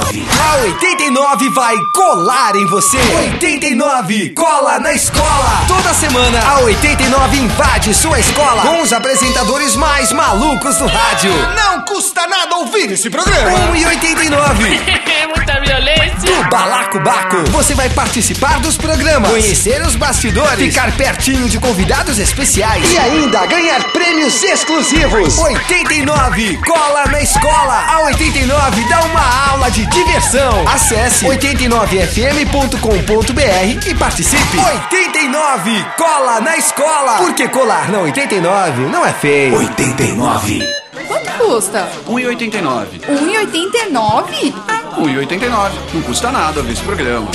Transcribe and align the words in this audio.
89. 0.00 0.26
A 0.40 0.56
89 0.62 1.48
vai 1.50 1.76
colar 1.94 2.56
em 2.56 2.66
você. 2.66 2.98
89 3.32 4.30
cola 4.30 4.78
na 4.78 4.92
escola. 4.92 5.64
Toda 5.68 5.92
semana 5.94 6.40
a 6.40 6.60
89 6.60 7.36
invade 7.36 7.94
sua 7.94 8.18
escola 8.18 8.62
com 8.62 8.80
os 8.80 8.92
apresentadores 8.92 9.76
mais 9.76 10.12
malucos 10.12 10.76
do 10.78 10.86
rádio. 10.86 11.32
Não 11.54 11.82
custa 11.82 12.26
nada 12.26 12.56
ouvir 12.56 12.90
esse 12.92 13.10
programa. 13.10 13.70
1 13.72 13.76
e 13.76 13.86
89. 13.86 14.80
Muita 15.36 15.59
violência. 15.70 16.18
Do 16.20 16.50
Balacobaco, 16.50 17.44
você 17.50 17.74
vai 17.74 17.88
participar 17.90 18.58
dos 18.60 18.76
programas, 18.76 19.30
conhecer 19.30 19.80
os 19.82 19.94
bastidores, 19.94 20.58
ficar 20.58 20.90
pertinho 20.96 21.48
de 21.48 21.60
convidados 21.60 22.18
especiais 22.18 22.92
e 22.92 22.98
ainda 22.98 23.46
ganhar 23.46 23.84
prêmios 23.92 24.42
exclusivos. 24.42 25.38
89 25.38 26.58
cola 26.66 27.04
na 27.06 27.22
escola. 27.22 27.84
A 27.88 28.00
89 28.06 28.84
dá 28.88 29.04
uma 29.04 29.50
aula 29.50 29.70
de 29.70 29.86
diversão. 29.86 30.66
Acesse 30.66 31.24
89fm.com.br 31.26 33.88
e 33.88 33.94
participe. 33.94 34.58
89 34.92 35.86
cola 35.96 36.40
na 36.40 36.56
escola. 36.56 37.18
Porque 37.18 37.46
colar 37.48 37.88
na 37.90 38.00
89 38.00 38.88
não 38.88 39.06
é 39.06 39.12
feio. 39.12 39.56
89. 39.56 40.68
Quanto 41.06 41.30
custa? 41.38 41.88
1,89. 42.08 43.00
1,89? 43.08 44.79
1,89. 44.96 45.70
Não 45.94 46.02
custa 46.02 46.30
nada 46.32 46.62
ver 46.62 46.72
esse 46.72 46.82
programa. 46.82 47.30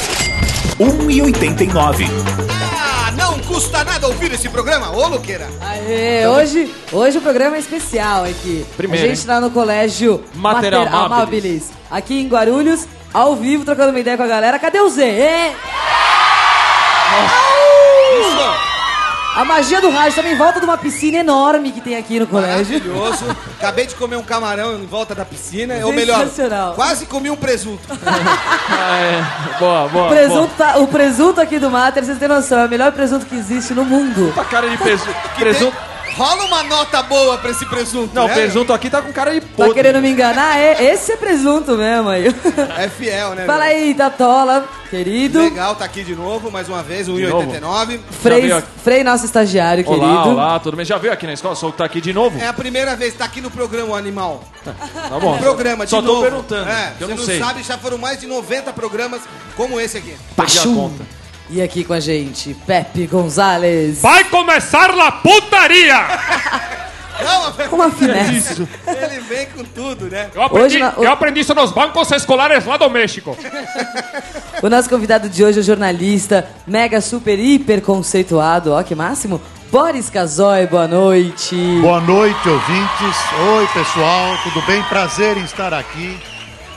1,89. 0.80 2.08
Ah, 2.50 3.12
não 3.12 3.40
custa 3.40 3.84
nada 3.84 4.08
ouvir 4.08 4.32
esse 4.34 4.50
programa, 4.50 4.92
ô 4.92 5.08
Luqueira. 5.08 5.48
Aê, 5.62 6.28
hoje, 6.28 6.74
hoje 6.92 7.18
o 7.18 7.22
programa 7.22 7.56
é 7.56 7.60
especial 7.60 8.26
aqui. 8.26 8.66
Primeiro, 8.76 9.06
a 9.06 9.10
gente 9.10 9.26
tá 9.26 9.40
no 9.40 9.50
colégio 9.52 10.24
Mater 10.34 10.74
Mater 10.74 10.94
Amabilis. 10.94 11.12
Amabilis, 11.12 11.72
aqui 11.90 12.22
em 12.22 12.28
Guarulhos, 12.28 12.86
ao 13.14 13.36
vivo, 13.36 13.64
trocando 13.64 13.92
uma 13.92 14.00
ideia 14.00 14.18
com 14.18 14.24
a 14.24 14.28
galera. 14.28 14.60
Cadê 14.60 14.82
o 14.82 14.90
Zé? 14.90 15.10
Ê! 15.10 15.52
A 19.36 19.44
magia 19.44 19.82
do 19.82 19.90
rádio 19.90 20.16
também 20.16 20.32
em 20.34 20.38
volta 20.38 20.60
de 20.62 20.66
uma 20.66 20.78
piscina 20.78 21.18
enorme 21.18 21.72
que 21.74 21.82
tem 21.82 21.98
aqui 21.98 22.20
no 22.20 22.26
colégio. 22.26 22.80
Maravilhoso. 22.80 23.26
Acabei 23.60 23.86
de 23.86 23.94
comer 23.96 24.16
um 24.16 24.24
camarão 24.24 24.76
em 24.80 24.86
volta 24.86 25.14
da 25.14 25.26
piscina. 25.26 25.76
Ou 25.84 25.92
melhor, 25.92 26.26
quase 26.74 27.06
comi 27.06 27.30
um 27.30 27.36
presunto. 27.36 27.82
Ah, 28.02 28.98
é. 28.98 29.60
Boa, 29.60 29.88
boa. 29.90 30.06
O 30.06 30.10
presunto, 30.10 30.54
tá- 30.58 30.78
o 30.78 30.88
presunto 30.88 31.42
aqui 31.42 31.60
do 31.60 31.70
Mater, 31.70 32.04
vocês 32.04 32.18
têm 32.18 32.28
noção, 32.30 32.60
é 32.60 32.66
o 32.66 32.70
melhor 32.70 32.92
presunto 32.94 33.26
que 33.26 33.36
existe 33.36 33.74
no 33.74 33.84
mundo. 33.84 34.32
Boa. 34.32 34.34
Tá 34.34 34.46
cara 34.46 34.70
de 34.70 34.78
presunto. 34.78 35.14
presunto. 35.38 35.78
Rola 36.16 36.46
uma 36.46 36.64
nota 36.64 37.04
boa 37.04 37.38
pra 37.38 37.52
esse 37.52 37.66
presunto, 37.66 38.16
Não, 38.16 38.26
né? 38.28 38.34
presunto 38.34 38.72
aqui 38.72 38.90
tá 38.90 39.02
com 39.02 39.12
cara 39.12 39.34
de 39.34 39.42
Tá 39.42 39.48
podre. 39.58 39.74
querendo 39.74 40.02
me 40.02 40.10
enganar? 40.10 40.58
É, 40.58 40.82
esse 40.94 41.12
é 41.12 41.18
presunto 41.18 41.76
mesmo 41.76 42.08
aí. 42.08 42.28
É 42.78 42.88
fiel, 42.88 43.36
né? 43.36 43.46
Fala 43.46 43.66
meu? 43.66 43.74
aí, 43.76 43.94
Tatola, 43.94 44.66
querido. 44.90 45.42
Legal, 45.42 45.76
tá 45.76 45.84
aqui 45.84 46.06
de 46.06 46.16
novo, 46.16 46.50
mais 46.50 46.70
uma 46.70 46.82
vez, 46.82 47.10
novo? 47.10 47.20
1,89. 47.20 48.00
Frei. 48.22 48.50
Frei, 48.82 49.04
nosso 49.04 49.26
estagiário, 49.26 49.84
Olá, 49.86 50.00
querido. 50.08 50.30
olá, 50.30 50.60
tudo 50.60 50.78
bem? 50.78 50.86
Já 50.86 50.98
veio 50.98 51.12
aqui 51.12 51.28
na 51.28 51.34
escola? 51.34 51.54
Só 51.54 51.70
que 51.70 51.78
tá 51.78 51.84
aqui 51.86 52.00
de 52.00 52.14
novo? 52.14 52.40
É 52.40 52.48
a 52.48 52.54
primeira 52.54 52.96
vez 52.96 53.14
tá 53.14 53.26
aqui 53.26 53.42
no 53.42 53.52
programa, 53.52 53.90
o 53.90 53.96
animal. 53.96 54.42
Tá 54.64 55.20
bom. 55.20 55.38
Programa, 55.38 55.84
de 55.84 55.90
Só 55.92 56.02
tô 56.02 56.08
novo. 56.08 56.22
perguntando, 56.22 56.70
É, 56.70 56.94
que 56.98 57.04
eu 57.04 57.08
você 57.10 57.14
não 57.14 57.18
não 57.20 57.26
sei. 57.26 57.40
sabe, 57.40 57.62
já 57.62 57.78
foram 57.78 57.98
mais 57.98 58.22
de 58.22 58.26
90 58.26 58.72
programas 58.72 59.22
como 59.58 59.82
esse 59.82 59.98
aqui. 59.98 60.16
Conta. 60.64 61.04
E 61.50 61.62
aqui 61.62 61.84
com 61.84 61.94
a 61.94 62.00
gente, 62.00 62.54
Pepe 62.66 63.06
Gonzalez. 63.06 64.02
Vai 64.02 64.24
começar 64.26 64.90
a 64.90 65.12
putaria! 65.12 65.96
Não, 67.24 67.70
Com 67.70 67.76
uma 67.78 67.90
finesse. 67.92 68.68
ele 68.86 69.20
vem 69.22 69.46
com 69.48 69.64
tudo, 69.64 70.06
né? 70.10 70.30
Eu 70.36 70.42
aprendi, 70.42 70.66
Hoje 70.66 70.80
na- 70.80 70.94
eu 70.98 71.10
aprendi 71.12 71.40
isso 71.40 71.54
nos 71.56 71.72
bancos 71.72 72.12
escolares 72.12 72.66
lá 72.66 72.78
do 72.78 72.90
México. 72.90 73.38
O 74.64 74.70
nosso 74.70 74.90
convidado 74.90 75.28
de 75.30 75.44
hoje 75.44 75.60
é 75.60 75.62
o 75.62 75.64
jornalista, 75.64 76.48
mega, 76.66 77.00
super, 77.02 77.38
hiper 77.38 77.82
conceituado, 77.82 78.72
ó 78.72 78.82
que 78.82 78.96
máximo, 78.96 79.40
Boris 79.70 80.10
Casoy, 80.10 80.66
boa 80.66 80.88
noite. 80.88 81.56
Boa 81.82 82.00
noite, 82.00 82.50
ouvintes. 82.50 83.18
Oi, 83.58 83.68
pessoal, 83.74 84.38
tudo 84.44 84.62
bem? 84.66 84.82
Prazer 84.84 85.38
em 85.38 85.44
estar 85.44 85.74
aqui. 85.74 86.18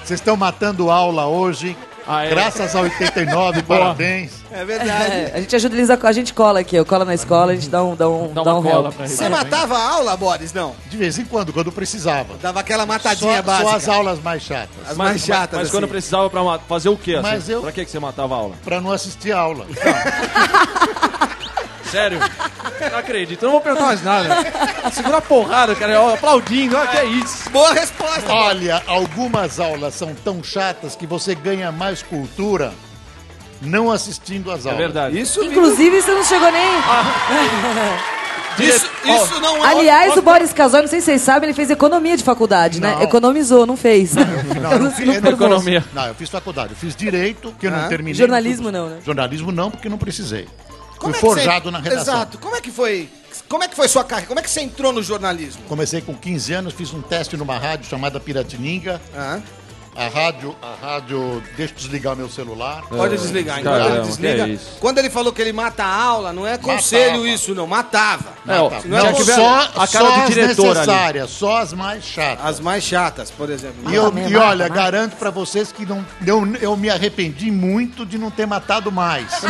Vocês 0.05 0.19
estão 0.21 0.37
matando 0.37 0.91
aula 0.91 1.27
hoje. 1.27 1.77
Ah, 2.11 2.25
é? 2.25 2.31
Graças 2.31 2.75
ao 2.75 2.85
89, 2.85 3.63
parabéns. 3.69 4.31
É 4.51 4.65
verdade. 4.65 4.91
É, 5.13 5.33
a 5.35 5.41
gente 5.41 5.55
ajuda 5.55 5.75
eles, 5.77 5.91
a, 5.91 5.99
a 6.03 6.13
gente 6.13 6.33
cola 6.33 6.61
aqui, 6.61 6.75
eu 6.75 6.87
cola 6.87 7.05
na 7.05 7.13
escola, 7.15 7.53
a 7.53 7.55
gente 7.55 7.69
dá 7.69 7.85
um, 7.85 7.95
dá 7.95 8.09
um, 8.09 8.33
Dá 8.33 8.43
dá 8.43 8.55
uma 8.55 8.61
um 8.61 8.63
cola 8.63 8.91
pra. 8.91 9.07
Você 9.07 9.29
matava 9.29 9.77
a 9.77 9.91
aula, 9.91 10.17
Boris? 10.17 10.53
Não. 10.55 10.75
De 10.89 10.97
vez 10.97 11.19
em 11.19 11.27
quando, 11.27 11.53
quando 11.53 11.71
precisava. 11.71 12.35
Dava 12.41 12.61
aquela 12.61 12.85
Só, 12.85 12.87
matadinha 12.87 13.43
básica. 13.43 13.69
só 13.71 13.77
as 13.77 13.89
aulas 13.89 14.19
mais 14.23 14.43
chatas. 14.43 14.71
As 14.89 14.97
mais 14.97 15.21
chatas, 15.23 15.59
Mas 15.59 15.69
assim. 15.69 15.77
quando 15.77 15.89
precisava 15.89 16.31
pra 16.31 16.59
fazer 16.67 16.89
o 16.89 16.97
quê? 16.97 17.13
Assim? 17.13 17.23
Mas 17.23 17.49
eu- 17.49 17.61
Pra 17.61 17.73
que 17.73 17.85
que 17.85 17.91
você 17.91 17.99
matava 18.01 18.35
a 18.35 18.39
aula? 18.39 18.55
Pra 18.65 18.81
não 18.81 18.91
assistir 18.91 19.33
a 19.33 19.39
aula. 19.41 19.67
Sério? 21.91 22.19
Não 22.91 22.99
acredito. 22.99 23.43
Eu 23.43 23.47
não 23.47 23.53
vou 23.53 23.61
perguntar 23.61 23.87
mais 23.87 24.03
nada. 24.03 24.37
Segura 24.93 25.19
a 25.19 25.21
porrada, 25.23 25.75
cara. 25.75 26.15
Aplaudindo. 26.15 26.77
Ah, 26.77 26.87
que 26.87 26.97
é 26.99 27.05
isso? 27.07 27.49
Boa 27.51 27.73
resposta. 27.73 28.31
Olha, 28.33 28.83
algumas 28.87 29.59
aulas 29.59 29.95
são 29.95 30.15
tão 30.15 30.43
chatas 30.43 30.95
que 30.95 31.07
você 31.07 31.35
ganha 31.35 31.73
mais 31.73 32.03
cultura 32.03 32.73
não 33.63 33.91
assistindo 33.91 34.51
às 34.53 34.65
É 34.67 34.69
aulas. 34.71 34.85
verdade. 34.85 35.19
Isso, 35.21 35.43
Inclusive, 35.43 36.01
você 36.03 36.11
não 36.13 36.23
chegou 36.25 36.51
nem... 36.53 36.63
isso, 38.61 38.87
isso 39.05 39.41
não 39.41 39.65
é... 39.65 39.69
Aliás, 39.69 40.17
o 40.17 40.23
Boris 40.23 40.53
Casoy, 40.53 40.83
não 40.83 40.89
sei 40.89 41.01
se 41.01 41.07
vocês 41.07 41.23
sabem, 41.23 41.49
ele 41.49 41.55
fez 41.55 41.71
economia 41.71 42.17
de 42.17 42.23
faculdade, 42.25 42.81
né? 42.81 42.95
Não. 42.95 43.03
Economizou, 43.03 43.67
não 43.67 43.77
fez. 43.77 44.15
Não, 44.15 44.73
eu 44.73 44.79
não 44.81 44.91
fiz, 44.93 45.21
não- 45.21 45.31
Economia. 45.31 45.85
Não, 45.93 46.07
eu 46.07 46.15
fiz 46.15 46.29
faculdade. 46.29 46.71
Eu 46.73 46.77
fiz 46.77 46.95
direito, 46.95 47.53
que 47.59 47.67
eu 47.67 47.73
Ah. 47.75 47.79
não 47.83 47.89
terminei. 47.89 48.15
Jornalismo 48.15 48.71
não, 48.71 48.89
né? 48.89 48.99
Jornalismo 49.05 49.51
não, 49.53 49.71
porque 49.71 49.89
não 49.89 49.99
precisei. 49.99 50.47
Como 50.99 51.15
Fui 51.15 51.19
é 51.19 51.35
forjado 51.35 51.65
você- 51.67 51.71
na 51.71 51.79
redação. 51.79 52.15
Exato. 52.15 52.39
Como 52.39 52.57
é 52.57 52.61
que 52.61 52.71
foi... 52.71 53.09
Como 53.49 53.63
é 53.63 53.69
que 53.69 53.77
foi 53.77 53.87
sua 53.89 54.05
carreira? 54.05 54.27
Como 54.29 54.41
é 54.41 54.43
que 54.43 54.51
você 54.51 54.61
entrou 54.61 54.93
no 54.93 55.03
jornalismo? 55.03 55.63
Comecei 55.69 56.01
com 56.01 56.15
15 56.15 56.53
anos, 56.53 56.73
fiz 56.75 56.93
um 56.93 57.01
teste 57.01 57.37
numa 57.37 57.57
rádio 57.59 57.89
chamada 57.89 58.19
Piratininga. 58.19 59.01
Ah, 59.17 59.41
A 59.99 60.07
rádio, 60.07 60.55
a 60.63 60.87
rádio, 60.87 61.43
deixa 61.57 61.73
eu 61.73 61.77
desligar 61.77 62.15
meu 62.15 62.29
celular. 62.29 62.83
pode 62.89 63.17
desligar. 63.17 63.59
Enquanto 63.59 63.75
caramba, 63.79 63.97
ele 63.97 64.07
desliga. 64.07 64.45
é 64.45 64.49
isso? 64.51 64.77
Quando 64.79 64.99
ele 64.99 65.11
falou 65.11 65.33
que 65.33 65.43
ele 65.43 65.53
mata 65.53 65.83
a 65.83 65.93
aula, 65.93 66.33
não 66.33 66.47
é 66.47 66.57
conselho 66.57 67.15
Matava. 67.15 67.29
isso, 67.29 67.53
não. 67.55 67.67
Matava. 67.67 68.25
É, 68.47 68.61
ó, 68.61 68.71
Tá. 68.71 68.81
não 68.85 68.97
é 68.97 69.03
Não, 69.11 69.15
só, 69.25 69.59
a 69.75 69.89
cara 69.89 69.89
só 69.89 70.11
do 70.11 70.21
as 70.23 70.29
diretor 70.29 70.67
ali. 70.67 70.87
necessárias, 70.87 71.31
só 71.31 71.57
as 71.59 71.73
mais 71.73 72.05
chatas. 72.05 72.47
As 72.47 72.61
mais 72.61 72.85
chatas, 72.85 73.31
por 73.33 73.51
exemplo. 73.51 73.91
E, 73.91 73.95
eu, 73.97 74.09
e 74.09 74.13
mata, 74.33 74.47
olha, 74.47 74.69
mata. 74.69 74.81
garanto 74.83 75.17
pra 75.17 75.31
vocês 75.31 75.73
que 75.73 75.85
não, 75.85 76.07
eu, 76.25 76.47
eu 76.61 76.77
me 76.77 76.89
arrependi 76.89 77.51
muito 77.51 78.07
de 78.07 78.19
não 78.19 78.31
ter 78.31 78.47
matado 78.47 78.93
mais. 78.93 79.27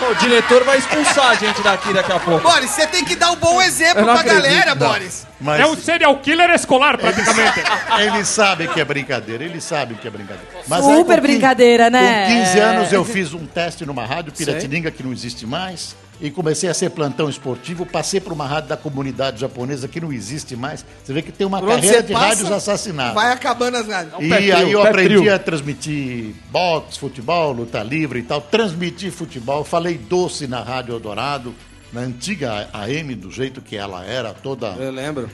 O 0.00 0.14
diretor 0.14 0.64
vai 0.64 0.78
expulsar 0.78 1.28
a 1.30 1.34
gente 1.34 1.60
daqui 1.60 1.92
daqui 1.92 2.10
a 2.10 2.18
pouco. 2.18 2.40
Boris, 2.48 2.70
você 2.70 2.86
tem 2.86 3.04
que 3.04 3.14
dar 3.14 3.32
um 3.32 3.36
bom 3.36 3.60
exemplo 3.60 3.98
não 4.06 4.14
pra 4.14 4.22
acredito, 4.22 4.42
galera, 4.44 4.74
não. 4.74 4.88
Boris. 4.88 5.26
Mas 5.38 5.60
É 5.60 5.66
um 5.66 5.76
serial 5.76 6.16
killer 6.18 6.48
escolar, 6.50 6.96
praticamente. 6.96 7.60
eles 8.00 8.26
sabem 8.28 8.66
que 8.68 8.80
é 8.80 8.84
brincadeira, 8.84 9.39
eles 9.44 9.64
sabem 9.64 9.96
que 9.96 10.06
é 10.06 10.10
brincadeira. 10.10 10.48
Mas 10.68 10.84
Super 10.84 11.14
aí, 11.14 11.20
brincadeira, 11.20 11.90
né? 11.90 12.26
Com 12.26 12.32
15 12.44 12.58
É. 12.58 12.62
anos 12.62 12.92
eu 12.92 13.04
fiz 13.04 13.32
um 13.34 13.46
teste 13.46 13.84
numa 13.86 14.04
rádio, 14.04 14.32
Piratininga, 14.32 14.90
que 14.90 15.02
não 15.02 15.12
existe 15.12 15.46
mais. 15.46 15.94
E 16.22 16.30
comecei 16.30 16.68
a 16.68 16.74
ser 16.74 16.90
plantão 16.90 17.30
esportivo, 17.30 17.86
passei 17.86 18.20
por 18.20 18.30
uma 18.34 18.46
rádio 18.46 18.68
da 18.68 18.76
comunidade 18.76 19.40
japonesa 19.40 19.88
que 19.88 19.98
não 19.98 20.12
existe 20.12 20.54
mais. 20.54 20.84
Você 21.02 21.14
vê 21.14 21.22
que 21.22 21.32
tem 21.32 21.46
uma 21.46 21.60
Por 21.60 21.70
carreira 21.70 22.02
de 22.02 22.12
passa, 22.12 22.26
rádios 22.26 22.52
assassinadas. 22.52 23.14
Vai 23.14 23.32
acabando 23.32 23.78
as 23.78 23.86
rádios. 23.86 24.14
E 24.20 24.28
pé 24.28 24.36
frio, 24.36 24.56
aí 24.56 24.70
eu 24.72 24.82
aprendi 24.82 25.30
a 25.30 25.38
transmitir 25.38 26.34
boxe, 26.50 26.98
futebol, 26.98 27.52
luta 27.52 27.82
livre 27.82 28.18
e 28.18 28.22
tal. 28.22 28.38
Transmiti 28.42 29.10
futebol, 29.10 29.64
falei 29.64 29.96
doce 29.96 30.46
na 30.46 30.60
Rádio 30.62 30.92
Eldorado, 30.94 31.54
na 31.90 32.02
antiga 32.02 32.68
AM, 32.70 33.14
do 33.14 33.30
jeito 33.30 33.62
que 33.62 33.74
ela 33.74 34.04
era, 34.04 34.34
toda. 34.34 34.68
Eu 34.78 34.90
lembro. 34.90 35.30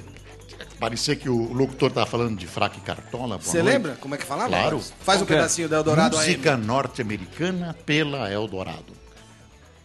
Parecia 0.79 1.17
que 1.17 1.29
o 1.29 1.53
locutor 1.53 1.89
estava 1.89 2.07
falando 2.07 2.37
de 2.37 2.47
fraca 2.47 2.77
e 2.77 2.81
cartola. 2.81 3.39
Você 3.39 3.63
lembra 3.63 3.97
como 4.01 4.15
é 4.15 4.19
que 4.19 4.25
falava? 4.25 4.49
Claro. 4.49 4.83
Faz 5.01 5.23
um 5.23 5.27
pedacinho 5.27 5.69
da 5.69 5.77
Eldorado 5.77 6.19
aí. 6.19 6.29
Música 6.29 6.57
norte-americana 6.57 7.75
pela 7.87 8.31
Eldorado. 8.31 8.95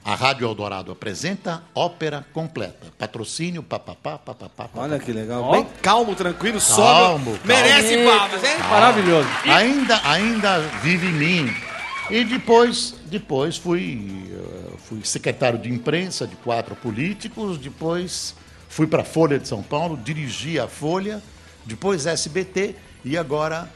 A 0.03 0.15
Rádio 0.15 0.47
Eldorado 0.47 0.91
apresenta 0.91 1.61
ópera 1.75 2.25
completa. 2.33 2.87
Patrocínio, 2.97 3.61
papapá, 3.61 4.17
papapá. 4.17 4.67
Olha 4.75 4.97
que 4.97 5.13
legal. 5.13 5.51
Bem 5.51 5.67
calmo, 5.81 6.15
tranquilo, 6.15 6.59
sóbrio. 6.59 7.25
calmo. 7.25 7.39
Merece 7.45 8.03
palmas, 8.03 8.43
hein? 8.43 8.57
Maravilhoso. 8.67 9.29
ainda, 9.45 10.01
ainda 10.03 10.59
vive 10.81 11.07
em 11.07 11.13
mim. 11.13 11.55
E 12.09 12.25
depois, 12.25 12.95
depois 13.05 13.57
fui, 13.57 14.27
eh, 14.31 14.73
fui 14.85 14.99
secretário 15.03 15.59
de 15.59 15.69
imprensa 15.69 16.25
de 16.27 16.35
quatro 16.37 16.75
políticos, 16.75 17.57
depois 17.59 18.35
fui 18.71 18.87
para 18.87 19.01
a 19.01 19.05
Folha 19.05 19.37
de 19.37 19.47
São 19.47 19.61
Paulo, 19.61 19.99
dirigi 20.01 20.57
a 20.57 20.67
Folha, 20.67 21.21
depois 21.65 22.05
SBT 22.07 22.73
e 23.03 23.17
agora 23.17 23.69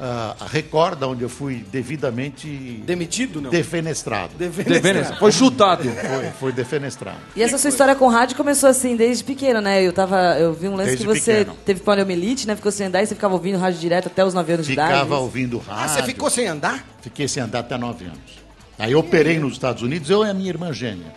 ah, 0.00 0.36
a 0.38 0.46
Record, 0.46 1.02
onde 1.02 1.22
eu 1.24 1.28
fui 1.28 1.64
devidamente 1.72 2.46
Demitido, 2.86 3.40
não? 3.40 3.50
defenestrado. 3.50 4.32
Devendo- 4.38 5.16
Foi 5.18 5.32
chutado. 5.32 5.82
Foi, 5.90 6.30
foi 6.38 6.52
defenestrado. 6.52 7.18
E 7.34 7.42
essa 7.42 7.58
sua 7.58 7.68
história 7.70 7.96
com 7.96 8.06
rádio 8.06 8.36
começou 8.36 8.68
assim 8.68 8.94
desde 8.94 9.24
pequeno, 9.24 9.60
né? 9.60 9.82
Eu 9.82 9.92
tava, 9.92 10.38
eu 10.38 10.52
vi 10.54 10.68
um 10.68 10.76
lance 10.76 10.90
Desde 10.90 11.04
que 11.04 11.12
você 11.20 11.38
pequeno. 11.38 11.56
teve 11.66 11.80
poliomielite, 11.80 12.46
né? 12.46 12.54
Ficou 12.54 12.70
sem 12.70 12.86
andar 12.86 13.02
e 13.02 13.06
você 13.06 13.16
ficava 13.16 13.34
ouvindo 13.34 13.58
rádio 13.58 13.80
direto 13.80 14.06
até 14.06 14.24
os 14.24 14.32
9 14.34 14.52
anos 14.52 14.66
de 14.66 14.72
idade. 14.72 14.92
Ficava 14.92 15.14
isso? 15.14 15.22
ouvindo 15.24 15.58
rádio. 15.58 15.82
Ah, 15.84 15.88
você 15.88 16.02
ficou 16.04 16.30
sem 16.30 16.46
andar? 16.46 16.86
Fiquei 17.02 17.26
sem 17.26 17.42
andar 17.42 17.58
até 17.60 17.76
nove 17.76 18.04
anos. 18.04 18.38
Aí 18.78 18.92
eu 18.92 19.00
operei 19.00 19.40
nos 19.40 19.54
Estados 19.54 19.82
Unidos, 19.82 20.08
eu 20.08 20.24
e 20.24 20.30
a 20.30 20.34
minha 20.34 20.48
irmã 20.48 20.72
gêmea. 20.72 21.12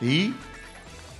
E 0.00 0.32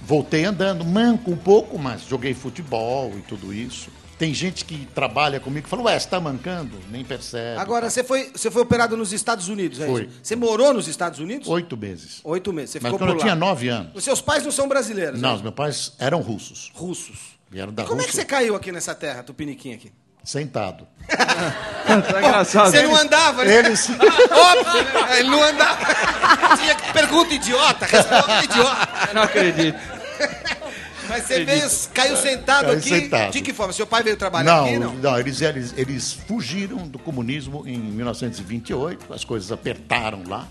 voltei 0.05 0.45
andando, 0.45 0.85
manco 0.85 1.31
um 1.31 1.37
pouco, 1.37 1.79
mas 1.79 2.03
joguei 2.07 2.35
futebol 2.35 3.13
e 3.17 3.23
tudo 3.23 3.53
isso. 3.53 3.91
Tem 4.19 4.33
gente 4.33 4.65
que 4.65 4.87
trabalha 4.95 5.41
comigo 5.41 5.67
e 5.67 5.71
fala, 5.71 5.83
ué, 5.83 5.99
você 5.99 6.09
tá 6.09 6.21
mancando? 6.21 6.79
Nem 6.91 7.05
percebe. 7.05 7.59
Agora, 7.61 7.91
você 7.91 8.05
foi, 8.05 8.31
você 8.33 8.53
foi 8.53 8.63
operado 8.63 8.97
nos 8.97 9.13
Estados 9.13 9.49
Unidos, 9.49 9.81
é 9.81 9.87
Foi. 9.87 10.05
isso? 10.05 10.19
Você 10.23 10.37
morou 10.37 10.73
nos 10.73 10.87
Estados 10.87 11.19
Unidos? 11.19 11.49
Oito 11.49 11.77
meses. 11.77 12.21
Oito 12.23 12.53
meses. 12.53 12.71
Você 12.71 12.79
Mas 12.81 12.93
ficou 12.93 12.99
quando 13.01 13.09
por 13.11 13.15
eu 13.15 13.19
lá. 13.19 13.23
tinha 13.25 13.35
nove 13.35 13.69
anos. 13.69 13.91
Os 13.97 14.05
seus 14.05 14.21
pais 14.21 14.45
não 14.45 14.53
são 14.53 14.69
brasileiros, 14.69 15.21
Não, 15.21 15.31
né? 15.31 15.35
os 15.37 15.43
meus 15.43 15.55
pais 15.55 15.93
eram 15.99 16.21
russos. 16.21 16.71
Russos. 16.73 17.33
Vieram 17.51 17.73
da 17.73 17.83
Como 17.85 18.01
é 18.01 18.05
que 18.05 18.11
Rússia 18.11 18.23
você 18.23 18.27
caiu 18.27 18.55
aqui 18.55 18.71
nessa 18.71 18.95
terra, 18.95 19.25
Tupiniquim 19.25 19.75
aqui? 19.75 19.91
Sentado. 20.25 20.87
Tá 21.09 22.19
engraçado. 22.19 22.71
Você 22.71 22.83
não 22.83 22.97
andava, 22.97 23.45
né? 23.45 23.55
Eles... 23.57 23.89
Óbvio, 23.91 24.83
né? 24.85 25.19
Ele 25.19 25.29
não 25.31 25.43
andava. 25.43 25.85
Tinha 26.57 26.75
pergunta 26.93 27.35
idiota, 27.35 27.87
resposta 27.87 28.45
idiota. 28.45 28.89
Eu 29.09 29.15
Não 29.15 29.23
acredito. 29.23 29.79
Mas 31.09 31.25
você 31.25 31.45
veio, 31.45 31.69
caiu 31.93 32.17
sentado 32.17 32.67
Caiu 32.67 32.79
aqui. 32.79 32.89
sentado. 32.89 33.33
De 33.33 33.41
que 33.43 33.53
forma? 33.53 33.73
Seu 33.73 33.87
pai 33.87 34.03
veio 34.03 34.17
trabalhar 34.17 34.57
Não, 34.57 34.65
aqui, 34.65 34.79
não? 34.79 34.95
não, 34.95 35.19
eles, 35.19 35.41
eles, 35.43 35.75
eles 35.77 36.13
fugiram 36.13 36.79
do 36.89 36.99
comunismo 36.99 37.65
em 37.67 37.77
1928, 37.77 39.13
as 39.13 39.25
coisas 39.25 39.51
apertaram 39.53 40.23
lá 40.27 40.47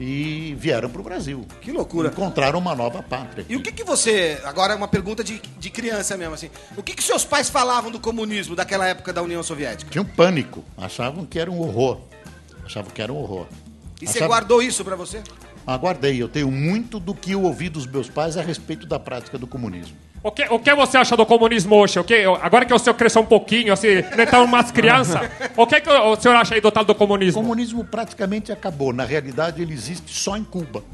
e 0.00 0.54
vieram 0.58 0.88
para 0.90 1.00
o 1.00 1.04
Brasil. 1.04 1.46
Que 1.60 1.70
loucura. 1.70 2.08
Encontraram 2.08 2.58
uma 2.58 2.74
nova 2.74 3.02
pátria. 3.02 3.44
E 3.48 3.56
o 3.56 3.62
que, 3.62 3.70
que 3.72 3.84
você. 3.84 4.40
Agora 4.44 4.72
é 4.72 4.76
uma 4.76 4.88
pergunta 4.88 5.22
de, 5.22 5.40
de 5.58 5.70
criança 5.70 6.16
mesmo, 6.16 6.34
assim. 6.34 6.50
O 6.76 6.82
que, 6.82 6.94
que 6.94 7.02
seus 7.02 7.24
pais 7.24 7.48
falavam 7.48 7.90
do 7.90 8.00
comunismo 8.00 8.56
daquela 8.56 8.86
época 8.86 9.12
da 9.12 9.22
União 9.22 9.42
Soviética? 9.42 9.90
Tinham 9.90 10.04
pânico, 10.04 10.64
achavam 10.76 11.24
que 11.24 11.38
era 11.38 11.50
um 11.50 11.60
horror. 11.60 12.00
Achavam 12.64 12.90
que 12.90 13.02
era 13.02 13.12
um 13.12 13.16
horror. 13.16 13.46
E 14.00 14.06
você 14.06 14.18
Achavam- 14.18 14.28
guardou 14.28 14.62
isso 14.62 14.84
pra 14.84 14.96
você? 14.96 15.22
Aguardei, 15.66 16.20
eu 16.20 16.28
tenho 16.28 16.50
muito 16.50 16.98
do 16.98 17.14
que 17.14 17.32
eu 17.32 17.42
ouvi 17.42 17.68
dos 17.68 17.86
meus 17.86 18.08
pais 18.08 18.36
a 18.36 18.42
respeito 18.42 18.84
da 18.86 18.98
prática 18.98 19.38
do 19.38 19.46
comunismo. 19.46 19.96
O 20.22 20.30
que, 20.30 20.44
o 20.50 20.58
que 20.58 20.72
você 20.74 20.96
acha 20.96 21.16
do 21.16 21.26
comunismo 21.26 21.74
hoje? 21.74 21.98
O 21.98 22.04
que, 22.04 22.14
agora 22.40 22.64
que 22.64 22.72
o 22.72 22.78
senhor 22.78 22.94
cresceu 22.94 23.22
um 23.22 23.26
pouquinho, 23.26 23.72
assim, 23.72 23.96
né, 24.16 24.24
tá 24.24 24.40
umas 24.40 24.70
crianças, 24.70 25.20
o 25.56 25.66
que, 25.66 25.80
que 25.80 25.90
o 25.90 26.14
senhor 26.16 26.36
acha 26.36 26.54
aí 26.54 26.60
do 26.60 26.70
tal 26.70 26.84
do 26.84 26.92
O 26.92 26.94
comunismo? 26.94 27.40
comunismo 27.42 27.84
praticamente 27.84 28.52
acabou. 28.52 28.92
Na 28.92 29.04
realidade, 29.04 29.60
ele 29.60 29.72
existe 29.72 30.14
só 30.14 30.36
em 30.36 30.44
Cuba. 30.44 30.84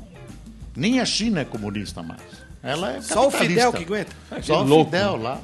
Nem 0.74 0.98
a 1.00 1.04
China 1.04 1.40
é 1.40 1.44
comunista 1.44 2.02
mais. 2.02 2.20
Ela 2.62 2.92
é 2.94 3.00
Só 3.02 3.26
o. 3.28 3.30
Fidel 3.30 3.72
que 3.72 3.84
aguenta? 3.84 4.12
Só 4.40 4.56
Que 4.58 4.62
o 4.62 4.66
louco. 4.66 4.90
Fidel 4.92 5.16
lá. 5.16 5.38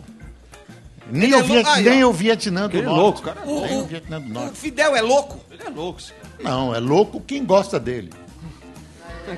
Nem, 1.11 1.25
Ele 1.25 1.35
é 1.35 1.39
o, 1.39 1.45
Viet- 1.45 1.65
louco. 1.65 1.71
Aí, 1.79 1.85
nem 1.85 2.05
o 2.05 2.13
Vietnã 2.13 2.69
do 2.69 2.77
Ele 2.79 2.87
é 2.87 2.89
Norte. 2.89 3.01
louco, 3.01 3.23
cara. 3.23 3.41
O, 3.45 3.61
Nem 3.61 3.77
o 3.77 3.81
o- 3.81 3.85
Vietnã 3.87 4.21
do 4.21 4.27
o 4.27 4.33
Norte. 4.33 4.57
Fidel 4.59 4.97
é 4.97 5.03
louco? 5.03 5.39
Ele 5.51 5.63
é 5.67 5.69
louco. 5.71 6.01
Não, 6.41 6.75
é 6.75 6.79
louco 6.81 7.21
quem 7.21 7.45
gosta 7.45 7.79
dele. 7.79 8.11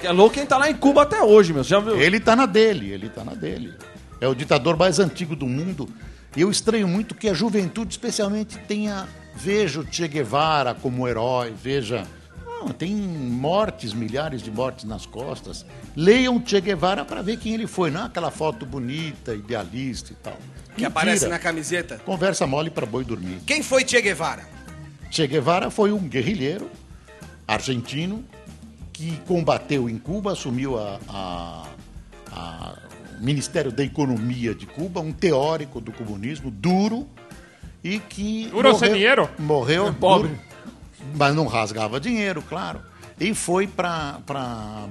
É 0.02 0.12
louco 0.12 0.34
quem 0.34 0.46
tá 0.46 0.56
lá 0.56 0.70
em 0.70 0.74
Cuba 0.74 1.02
até 1.02 1.20
hoje, 1.20 1.52
meu. 1.52 1.64
Você 1.64 1.70
já 1.70 1.80
viu? 1.80 2.00
Ele 2.00 2.20
tá 2.20 2.36
na 2.36 2.46
dele, 2.46 2.92
ele 2.92 3.08
tá 3.08 3.24
na 3.24 3.34
dele. 3.34 3.74
É 4.20 4.26
o 4.28 4.34
ditador 4.34 4.76
mais 4.76 4.98
antigo 4.98 5.34
do 5.36 5.46
mundo. 5.46 5.88
E 6.36 6.40
eu 6.40 6.50
estranho 6.50 6.86
muito 6.88 7.14
que 7.14 7.28
a 7.28 7.34
juventude, 7.34 7.92
especialmente, 7.92 8.58
tenha. 8.68 9.06
Veja 9.34 9.80
o 9.80 9.86
Che 9.90 10.08
Guevara 10.08 10.74
como 10.74 11.06
herói, 11.06 11.52
veja. 11.62 12.06
Não, 12.46 12.68
tem 12.68 12.94
mortes, 12.94 13.92
milhares 13.92 14.40
de 14.42 14.50
mortes 14.50 14.84
nas 14.86 15.04
costas. 15.04 15.64
Leiam 15.94 16.42
Che 16.44 16.58
Guevara 16.60 17.04
para 17.04 17.20
ver 17.22 17.36
quem 17.38 17.52
ele 17.54 17.66
foi, 17.66 17.90
não 17.90 18.04
aquela 18.04 18.30
foto 18.30 18.64
bonita, 18.64 19.34
idealista 19.34 20.12
e 20.12 20.16
tal. 20.16 20.32
Que 20.74 20.82
Mentira. 20.82 20.88
aparece 20.88 21.28
na 21.28 21.38
camiseta. 21.38 21.98
Conversa 22.04 22.46
mole 22.46 22.70
para 22.70 22.86
boi 22.86 23.04
dormir. 23.04 23.38
Quem 23.46 23.62
foi 23.62 23.84
Che 23.86 24.00
Guevara? 24.00 24.42
Che 25.10 25.26
Guevara 25.26 25.70
foi 25.70 25.92
um 25.92 26.08
guerrilheiro 26.08 26.70
argentino 27.46 28.24
que 28.92 29.18
combateu 29.26 29.88
em 29.88 29.98
Cuba, 29.98 30.32
assumiu 30.32 30.78
a, 30.78 30.98
a- 31.08 31.66
a- 32.32 32.74
Ministério 33.20 33.72
da 33.72 33.82
Economia 33.84 34.54
de 34.54 34.66
Cuba, 34.66 35.00
um 35.00 35.12
teórico 35.12 35.80
do 35.80 35.92
comunismo 35.92 36.50
duro 36.50 37.08
e 37.82 37.98
que 37.98 38.48
Duro 38.50 38.74
sem 38.76 38.92
dinheiro? 38.92 39.28
morreu 39.38 39.92
pobre. 39.94 40.28
duro, 40.28 40.40
mas 41.14 41.34
não 41.34 41.46
rasgava 41.46 42.00
dinheiro, 42.00 42.42
claro. 42.42 42.80
E 43.18 43.34
foi 43.34 43.66
para 43.66 44.20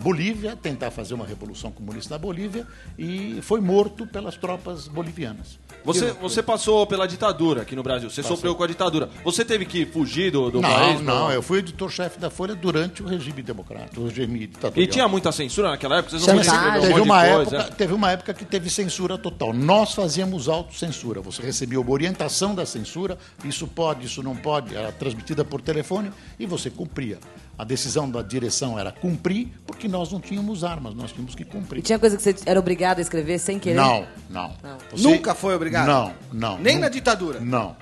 Bolívia 0.02 0.56
tentar 0.56 0.90
fazer 0.90 1.14
uma 1.14 1.26
revolução 1.26 1.72
comunista 1.72 2.16
na 2.16 2.18
Bolívia 2.18 2.66
e 2.98 3.40
foi 3.42 3.62
morto 3.62 4.08
pelas 4.08 4.36
tropas 4.36 4.88
bolivianas. 4.88 5.60
Você, 5.84 6.12
você 6.14 6.42
passou 6.42 6.88
pela 6.88 7.08
ditadura 7.08 7.62
aqui 7.62 7.76
no 7.76 7.84
Brasil. 7.84 8.10
Você 8.10 8.24
sofreu 8.24 8.56
com 8.56 8.64
a 8.64 8.68
ditadura. 8.68 9.10
Você 9.24 9.46
teve 9.46 9.66
que 9.66 9.86
fugir 9.86 10.32
do, 10.32 10.50
do 10.50 10.60
não, 10.60 10.68
país? 10.70 11.02
não, 11.02 11.28
pra- 11.28 11.36
eu 11.36 11.44
fui 11.44 11.60
editor-chefe 11.60 12.20
da 12.20 12.32
Folha 12.32 12.56
durante 12.56 13.04
o 13.04 13.08
regime 13.08 13.44
democrático, 13.44 14.02
o 14.02 14.08
regime 14.08 14.48
ditatorial. 14.48 14.84
E 14.84 14.88
tinha 14.88 15.08
muita 15.08 15.32
censura 15.32 15.70
naquela 15.70 15.98
época? 16.00 16.18
Vocês 16.18 16.26
não 16.26 16.36
um 16.40 16.82
Teve 16.82 17.02
uma, 17.02 17.22
coisa, 17.30 17.58
época, 17.58 17.74
é? 17.74 17.76
teve 17.76 17.94
uma 17.94 18.12
época 18.12 18.34
que 18.34 18.46
teve 18.46 18.68
censura 18.72 19.20
total. 19.20 19.54
Nós 19.54 19.94
fazíamos 19.94 20.50
autocensura. 20.50 21.22
Você 21.22 21.44
recebia 21.44 21.80
uma 21.80 21.92
orientação 21.92 22.56
da 22.56 22.66
censura, 22.66 23.20
isso 23.44 23.68
pode, 23.68 24.08
isso 24.08 24.24
não 24.24 24.36
pode, 24.36 24.76
era 24.76 24.92
transmitida 24.92 25.46
por 25.46 25.62
telefone 25.62 26.12
e 26.40 26.48
você 26.48 26.72
cumpria. 26.72 27.20
A 27.58 27.64
decisão 27.64 28.10
da 28.10 28.22
direção 28.22 28.78
era 28.78 28.92
cumprir, 28.92 29.48
porque 29.66 29.88
nós 29.88 30.12
não 30.12 30.20
tínhamos 30.20 30.64
armas, 30.64 30.94
nós 30.94 31.12
tínhamos 31.12 31.36
que 31.36 31.44
E 31.44 31.46
cumprir. 31.46 31.82
tinha 31.82 31.98
coisa 31.98 32.18
que 32.18 32.24
você 32.24 32.36
era 32.46 32.60
obrigado 32.60 33.00
a 33.00 33.02
escrever 33.02 33.40
sem 33.40 33.58
querer? 33.60 33.76
Não, 33.78 34.06
não. 34.30 34.54
Não. 34.62 34.78
Você- 34.92 35.04
Nunca 35.08 35.34
foi 35.34 35.56
obrigado? 35.56 35.88
Não, 35.88 36.14
não. 36.34 36.58
Nem 36.60 36.76
não- 36.76 36.82
na 36.82 36.90
ditadura? 36.90 37.40
Não. 37.40 37.76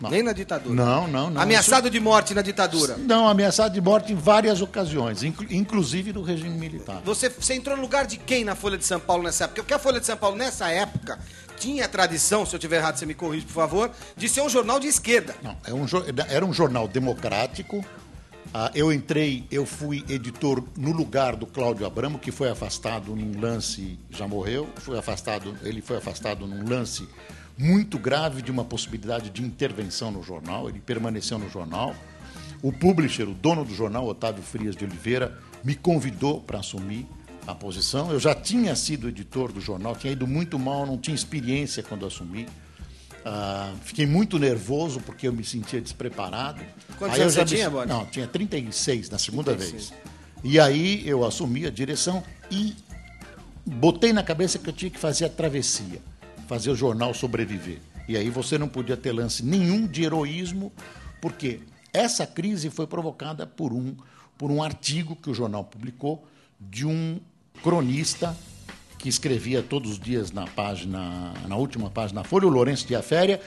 não. 0.00 0.10
Nem 0.10 0.22
na 0.24 0.32
ditadura? 0.32 0.74
Não, 0.74 1.06
não, 1.06 1.30
não. 1.30 1.40
Ameaçado 1.40 1.88
de 1.88 2.00
morte 2.00 2.34
na 2.34 2.42
ditadura? 2.42 2.94
Isso- 2.94 3.02
Não, 3.06 3.28
ameaçado 3.28 3.72
de 3.72 3.80
morte 3.80 4.12
em 4.12 4.16
várias 4.16 4.60
ocasiões, 4.60 5.22
inclu- 5.22 5.46
inclusive 5.50 6.12
no 6.12 6.22
regime 6.22 6.58
militar. 6.58 7.00
Você, 7.04 7.28
você 7.28 7.54
entrou 7.54 7.76
no 7.76 7.82
lugar 7.82 8.06
de 8.06 8.16
quem 8.16 8.44
na 8.44 8.54
Folha 8.56 8.76
de 8.76 8.84
São 8.84 8.98
Paulo 8.98 9.22
nessa 9.22 9.44
época? 9.44 9.62
Porque 9.62 9.72
a 9.74 9.78
Folha 9.78 10.00
de 10.00 10.06
São 10.06 10.16
Paulo 10.16 10.36
nessa 10.36 10.68
época 10.68 11.18
tinha 11.58 11.84
a 11.84 11.88
tradição, 11.88 12.44
se 12.44 12.54
eu 12.54 12.58
tiver 12.58 12.76
errado 12.78 12.96
você 12.98 13.06
me 13.06 13.14
corrige, 13.14 13.46
por 13.46 13.52
favor, 13.54 13.90
de 14.16 14.28
ser 14.28 14.40
um 14.42 14.48
jornal 14.48 14.78
de 14.80 14.88
esquerda. 14.88 15.34
Não, 15.42 15.56
é 15.64 15.72
um, 15.72 15.86
era 16.28 16.44
um 16.44 16.52
jornal 16.52 16.86
democrático. 16.88 17.82
Ah, 18.54 18.70
eu 18.74 18.92
entrei, 18.92 19.44
eu 19.50 19.66
fui 19.66 20.04
editor 20.08 20.62
no 20.76 20.92
lugar 20.92 21.36
do 21.36 21.46
Cláudio 21.46 21.86
Abramo, 21.86 22.18
que 22.18 22.32
foi 22.32 22.48
afastado 22.48 23.14
num 23.14 23.38
lance, 23.40 23.98
já 24.10 24.26
morreu, 24.26 24.68
foi 24.76 24.98
afastado, 24.98 25.56
ele 25.62 25.82
foi 25.82 25.98
afastado 25.98 26.46
num 26.46 26.66
lance 26.68 27.06
muito 27.58 27.98
grave 27.98 28.42
de 28.42 28.50
uma 28.50 28.64
possibilidade 28.64 29.30
de 29.30 29.42
intervenção 29.42 30.10
no 30.10 30.22
jornal, 30.22 30.68
ele 30.68 30.80
permaneceu 30.80 31.38
no 31.38 31.48
jornal. 31.50 31.94
O 32.62 32.72
publisher, 32.72 33.24
o 33.24 33.34
dono 33.34 33.64
do 33.64 33.74
jornal, 33.74 34.06
Otávio 34.06 34.42
Frias 34.42 34.74
de 34.74 34.84
Oliveira, 34.84 35.38
me 35.62 35.74
convidou 35.74 36.40
para 36.40 36.60
assumir 36.60 37.06
a 37.46 37.54
posição. 37.54 38.10
Eu 38.10 38.18
já 38.18 38.34
tinha 38.34 38.74
sido 38.74 39.08
editor 39.08 39.52
do 39.52 39.60
jornal, 39.60 39.94
tinha 39.94 40.12
ido 40.12 40.26
muito 40.26 40.58
mal, 40.58 40.86
não 40.86 40.98
tinha 40.98 41.14
experiência 41.14 41.82
quando 41.82 42.06
assumi. 42.06 42.46
Ah, 43.28 43.74
fiquei 43.82 44.06
muito 44.06 44.38
nervoso 44.38 45.00
porque 45.00 45.26
eu 45.26 45.32
me 45.32 45.42
sentia 45.42 45.80
despreparado. 45.80 46.62
Quantos 46.96 47.18
anos 47.18 47.34
já 47.34 47.44
você 47.44 47.50
me- 47.54 47.56
tinha, 47.58 47.68
Bode? 47.70 47.88
Não, 47.88 48.06
tinha 48.06 48.26
36 48.28 49.10
na 49.10 49.18
segunda 49.18 49.52
vez. 49.52 49.92
E 50.44 50.60
aí 50.60 51.02
eu 51.08 51.24
assumi 51.24 51.66
a 51.66 51.70
direção 51.70 52.22
e 52.48 52.76
botei 53.66 54.12
na 54.12 54.22
cabeça 54.22 54.60
que 54.60 54.68
eu 54.68 54.72
tinha 54.72 54.90
que 54.92 54.98
fazer 54.98 55.24
a 55.24 55.28
travessia, 55.28 56.00
fazer 56.46 56.70
o 56.70 56.76
jornal 56.76 57.12
sobreviver. 57.12 57.78
E 58.08 58.16
aí 58.16 58.30
você 58.30 58.56
não 58.56 58.68
podia 58.68 58.96
ter 58.96 59.10
lance 59.10 59.44
nenhum 59.44 59.88
de 59.88 60.04
heroísmo, 60.04 60.72
porque 61.20 61.58
essa 61.92 62.24
crise 62.28 62.70
foi 62.70 62.86
provocada 62.86 63.44
por 63.44 63.72
um, 63.72 63.96
por 64.38 64.52
um 64.52 64.62
artigo 64.62 65.16
que 65.16 65.28
o 65.28 65.34
jornal 65.34 65.64
publicou 65.64 66.24
de 66.60 66.86
um 66.86 67.18
cronista 67.60 68.36
que 68.98 69.08
escrevia 69.08 69.62
todos 69.62 69.92
os 69.92 69.98
dias 69.98 70.30
na 70.32 70.46
página, 70.46 71.32
na 71.46 71.56
última 71.56 71.90
página 71.90 72.22
da 72.22 72.28
Folha, 72.28 72.46
o 72.46 72.50
Lourenço 72.50 72.86
de 72.86 72.94
Aféria, 72.96 73.40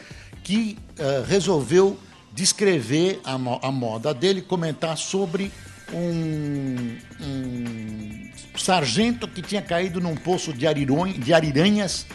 que 0.44 0.78
eh, 0.98 1.24
resolveu 1.28 1.98
descrever 2.34 3.20
a, 3.24 3.38
mo- 3.38 3.60
a 3.62 3.72
moda 3.72 4.14
dele, 4.14 4.42
comentar 4.42 4.98
sobre 4.98 5.52
um, 5.92 6.96
um 7.22 8.30
sargento 8.58 9.28
que 9.28 9.42
tinha 9.42 9.62
caído 9.62 10.00
num 10.00 10.16
poço 10.16 10.54
de, 10.54 10.68
ariron- 10.68 11.12
de 11.12 11.34
ariranhas, 11.34 12.06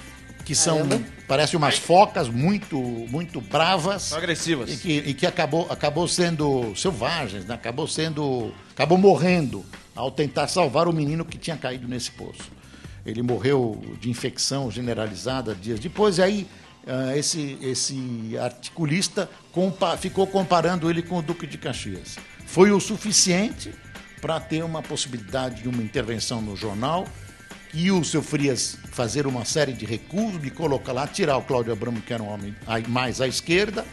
que 0.44 0.54
são, 0.54 0.78
parecem 1.26 1.56
umas 1.56 1.76
focas 1.78 2.28
muito, 2.28 2.78
muito 2.78 3.40
bravas. 3.40 4.02
São 4.02 4.18
agressivas. 4.18 4.70
E 4.72 4.76
que, 4.76 4.92
e 5.06 5.14
que 5.14 5.26
acabou, 5.26 5.66
acabou 5.70 6.06
sendo 6.06 6.74
selvagens, 6.76 7.44
né? 7.46 7.54
acabou 7.54 7.88
sendo. 7.88 8.52
acabou 8.72 8.98
morrendo 8.98 9.64
ao 9.96 10.10
tentar 10.10 10.48
salvar 10.48 10.86
o 10.86 10.92
menino 10.92 11.24
que 11.24 11.38
tinha 11.38 11.56
caído 11.56 11.88
nesse 11.88 12.10
poço. 12.10 12.42
Ele 13.04 13.22
morreu 13.22 13.80
de 14.00 14.08
infecção 14.10 14.70
generalizada 14.70 15.54
dias 15.54 15.78
depois, 15.80 16.18
e 16.18 16.22
aí 16.22 16.46
ah, 16.86 17.16
esse, 17.16 17.58
esse 17.60 18.36
articulista 18.38 19.28
compa- 19.52 19.96
ficou 19.96 20.26
comparando 20.26 20.88
ele 20.90 21.02
com 21.02 21.18
o 21.18 21.22
Duque 21.22 21.46
de 21.46 21.58
Caxias. 21.58 22.16
Foi 22.46 22.70
o 22.70 22.80
suficiente 22.80 23.72
para 24.20 24.40
ter 24.40 24.64
uma 24.64 24.82
possibilidade 24.82 25.62
de 25.62 25.68
uma 25.68 25.82
intervenção 25.82 26.40
no 26.40 26.56
jornal 26.56 27.06
e 27.74 27.90
o 27.90 28.04
seu 28.04 28.22
Frias 28.22 28.78
fazer 28.92 29.26
uma 29.26 29.44
série 29.44 29.72
de 29.72 29.84
recursos, 29.84 30.40
me 30.40 30.50
colocar 30.50 30.92
lá, 30.92 31.06
tirar 31.06 31.36
o 31.36 31.42
Cláudio 31.42 31.72
Abramo, 31.72 32.00
que 32.00 32.12
era 32.14 32.22
um 32.22 32.28
homem 32.28 32.54
mais 32.88 33.20
à 33.20 33.26
esquerda, 33.26 33.84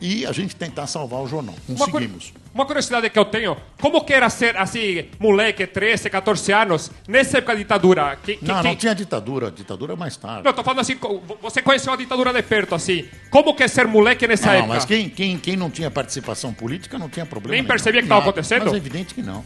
e 0.00 0.26
a 0.26 0.32
gente 0.32 0.54
tentar 0.54 0.86
salvar 0.86 1.20
o 1.22 1.26
jornal. 1.26 1.54
Uma, 1.68 1.78
cu- 1.86 1.92
Conseguimos. 1.92 2.32
uma 2.54 2.66
curiosidade 2.66 3.08
que 3.08 3.18
eu 3.18 3.24
tenho, 3.24 3.56
como 3.80 4.04
que 4.04 4.12
era 4.12 4.28
ser 4.28 4.56
assim, 4.56 5.08
moleque, 5.18 5.66
13, 5.66 6.10
14 6.10 6.52
anos, 6.52 6.90
nessa 7.08 7.38
época 7.38 7.52
da 7.54 7.58
ditadura? 7.58 8.16
Que, 8.22 8.36
que, 8.36 8.44
Não, 8.44 8.60
que- 8.62 8.68
não 8.68 8.76
tinha 8.76 8.94
ditadura, 8.94 9.48
a 9.48 9.50
ditadura 9.50 9.94
é 9.94 9.96
mais 9.96 10.16
tarde. 10.16 10.44
Não, 10.44 10.52
tô 10.52 10.62
falando 10.62 10.80
assim, 10.80 10.96
você 11.40 11.62
conheceu 11.62 11.92
a 11.92 11.96
ditadura 11.96 12.32
de 12.32 12.42
perto, 12.42 12.74
assim. 12.74 13.06
Como 13.30 13.54
que 13.54 13.62
é 13.62 13.68
ser 13.68 13.86
moleque 13.86 14.26
nessa 14.28 14.46
Não, 14.48 14.52
época? 14.54 14.74
mas 14.74 14.84
quem, 14.84 15.08
quem, 15.08 15.38
quem 15.38 15.56
não 15.56 15.70
tinha 15.70 15.90
participação 15.90 16.52
política 16.52 16.98
não 16.98 17.08
tinha 17.08 17.24
problema. 17.24 17.52
Nem 17.52 17.62
nenhum. 17.62 17.68
percebia 17.68 18.02
que 18.02 18.08
tava 18.08 18.20
Nada. 18.20 18.30
acontecendo? 18.30 18.64
Mas 18.66 18.74
é 18.74 18.76
evidente 18.76 19.14
que 19.14 19.22
não. 19.22 19.44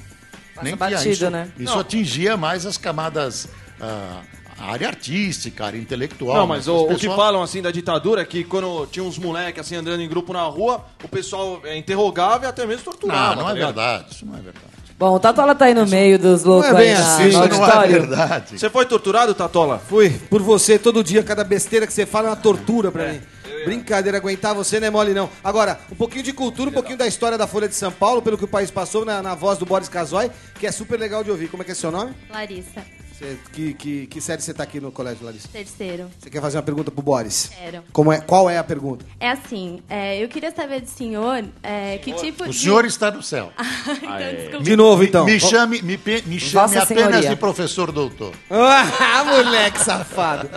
Nem 0.62 0.74
tinha 0.74 0.76
batido, 0.76 1.08
isso. 1.10 1.30
né? 1.30 1.48
Isso 1.58 1.78
atingia 1.78 2.36
mais 2.36 2.66
as 2.66 2.76
camadas. 2.76 3.48
ah, 3.80 4.20
a 4.60 4.72
área 4.72 4.88
artística, 4.88 5.64
a 5.64 5.68
área 5.68 5.78
intelectual. 5.78 6.36
Não, 6.36 6.46
mas 6.46 6.68
o, 6.68 6.90
as 6.90 6.96
o 6.96 6.98
que 6.98 7.06
falam 7.06 7.42
assim 7.42 7.62
da 7.62 7.70
ditadura 7.70 8.20
é 8.20 8.24
que 8.26 8.44
quando 8.44 8.86
tinha 8.86 9.02
uns 9.02 9.16
moleques 9.18 9.60
assim 9.60 9.74
andando 9.74 10.02
em 10.02 10.08
grupo 10.08 10.34
na 10.34 10.42
rua, 10.42 10.84
o 11.02 11.08
pessoal 11.08 11.62
é, 11.64 11.78
interrogava 11.78 12.44
e 12.44 12.48
até 12.48 12.66
mesmo 12.66 12.84
torturava. 12.84 13.36
Não, 13.36 13.36
não 13.36 13.44
tá 13.44 13.50
é 13.50 13.54
ligado? 13.54 13.74
verdade. 13.74 14.06
Isso 14.12 14.26
não 14.26 14.34
é 14.34 14.40
verdade. 14.42 14.66
Bom, 14.98 15.14
o 15.14 15.18
Tatola 15.18 15.54
tá 15.54 15.64
aí 15.64 15.72
no 15.72 15.86
meio 15.86 16.18
dos 16.18 16.44
loucos 16.44 16.70
é 16.70 16.74
bem 16.74 16.92
na, 16.92 17.00
assim, 17.00 17.32
não 17.32 17.42
é 17.82 17.88
verdade. 17.88 18.58
Você 18.58 18.68
foi 18.68 18.84
torturado, 18.84 19.34
Tatola? 19.34 19.78
Fui 19.88 20.10
por 20.28 20.42
você 20.42 20.78
todo 20.78 21.02
dia, 21.02 21.22
cada 21.22 21.42
besteira 21.42 21.86
que 21.86 21.92
você 21.92 22.04
fala 22.04 22.26
é 22.26 22.30
uma 22.30 22.36
tortura 22.36 22.92
pra 22.92 23.14
mim. 23.14 23.20
Brincadeira, 23.64 24.18
aguentar 24.18 24.54
você 24.54 24.78
não 24.78 24.88
é 24.88 24.90
mole 24.90 25.14
não. 25.14 25.30
Agora, 25.42 25.80
um 25.90 25.94
pouquinho 25.94 26.22
de 26.22 26.34
cultura, 26.34 26.68
um 26.68 26.72
pouquinho 26.72 26.98
da 26.98 27.06
história 27.06 27.38
da 27.38 27.46
Folha 27.46 27.66
de 27.66 27.74
São 27.74 27.90
Paulo, 27.90 28.20
pelo 28.20 28.36
que 28.36 28.44
o 28.44 28.48
país 28.48 28.70
passou 28.70 29.06
na, 29.06 29.22
na 29.22 29.34
voz 29.34 29.58
do 29.58 29.64
Boris 29.64 29.88
Casoy, 29.88 30.30
que 30.58 30.66
é 30.66 30.72
super 30.72 30.98
legal 31.00 31.24
de 31.24 31.30
ouvir. 31.30 31.48
Como 31.48 31.62
é 31.62 31.66
que 31.66 31.72
é 31.72 31.74
seu 31.74 31.90
nome? 31.90 32.12
Larissa, 32.30 32.82
Você- 33.20 33.36
que, 33.52 33.74
que, 33.74 34.06
que 34.06 34.20
série 34.20 34.40
você 34.40 34.54
tá 34.54 34.62
aqui 34.62 34.80
no 34.80 34.90
colégio, 34.90 35.24
Larissa? 35.26 35.46
terceiro. 35.52 36.10
Você 36.18 36.30
quer 36.30 36.40
fazer 36.40 36.56
uma 36.56 36.62
pergunta 36.62 36.90
pro 36.90 37.02
Boris? 37.02 37.50
Quero. 37.54 37.84
Como 37.92 38.10
é, 38.10 38.20
qual 38.20 38.48
é 38.48 38.56
a 38.56 38.64
pergunta? 38.64 39.04
É 39.20 39.28
assim, 39.30 39.82
é, 39.90 40.22
eu 40.22 40.26
queria 40.28 40.50
saber 40.50 40.80
do 40.80 40.88
senhor 40.88 41.44
é, 41.62 41.98
que 41.98 42.12
tipo 42.14 42.44
O 42.44 42.48
de... 42.48 42.58
senhor 42.58 42.84
está 42.86 43.10
no 43.10 43.22
céu. 43.22 43.52
então, 43.58 44.34
desculpa. 44.34 44.64
De 44.64 44.74
novo, 44.76 45.04
então. 45.04 45.26
Me 45.26 45.38
chame, 45.38 45.82
me, 45.82 45.98
pe- 45.98 46.22
me 46.24 46.40
chame 46.40 46.66
Vossa 46.68 46.82
apenas 46.82 47.04
Senhoria. 47.10 47.28
de 47.30 47.36
professor 47.36 47.92
doutor. 47.92 48.32
Ah, 48.48 49.22
moleque 49.28 49.78
safado. 49.84 50.48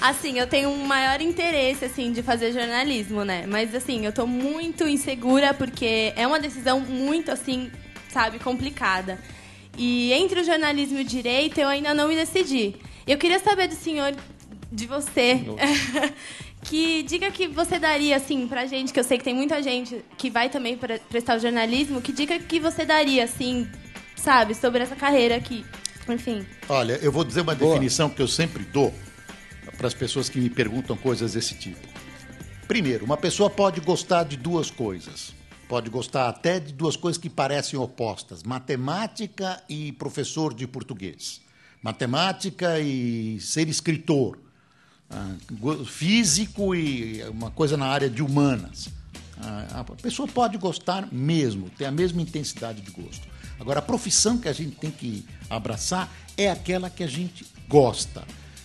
Assim, 0.00 0.38
eu 0.38 0.46
tenho 0.46 0.68
um 0.70 0.86
maior 0.86 1.20
interesse, 1.20 1.84
assim, 1.84 2.12
de 2.12 2.22
fazer 2.22 2.52
jornalismo, 2.52 3.24
né? 3.24 3.44
Mas, 3.46 3.74
assim, 3.74 4.04
eu 4.06 4.12
tô 4.12 4.26
muito 4.26 4.86
insegura 4.88 5.52
porque 5.54 6.12
é 6.16 6.26
uma 6.26 6.38
decisão 6.38 6.80
muito, 6.80 7.30
assim, 7.30 7.70
sabe, 8.12 8.38
complicada. 8.38 9.18
E 9.76 10.12
entre 10.12 10.40
o 10.40 10.44
jornalismo 10.44 10.98
e 10.98 11.02
o 11.02 11.04
direito, 11.04 11.58
eu 11.60 11.68
ainda 11.68 11.92
não 11.94 12.08
me 12.08 12.14
decidi. 12.16 12.74
Eu 13.06 13.18
queria 13.18 13.38
saber 13.38 13.68
do 13.68 13.74
senhor, 13.74 14.14
de 14.72 14.86
você, 14.86 15.40
que 16.62 17.02
dica 17.04 17.30
que 17.30 17.46
você 17.46 17.78
daria, 17.78 18.16
assim, 18.16 18.46
pra 18.48 18.66
gente, 18.66 18.92
que 18.92 18.98
eu 18.98 19.04
sei 19.04 19.18
que 19.18 19.24
tem 19.24 19.34
muita 19.34 19.62
gente 19.62 20.02
que 20.18 20.30
vai 20.30 20.48
também 20.48 20.76
pre- 20.76 20.98
prestar 21.08 21.36
o 21.36 21.40
jornalismo, 21.40 22.00
que 22.00 22.12
dica 22.12 22.38
que 22.38 22.58
você 22.58 22.84
daria, 22.84 23.24
assim, 23.24 23.68
sabe, 24.16 24.54
sobre 24.54 24.82
essa 24.82 24.96
carreira 24.96 25.36
aqui? 25.36 25.64
Enfim. 26.08 26.44
Olha, 26.68 26.98
eu 27.02 27.12
vou 27.12 27.24
dizer 27.24 27.42
uma 27.42 27.54
definição 27.54 28.08
que 28.08 28.20
eu 28.22 28.28
sempre 28.28 28.64
dou 28.64 28.92
para 29.76 29.86
as 29.86 29.94
pessoas 29.94 30.28
que 30.28 30.38
me 30.40 30.48
perguntam 30.48 30.96
coisas 30.96 31.34
desse 31.34 31.54
tipo. 31.54 31.86
Primeiro, 32.66 33.04
uma 33.04 33.16
pessoa 33.16 33.48
pode 33.50 33.80
gostar 33.80 34.24
de 34.24 34.36
duas 34.36 34.70
coisas. 34.70 35.34
Pode 35.68 35.90
gostar 35.90 36.28
até 36.28 36.60
de 36.60 36.72
duas 36.72 36.96
coisas 36.96 37.20
que 37.20 37.28
parecem 37.28 37.78
opostas: 37.78 38.42
matemática 38.42 39.62
e 39.68 39.92
professor 39.92 40.54
de 40.54 40.66
português. 40.66 41.40
Matemática 41.82 42.78
e 42.78 43.38
ser 43.40 43.68
escritor. 43.68 44.38
Ah, 45.10 45.34
físico 45.86 46.74
e 46.74 47.22
uma 47.24 47.50
coisa 47.50 47.76
na 47.76 47.86
área 47.86 48.10
de 48.10 48.22
humanas. 48.22 48.88
Ah, 49.38 49.80
A 49.80 49.84
pessoa 50.02 50.26
pode 50.26 50.56
gostar 50.56 51.08
mesmo, 51.12 51.70
ter 51.70 51.84
a 51.84 51.90
mesma 51.90 52.22
intensidade 52.22 52.80
de 52.80 52.90
gosto. 52.90 53.26
Agora, 53.58 53.78
a 53.78 53.82
profissão 53.82 54.38
que 54.38 54.48
a 54.48 54.52
gente 54.52 54.76
tem 54.76 54.90
que 54.90 55.24
abraçar 55.48 56.12
é 56.36 56.50
aquela 56.50 56.90
que 56.90 57.02
a 57.02 57.06
gente 57.06 57.46
gosta. 57.68 58.24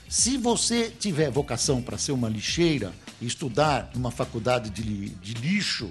Se 0.10 0.38
você 0.38 0.90
tiver 0.90 1.32
vocação 1.32 1.82
para 1.82 1.98
ser 1.98 2.12
uma 2.12 2.28
lixeira 2.28 2.92
estudar 3.22 3.90
numa 3.96 4.12
faculdade 4.12 4.70
de, 4.70 5.10
de 5.10 5.34
lixo, 5.36 5.90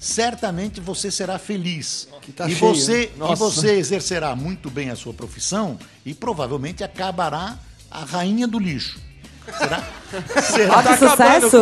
certamente 0.00 0.80
você 0.80 1.10
será 1.10 1.38
feliz. 1.38 2.08
tá 2.34 2.48
e, 2.48 2.54
cheio, 2.56 2.74
você, 2.74 3.12
e 3.14 3.34
você 3.36 3.72
exercerá 3.72 4.34
muito 4.34 4.70
bem 4.70 4.88
a 4.90 4.96
sua 4.96 5.12
profissão 5.12 5.78
e 6.06 6.14
provavelmente 6.14 6.82
acabará 6.82 7.58
a 7.90 8.02
rainha 8.04 8.48
do 8.48 8.58
lixo. 8.58 8.98
Será? 9.58 9.84
será 10.42 10.82
que 10.82 10.96
sucesso! 10.96 11.56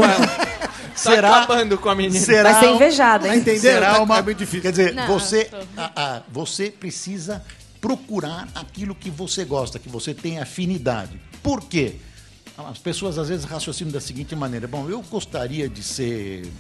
será, 0.95 1.31
Tá 1.31 1.37
acabando 1.43 1.77
com 1.79 1.89
a 1.89 1.95
menina. 1.97 2.25
será 2.25 2.53
Vai 2.53 2.61
ser 2.65 2.71
invejada, 2.75 3.27
Tá 3.27 3.35
hein? 3.35 3.41
entendendo? 3.41 3.61
será 3.61 3.95
Tá- 3.95 4.03
uma, 4.03 4.19
é 4.19 4.23
muito 4.23 4.39
difícil. 4.39 4.63
Quer 4.63 4.71
dizer, 4.71 4.95
Não, 4.95 5.07
você, 5.09 5.51
a- 5.77 5.93
a- 5.97 6.23
você 6.31 6.71
precisa 6.71 7.43
procurar 7.81 8.49
aquilo 8.55 8.95
que 8.95 9.11
você 9.11 9.45
gosta, 9.45 9.79
que 9.81 9.89
você 9.89 10.15
tem 10.15 10.39
afinidade. 10.39 11.21
Por 11.43 11.63
quê? 11.65 11.97
As 12.57 12.79
pessoas 12.79 13.19
às 13.19 13.29
vezes 13.29 13.45
raciocinam 13.45 13.91
da 13.93 14.01
seguinte 14.01 14.35
maneira: 14.37 14.67
bom, 14.69 14.89
eu 14.91 15.01
gostaria 15.03 15.69
de 15.69 15.83
ser 15.83 16.51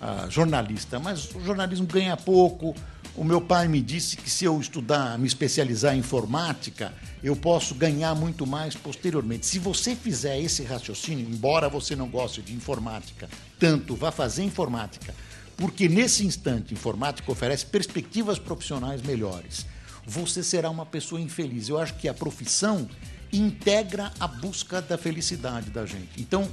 ah, 0.00 0.26
jornalista, 0.28 0.98
mas 0.98 1.34
o 1.34 1.40
jornalismo 1.40 1.86
ganha 1.86 2.16
pouco. 2.16 2.74
O 3.14 3.24
meu 3.24 3.40
pai 3.40 3.66
me 3.66 3.80
disse 3.80 4.16
que 4.16 4.28
se 4.28 4.44
eu 4.44 4.60
estudar, 4.60 5.18
me 5.18 5.26
especializar 5.26 5.94
em 5.94 6.00
informática, 6.00 6.92
eu 7.22 7.34
posso 7.34 7.74
ganhar 7.74 8.14
muito 8.14 8.46
mais 8.46 8.74
posteriormente. 8.74 9.46
Se 9.46 9.58
você 9.58 9.96
fizer 9.96 10.38
esse 10.38 10.62
raciocínio, 10.62 11.26
embora 11.26 11.68
você 11.68 11.96
não 11.96 12.08
goste 12.08 12.42
de 12.42 12.52
informática, 12.52 13.26
tanto 13.58 13.96
vá 13.96 14.12
fazer 14.12 14.42
informática, 14.42 15.14
porque 15.56 15.88
nesse 15.88 16.26
instante 16.26 16.74
informática 16.74 17.32
oferece 17.32 17.64
perspectivas 17.64 18.38
profissionais 18.38 19.00
melhores. 19.00 19.64
Você 20.04 20.42
será 20.42 20.68
uma 20.68 20.84
pessoa 20.84 21.20
infeliz. 21.20 21.68
Eu 21.68 21.78
acho 21.78 21.94
que 21.94 22.08
a 22.08 22.14
profissão 22.14 22.86
integra 23.32 24.12
a 24.20 24.28
busca 24.28 24.80
da 24.80 24.96
felicidade 24.96 25.70
da 25.70 25.84
gente. 25.84 26.20
Então, 26.20 26.48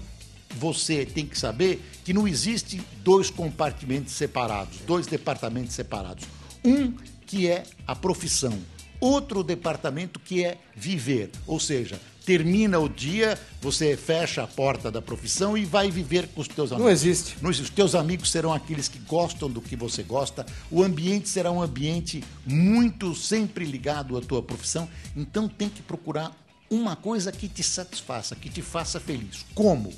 você 0.56 1.06
tem 1.06 1.26
que 1.26 1.38
saber 1.38 1.82
que 2.04 2.14
não 2.14 2.28
existe 2.28 2.82
dois 3.04 3.30
compartimentos 3.30 4.14
separados, 4.14 4.80
dois 4.86 5.08
departamentos 5.08 5.74
separados. 5.74 6.26
Um 6.64 6.94
que 7.26 7.48
é 7.48 7.64
a 7.88 7.96
profissão, 7.96 8.58
outro 9.00 9.44
departamento 9.44 10.20
que 10.20 10.44
é 10.44 10.58
viver, 10.76 11.30
ou 11.48 11.60
seja, 11.60 12.00
termina 12.26 12.80
o 12.80 12.88
dia, 12.88 13.38
você 13.62 13.98
fecha 13.98 14.44
a 14.44 14.48
porta 14.48 14.90
da 14.90 15.02
profissão 15.02 15.58
e 15.58 15.66
vai 15.66 15.92
viver 15.92 16.28
com 16.30 16.42
os 16.42 16.48
teus 16.48 16.72
amigos. 16.72 16.92
existe. 16.92 17.36
Não 17.42 17.50
existe. 17.50 17.66
Os 17.66 17.70
teus 17.70 17.96
amigos 17.96 18.32
serão 18.32 18.54
aqueles 18.54 18.88
que 18.88 19.00
gostam 19.00 19.50
do 19.50 19.62
que 19.62 19.76
você 19.76 20.04
gosta. 20.04 20.46
O 20.72 20.82
ambiente 20.82 21.28
será 21.28 21.52
um 21.52 21.62
ambiente 21.62 22.24
muito 22.46 23.14
sempre 23.16 23.66
ligado 23.66 24.18
à 24.18 24.22
tua 24.22 24.42
profissão. 24.42 24.88
Então 25.16 25.48
tem 25.50 25.70
que 25.70 25.82
procurar 25.82 26.32
uma 26.70 26.96
coisa 26.96 27.32
que 27.32 27.48
te 27.48 27.62
satisfaça, 27.62 28.36
que 28.36 28.50
te 28.50 28.62
faça 28.62 29.00
feliz. 29.00 29.46
Como? 29.54 29.94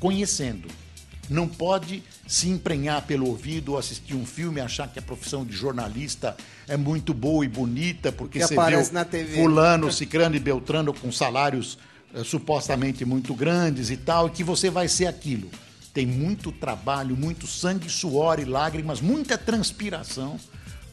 Conhecendo. 0.00 0.68
Não 1.28 1.48
pode 1.48 2.04
se 2.26 2.48
emprenhar 2.48 3.02
pelo 3.02 3.26
ouvido 3.26 3.72
ou 3.72 3.78
assistir 3.78 4.14
um 4.14 4.24
filme 4.24 4.60
e 4.60 4.62
achar 4.62 4.86
que 4.88 4.98
a 4.98 5.02
profissão 5.02 5.44
de 5.44 5.52
jornalista 5.56 6.36
é 6.68 6.76
muito 6.76 7.12
boa 7.12 7.44
e 7.44 7.48
bonita 7.48 8.12
porque 8.12 8.38
Que 8.38 8.46
você 8.46 8.54
aparece 8.54 8.90
viu 8.90 8.94
na 8.94 9.04
TV. 9.04 9.34
fulano, 9.42 9.90
cicrano 9.90 10.36
e 10.36 10.38
beltrano 10.38 10.94
com 10.94 11.10
salários 11.10 11.78
eh, 12.14 12.22
supostamente 12.22 13.04
muito 13.04 13.34
grandes 13.34 13.90
e 13.90 13.96
tal, 13.96 14.28
e 14.28 14.30
que 14.30 14.44
você 14.44 14.70
vai 14.70 14.86
ser 14.86 15.06
aquilo. 15.06 15.50
Tem 15.92 16.06
muito 16.06 16.52
trabalho, 16.52 17.16
muito 17.16 17.46
sangue, 17.48 17.90
suor 17.90 18.38
e 18.38 18.44
lágrimas, 18.44 19.00
muita 19.00 19.36
transpiração 19.36 20.38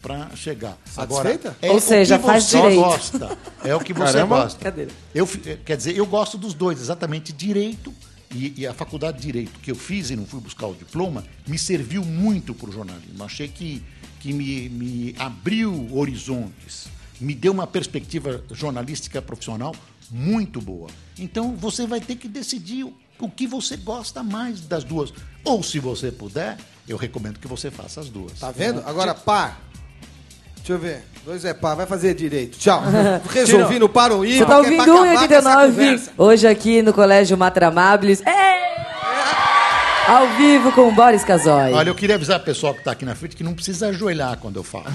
para 0.01 0.35
chegar. 0.35 0.77
Satisfeita? 0.85 1.55
é 1.61 1.69
Ou 1.69 1.77
o 1.77 1.79
seja, 1.79 2.17
que 2.17 2.25
faz 2.25 2.45
você 2.45 2.57
direito. 2.59 2.79
gosta. 2.81 3.37
É 3.63 3.75
o 3.75 3.79
que 3.79 3.93
você 3.93 4.13
Caramba. 4.13 4.43
gosta. 4.43 4.75
Eu, 5.13 5.29
eh, 5.45 5.57
quer 5.63 5.77
dizer, 5.77 5.95
eu 5.95 6.07
gosto 6.07 6.39
dos 6.39 6.55
dois, 6.55 6.81
exatamente 6.81 7.31
direito 7.31 7.93
e, 8.33 8.53
e 8.57 8.67
a 8.67 8.73
faculdade 8.73 9.17
de 9.17 9.23
direito 9.23 9.59
que 9.59 9.71
eu 9.71 9.75
fiz 9.75 10.09
e 10.09 10.15
não 10.15 10.25
fui 10.25 10.39
buscar 10.39 10.67
o 10.67 10.73
diploma 10.73 11.23
me 11.47 11.57
serviu 11.57 12.03
muito 12.03 12.53
para 12.53 12.69
o 12.69 12.73
jornalismo. 12.73 13.23
Achei 13.23 13.47
que, 13.47 13.83
que 14.19 14.33
me, 14.33 14.69
me 14.69 15.15
abriu 15.17 15.89
horizontes, 15.95 16.87
me 17.19 17.33
deu 17.35 17.51
uma 17.51 17.67
perspectiva 17.67 18.43
jornalística 18.51 19.21
profissional 19.21 19.75
muito 20.09 20.61
boa. 20.61 20.89
Então 21.17 21.55
você 21.55 21.87
vai 21.87 22.01
ter 22.01 22.15
que 22.15 22.27
decidir 22.27 22.83
o, 23.19 23.29
que 23.29 23.47
você 23.47 23.77
gosta 23.77 24.21
mais 24.23 24.61
das 24.61 24.83
duas. 24.83 25.13
Ou 25.43 25.63
se 25.63 25.79
você 25.79 26.11
puder, 26.11 26.57
eu 26.87 26.97
recomendo 26.97 27.39
que 27.39 27.47
você 27.47 27.71
faça 27.71 28.01
as 28.01 28.09
duas. 28.09 28.39
Tá 28.39 28.51
vendo? 28.51 28.81
Agora, 28.85 29.15
par. 29.15 29.61
Deixa 30.63 30.73
eu 30.73 30.79
ver. 30.79 31.03
Dois 31.25 31.43
é 31.43 31.53
par, 31.53 31.75
vai 31.75 31.85
fazer 31.85 32.13
direito. 32.13 32.57
Tchau. 32.57 32.81
Resolvi 33.29 33.79
no 33.79 33.89
para 33.89 34.15
o 34.15 34.25
Você 34.25 34.45
tá 34.45 34.59
ouvindo 34.59 34.83
1,89 34.85 36.09
hoje 36.17 36.47
aqui 36.47 36.81
no 36.81 36.93
Colégio 36.93 37.37
Matra 37.37 37.67
Amabilis. 37.67 38.21
É! 38.21 38.53
Ao 40.07 40.27
vivo 40.37 40.71
com 40.71 40.87
o 40.87 40.91
Boris 40.91 41.23
Casoy. 41.23 41.73
Olha, 41.73 41.89
eu 41.89 41.95
queria 41.95 42.15
avisar 42.15 42.39
o 42.39 42.43
pessoal 42.43 42.73
que 42.73 42.79
está 42.79 42.91
aqui 42.91 43.03
na 43.03 43.13
frente 43.13 43.35
que 43.35 43.43
não 43.43 43.53
precisa 43.53 43.87
ajoelhar 43.87 44.37
quando 44.37 44.55
eu 44.55 44.63
falo. 44.63 44.85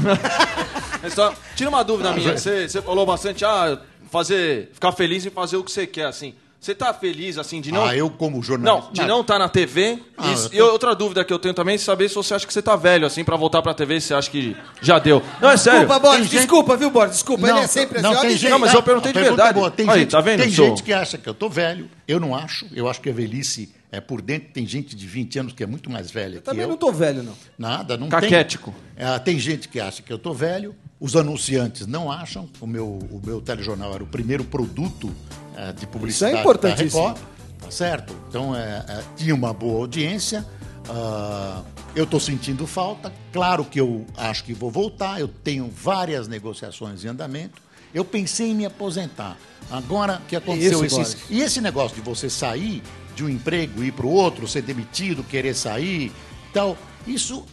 Mas 1.02 1.12
só- 1.14 1.34
tira 1.54 1.68
uma 1.68 1.82
dúvida 1.82 2.12
minha. 2.12 2.37
Você, 2.37 2.66
você 2.66 2.80
falou 2.80 3.04
bastante, 3.04 3.44
ah, 3.44 3.78
fazer, 4.10 4.70
ficar 4.72 4.92
feliz 4.92 5.26
e 5.26 5.30
fazer 5.30 5.56
o 5.58 5.64
que 5.64 5.70
você 5.72 5.87
quer, 5.87 6.06
assim. 6.06 6.34
Você 6.60 6.74
tá 6.74 6.92
feliz, 6.92 7.38
assim, 7.38 7.60
de 7.60 7.70
não... 7.70 7.84
Ah, 7.84 7.94
eu 7.96 8.10
como 8.10 8.42
jornalista. 8.42 8.86
Não, 8.88 8.92
de 8.92 9.04
não 9.06 9.20
estar 9.20 9.38
na 9.38 9.48
TV. 9.48 10.00
Ah, 10.16 10.26
e, 10.28 10.32
eu 10.32 10.48
tô- 10.48 10.56
e 10.56 10.60
outra 10.60 10.94
dúvida 10.94 11.24
que 11.24 11.32
eu 11.32 11.38
tenho 11.38 11.54
também 11.54 11.76
é 11.76 11.78
saber 11.78 12.08
se 12.08 12.16
você 12.16 12.34
acha 12.34 12.44
que 12.44 12.52
você 12.52 12.60
tá 12.60 12.74
velho, 12.74 13.06
assim, 13.06 13.22
pra 13.22 13.36
voltar 13.36 13.62
pra 13.62 13.72
TV, 13.72 14.00
se 14.00 14.08
você 14.08 14.14
acha 14.14 14.28
que 14.28 14.56
já 14.82 14.98
deu. 14.98 15.22
Não, 15.40 15.50
é 15.50 15.56
sério. 15.56 15.80
Desculpa, 15.86 16.00
Boris, 16.08 16.22
gente- 16.24 16.36
desculpa, 16.36 16.76
viu, 16.76 16.90
Boris? 16.90 17.12
Desculpa, 17.12 17.48
ele 17.48 17.60
é 17.60 17.66
sempre 17.68 18.02
não, 18.02 18.10
assim. 18.10 18.22
tem 18.22 18.36
gente, 18.36 18.50
Não, 18.50 18.58
mas 18.58 18.74
eu 18.74 18.82
perguntei 18.82 19.12
de 19.12 19.20
verdade. 19.20 19.54
boa. 19.54 19.70
Tem, 19.70 19.88
Aí, 19.88 20.00
gente, 20.00 20.10
tá 20.10 20.20
vendo, 20.20 20.40
tem 20.42 20.50
sou? 20.50 20.66
gente 20.66 20.82
que 20.82 20.92
acha 20.92 21.16
que 21.16 21.28
eu 21.28 21.34
tô 21.34 21.48
velho. 21.48 21.88
Eu 22.08 22.18
não 22.18 22.34
acho. 22.34 22.66
Eu 22.74 22.88
acho 22.88 23.00
que 23.00 23.08
a 23.08 23.12
velhice 23.12 23.72
é 23.92 24.00
por 24.00 24.20
dentro. 24.20 24.48
Tem 24.52 24.66
gente 24.66 24.96
de 24.96 25.06
20 25.06 25.38
anos 25.38 25.52
que 25.52 25.62
é 25.62 25.66
muito 25.66 25.88
mais 25.88 26.10
velha 26.10 26.38
que 26.38 26.42
Também 26.44 26.62
eu. 26.62 26.68
não 26.68 26.76
tô 26.76 26.90
velho, 26.90 27.22
não. 27.22 27.34
Nada, 27.56 27.96
não 27.96 28.08
Caquético. 28.08 28.74
tem. 28.96 29.06
É, 29.06 29.16
tem 29.20 29.38
gente 29.38 29.68
que 29.68 29.78
acha 29.78 30.02
que 30.02 30.12
eu 30.12 30.18
tô 30.18 30.34
velho. 30.34 30.74
Os 31.00 31.14
anunciantes 31.14 31.86
não 31.86 32.10
acham. 32.10 32.48
O 32.60 32.66
meu, 32.66 32.84
o 32.88 33.22
meu 33.24 33.40
telejornal 33.40 33.94
era 33.94 34.02
o 34.02 34.06
primeiro 34.08 34.42
produto 34.42 35.14
é, 35.58 35.72
de 35.72 35.86
publicidade 35.86 36.32
Isso 36.32 36.38
é 36.38 36.40
importantíssimo. 36.40 37.02
da 37.02 37.08
Record. 37.08 37.28
Tá 37.60 37.70
certo? 37.70 38.14
Então, 38.28 38.54
é, 38.54 38.84
é, 38.88 39.02
tinha 39.16 39.34
uma 39.34 39.52
boa 39.52 39.80
audiência. 39.80 40.46
ah, 40.88 41.62
eu 41.96 42.04
estou 42.04 42.20
sentindo 42.20 42.66
falta. 42.66 43.12
Claro 43.32 43.64
que 43.64 43.80
eu 43.80 44.06
acho 44.16 44.44
que 44.44 44.54
vou 44.54 44.70
voltar. 44.70 45.20
Eu 45.20 45.26
tenho 45.26 45.68
várias 45.68 46.28
negociações 46.28 47.04
em 47.04 47.08
andamento. 47.08 47.60
Eu 47.92 48.04
pensei 48.04 48.50
em 48.50 48.54
me 48.54 48.64
aposentar. 48.64 49.36
Agora 49.70 50.22
que 50.28 50.36
aconteceu 50.36 50.84
Isso, 50.84 51.16
e 51.28 51.40
esse 51.40 51.60
negócio 51.60 51.96
de 51.96 52.02
você 52.02 52.30
sair 52.30 52.82
de 53.16 53.24
um 53.24 53.28
emprego, 53.28 53.82
ir 53.82 53.92
para 53.92 54.06
o 54.06 54.10
outro, 54.10 54.46
ser 54.46 54.62
demitido, 54.62 55.24
querer 55.24 55.54
sair, 55.54 56.12
tal, 56.52 56.76
isso 57.06 57.44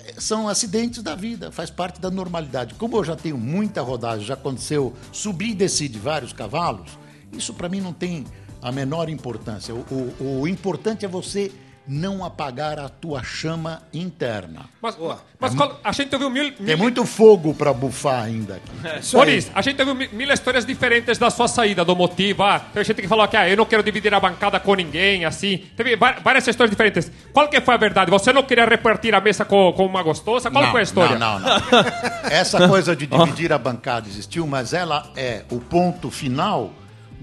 eh, 0.00 0.14
são 0.16 0.48
acidentes 0.48 1.02
da 1.02 1.14
vida, 1.14 1.52
faz 1.52 1.68
parte 1.68 2.00
da 2.00 2.10
normalidade. 2.10 2.74
Como 2.74 2.96
eu 2.96 3.04
já 3.04 3.14
tenho 3.14 3.36
muita 3.36 3.82
rodagem, 3.82 4.24
já 4.24 4.34
aconteceu 4.34 4.94
subir 5.12 5.50
e 5.50 5.54
descer 5.54 5.88
de 5.88 5.98
vários 5.98 6.32
cavalos, 6.32 6.98
isso 7.32 7.54
para 7.54 7.68
mim 7.68 7.80
não 7.80 7.92
tem 7.92 8.24
a 8.62 8.70
menor 8.70 9.08
importância. 9.08 9.74
O, 9.74 9.78
o- 10.20 10.40
o 10.42 10.48
importante 10.48 11.04
é 11.04 11.08
você 11.08 11.50
não 11.88 12.24
apagar 12.24 12.78
a 12.78 12.88
tua 12.88 13.20
chama 13.24 13.82
interna. 13.92 14.66
Mas, 14.80 14.96
mas 15.40 15.54
qual- 15.56 15.80
a 15.82 15.90
gente 15.90 16.12
ouviu 16.14 16.30
mil, 16.30 16.52
Tem 16.52 16.66
mil 16.66 16.78
muito 16.78 17.04
fogo 17.04 17.52
para 17.52 17.72
bufar 17.72 18.22
ainda 18.22 18.56
aqui. 18.56 19.10
Boris, 19.12 19.50
a 19.52 19.60
gente 19.62 19.80
ouviu 19.80 19.94
mil, 19.96 20.08
mil 20.12 20.30
histórias 20.32 20.64
diferentes 20.64 21.18
da 21.18 21.30
sua 21.30 21.48
saída, 21.48 21.84
do 21.84 21.96
motivo. 21.96 22.44
Ah, 22.44 22.60
teve 22.60 22.84
gente 22.84 23.02
que 23.02 23.08
falou 23.08 23.26
que 23.26 23.36
ah, 23.36 23.48
eu 23.48 23.56
não 23.56 23.64
quero 23.64 23.82
dividir 23.82 24.12
a 24.14 24.20
bancada 24.20 24.60
com 24.60 24.74
ninguém, 24.74 25.24
assim. 25.24 25.64
Teve 25.76 25.96
várias 25.96 26.46
histórias 26.46 26.70
diferentes. 26.70 27.10
Qual 27.32 27.48
que 27.48 27.60
foi 27.60 27.74
a 27.74 27.78
verdade? 27.78 28.10
Você 28.10 28.32
não 28.32 28.44
queria 28.44 28.66
repartir 28.66 29.12
a 29.14 29.20
mesa 29.20 29.44
com, 29.44 29.72
com 29.72 29.86
uma 29.86 30.02
gostosa? 30.02 30.48
Qual 30.50 30.62
Não, 30.62 30.70
foi 30.70 30.80
a 30.80 30.84
história? 30.84 31.18
Não, 31.18 31.40
não, 31.40 31.48
não. 31.48 31.60
Essa 32.30 32.68
coisa 32.68 32.94
de 32.94 33.06
dividir 33.06 33.52
a 33.52 33.58
bancada 33.58 34.06
existiu, 34.06 34.46
mas 34.46 34.72
ela 34.74 35.10
é 35.16 35.44
o 35.50 35.58
ponto 35.58 36.08
final 36.10 36.70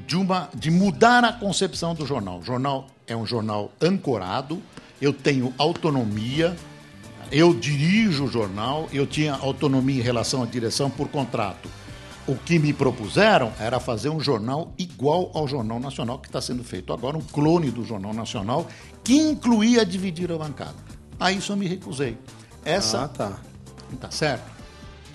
de, 0.06 0.16
uma, 0.16 0.50
de 0.54 0.70
mudar 0.70 1.24
a 1.24 1.34
concepção 1.34 1.96
do 1.96 2.06
jornal. 2.06 2.40
O 2.40 2.44
jornal 2.44 2.88
é 3.08 3.16
um 3.16 3.26
jornal 3.26 3.72
ancorado, 3.82 4.62
eu 5.02 5.14
tenho 5.14 5.54
autonomia, 5.58 6.56
eu 7.32 7.54
dirijo 7.54 8.26
o 8.26 8.28
jornal, 8.28 8.88
eu 8.94 9.08
tinha 9.08 9.34
autonomia 9.34 10.00
em 10.00 10.04
relação 10.04 10.44
à 10.44 10.46
direção 10.46 10.90
por 10.90 11.08
contrato. 11.08 11.70
O 12.28 12.36
que 12.36 12.60
me 12.60 12.74
propuseram 12.74 13.54
era 13.58 13.80
fazer 13.80 14.10
um 14.10 14.20
jornal 14.20 14.74
igual 14.78 15.32
ao 15.34 15.48
Jornal 15.48 15.80
Nacional, 15.80 16.20
que 16.20 16.28
está 16.28 16.42
sendo 16.42 16.64
feito 16.64 16.92
agora, 16.92 17.18
um 17.18 17.22
clone 17.22 17.72
do 17.72 17.86
Jornal 17.86 18.14
Nacional, 18.14 18.68
que 19.02 19.16
incluía 19.16 19.86
dividir 19.86 20.30
a 20.32 20.38
bancada. 20.38 20.76
A 21.18 21.32
isso 21.32 21.54
eu 21.54 21.58
me 21.58 21.68
recusei. 21.68 22.18
Essa 22.66 23.06
Ah, 23.06 23.08
tá. 23.08 23.40
Tá 24.02 24.12
certo? 24.12 24.57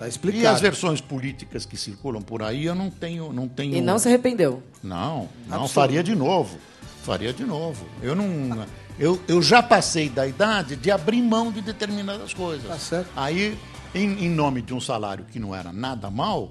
Tá 0.03 0.07
E 0.07 0.09
as 0.09 0.15
explicado. 0.15 0.61
versões 0.61 1.01
políticas 1.01 1.65
que 1.65 1.77
circulam 1.77 2.21
por 2.23 2.43
aí, 2.43 2.65
eu 2.65 2.75
não 2.75 2.91
tenho. 2.91 3.33
Não 3.33 3.47
tenho 3.47 3.77
E 3.77 3.81
não 3.81 3.99
se 3.99 4.09
arrependeu. 4.09 4.63
Não, 4.83 5.29
não 5.47 5.59
Absurdo. 5.59 5.69
faria 5.69 6.03
de 6.03 6.15
novo. 6.15 6.59
Faria 7.03 7.33
de 7.33 7.45
novo. 7.45 7.87
Eu 8.03 8.15
não. 8.17 8.67
Eu, 8.99 9.21
eu 9.27 9.41
já 9.43 9.63
passei 9.63 10.09
da 10.09 10.27
idade 10.27 10.77
de 10.77 10.91
abrir 10.91 11.23
mão 11.23 11.51
de 11.51 11.61
determinadas 11.61 12.35
coisas. 12.35 12.67
Tá 12.69 12.79
certo. 12.79 13.09
Aí, 13.17 13.57
em, 13.95 14.25
em 14.25 14.29
nome 14.29 14.61
de 14.63 14.75
um 14.75 14.81
salário 14.81 15.25
que 15.25 15.39
não 15.39 15.55
era 15.55 15.73
nada 15.73 16.11
mal, 16.11 16.51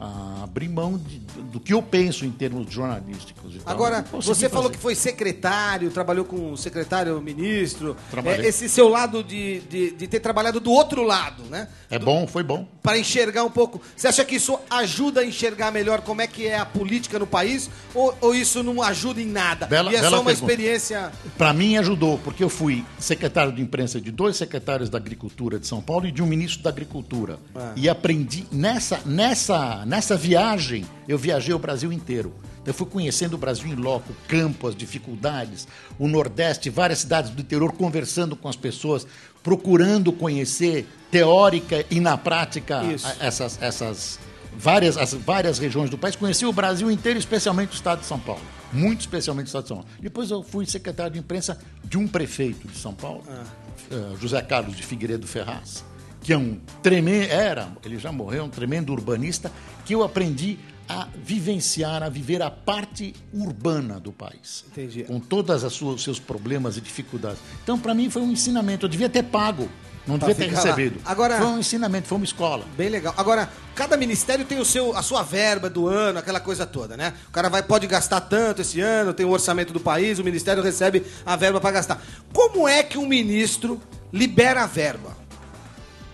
ah, 0.00 0.40
abrir 0.42 0.68
mão 0.68 0.98
de- 0.98 1.18
do 1.18 1.60
que 1.60 1.72
eu 1.72 1.82
penso 1.82 2.24
em 2.24 2.30
termos 2.30 2.70
jornalísticos. 2.72 3.54
Então, 3.54 3.72
Agora, 3.72 4.04
você 4.12 4.48
falou 4.48 4.64
fazer. 4.64 4.76
que 4.76 4.82
foi 4.82 4.94
secretário, 4.94 5.90
trabalhou 5.90 6.24
com 6.24 6.52
o 6.52 6.56
secretário 6.56 7.20
ministro. 7.20 7.96
Trabalhei. 8.10 8.44
É, 8.46 8.48
esse 8.48 8.68
seu 8.68 8.88
lado 8.88 9.22
de, 9.22 9.60
de, 9.60 9.90
de 9.92 10.08
ter 10.08 10.20
trabalhado 10.20 10.58
do 10.60 10.70
outro 10.72 11.02
lado, 11.02 11.44
né? 11.44 11.68
É 11.90 11.98
bom, 11.98 12.26
foi 12.26 12.42
bom. 12.42 12.66
Para 12.82 12.98
enxergar 12.98 13.44
um 13.44 13.50
pouco. 13.50 13.80
Você 13.96 14.08
acha 14.08 14.24
que 14.24 14.36
isso 14.36 14.58
ajuda 14.68 15.20
a 15.20 15.24
enxergar 15.26 15.70
melhor 15.70 16.00
como 16.02 16.20
é 16.20 16.26
que 16.26 16.46
é 16.46 16.58
a 16.58 16.66
política 16.66 17.18
no 17.18 17.26
país? 17.26 17.70
Ou, 17.94 18.14
ou 18.20 18.34
isso 18.34 18.62
não 18.62 18.82
ajuda 18.82 19.20
em 19.20 19.26
nada? 19.26 19.66
Bela- 19.66 19.92
e 19.92 19.96
é 19.96 20.00
só 20.02 20.20
uma 20.20 20.24
pergunta. 20.24 20.32
experiência. 20.32 21.12
Para 21.38 21.52
mim 21.52 21.76
ajudou, 21.76 22.18
porque 22.18 22.42
eu 22.42 22.48
fui 22.48 22.84
secretário 22.98 23.52
de 23.52 23.62
imprensa 23.62 24.00
de 24.00 24.10
dois 24.10 24.36
secretários 24.36 24.90
da 24.90 24.98
Agricultura 24.98 25.58
de 25.58 25.66
São 25.66 25.80
Paulo 25.80 26.06
e 26.06 26.12
de 26.12 26.22
um 26.22 26.26
ministro 26.26 26.62
da 26.62 26.70
Agricultura. 26.70 27.38
E 27.76 27.88
aprendi 27.88 28.44
nessa 28.50 29.00
nessa 29.04 29.83
nessa 29.84 30.16
viagem, 30.16 30.84
eu 31.06 31.18
viajei 31.18 31.54
o 31.54 31.58
Brasil 31.58 31.92
inteiro. 31.92 32.32
Eu 32.66 32.72
fui 32.72 32.86
conhecendo 32.86 33.34
o 33.34 33.38
Brasil 33.38 33.66
em 33.66 33.74
loco, 33.74 34.12
o 34.12 34.16
campo, 34.26 34.66
as 34.66 34.74
dificuldades, 34.74 35.68
o 35.98 36.08
Nordeste, 36.08 36.70
várias 36.70 37.00
cidades 37.00 37.30
do 37.30 37.40
interior, 37.40 37.72
conversando 37.72 38.34
com 38.34 38.48
as 38.48 38.56
pessoas, 38.56 39.06
procurando 39.42 40.12
conhecer 40.12 40.88
teórica 41.10 41.84
e 41.90 42.00
na 42.00 42.16
prática 42.16 42.82
Isso. 42.84 43.06
essas, 43.20 43.60
essas 43.60 44.18
várias, 44.56 44.96
as 44.96 45.12
várias 45.12 45.58
regiões 45.58 45.90
do 45.90 45.98
país. 45.98 46.16
Conheci 46.16 46.46
o 46.46 46.52
Brasil 46.52 46.90
inteiro, 46.90 47.18
especialmente 47.18 47.72
o 47.72 47.74
estado 47.74 48.00
de 48.00 48.06
São 48.06 48.18
Paulo. 48.18 48.42
Muito 48.72 49.00
especialmente 49.00 49.46
o 49.46 49.48
estado 49.48 49.62
de 49.64 49.68
São 49.68 49.76
Paulo. 49.78 49.92
Depois 50.00 50.30
eu 50.30 50.42
fui 50.42 50.66
secretário 50.66 51.12
de 51.12 51.18
imprensa 51.18 51.58
de 51.84 51.98
um 51.98 52.08
prefeito 52.08 52.66
de 52.66 52.78
São 52.78 52.94
Paulo, 52.94 53.22
eh, 53.28 54.16
José 54.20 54.40
Carlos 54.42 54.76
de 54.76 54.82
Figueiredo 54.82 55.26
Ferraz, 55.26 55.84
que 56.24 56.32
é 56.32 56.36
um 56.38 56.58
tremendo, 56.82 57.30
era, 57.30 57.68
ele 57.84 57.98
já 57.98 58.10
morreu, 58.10 58.44
um 58.44 58.48
tremendo 58.48 58.92
urbanista, 58.92 59.52
que 59.84 59.94
eu 59.94 60.02
aprendi 60.02 60.58
a 60.88 61.06
vivenciar, 61.22 62.02
a 62.02 62.08
viver 62.08 62.42
a 62.42 62.50
parte 62.50 63.14
urbana 63.32 64.00
do 64.00 64.10
país. 64.10 64.64
Entendi. 64.72 65.04
Com 65.04 65.20
todos 65.20 65.62
os 65.82 66.02
seus 66.02 66.18
problemas 66.18 66.76
e 66.76 66.80
dificuldades. 66.80 67.38
Então, 67.62 67.78
para 67.78 67.94
mim, 67.94 68.08
foi 68.10 68.22
um 68.22 68.30
ensinamento. 68.32 68.86
Eu 68.86 68.90
devia 68.90 69.08
ter 69.08 69.22
pago, 69.22 69.68
não 70.06 70.18
Pra 70.18 70.28
devia 70.28 70.46
ter 70.48 70.54
lá. 70.54 70.62
recebido. 70.62 71.00
Agora- 71.04 71.36
Foi 71.38 71.46
um 71.46 71.58
ensinamento, 71.58 72.06
foi 72.08 72.16
uma 72.16 72.24
escola. 72.24 72.64
Bem 72.76 72.88
legal. 72.90 73.14
Agora, 73.16 73.48
cada 73.74 73.96
ministério 73.96 74.44
tem 74.46 74.58
o 74.58 74.64
seu, 74.64 74.94
a 74.96 75.02
sua 75.02 75.22
verba 75.22 75.68
do 75.70 75.86
ano, 75.88 76.18
aquela 76.18 76.40
coisa 76.40 76.64
toda, 76.66 76.96
né? 76.96 77.12
O 77.28 77.32
cara 77.32 77.48
vai, 77.50 77.62
pode 77.62 77.86
gastar 77.86 78.20
tanto 78.22 78.60
esse 78.62 78.80
ano, 78.80 79.12
tem 79.14 79.24
o 79.24 79.30
orçamento 79.30 79.72
do 79.74 79.80
país, 79.80 80.18
o 80.18 80.24
ministério 80.24 80.62
recebe 80.62 81.02
a 81.24 81.36
verba 81.36 81.60
para 81.60 81.70
gastar. 81.70 82.02
Como 82.32 82.66
é 82.68 82.82
que 82.82 82.96
um 82.98 83.06
ministro 83.06 83.80
libera 84.12 84.62
a 84.62 84.66
verba? 84.66 85.23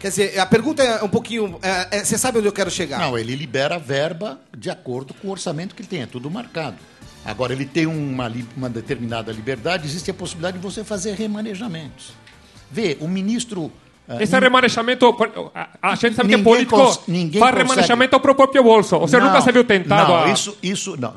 Quer 0.01 0.09
dizer, 0.09 0.39
a 0.41 0.47
pergunta 0.47 0.83
é 0.83 1.05
um 1.05 1.09
pouquinho. 1.09 1.59
é, 1.63 1.99
é, 1.99 2.05
você 2.05 2.17
sabe 2.19 2.39
onde 2.39 2.49
eu 2.49 2.53
quero 2.53 2.71
chegar? 2.71 2.99
Não, 2.99 3.17
ele 3.19 3.37
libera 3.37 3.75
a 3.77 3.79
verba 3.79 4.41
de 4.57 4.71
acordo 4.71 5.13
com 5.15 5.29
o 5.29 5.31
orçamento 5.31 5.75
que 5.75 5.83
ele 5.83 5.89
tem, 5.89 6.03
é 6.03 6.07
tudo 6.07 6.31
marcado. 6.31 6.77
Agora, 7.25 7.53
ele 7.53 7.67
tem 7.67 7.87
uma, 7.87 8.33
uma 8.57 8.71
determinada 8.71 9.31
liberdade, 9.31 9.87
existe 9.87 10.11
a 10.11 10.15
possibilidade 10.15 10.57
de 10.57 10.63
você 10.63 10.83
fazer 10.83 11.13
remanejamentos. 11.15 12.15
Vê, 12.71 12.97
o 12.99 13.07
ministro. 13.07 13.71
ah, 14.09 14.23
Esse 14.23 14.39
remanejamento, 14.41 15.05
a, 15.55 15.69
a 15.83 15.95
gente 15.97 16.17
sabe 16.17 16.31
que 16.31 16.37
Ninguém 16.37 16.45
político 16.45 16.77
cons- 16.77 17.01
ninguém 17.07 17.39
faz 17.39 17.51
consegue. 17.53 17.69
remanejamento 17.69 18.15
ao 18.17 18.21
próprio 18.21 18.63
bolso. 18.63 18.99
Você 19.01 19.19
Não, 19.19 19.27
nunca 19.27 19.43
se 19.43 19.53
viu 19.53 19.65
tentado 19.65 20.13
Não, 20.13 20.25
a... 20.25 20.31
isso, 20.31 20.57
isso. 20.63 20.97
Não, 20.97 21.15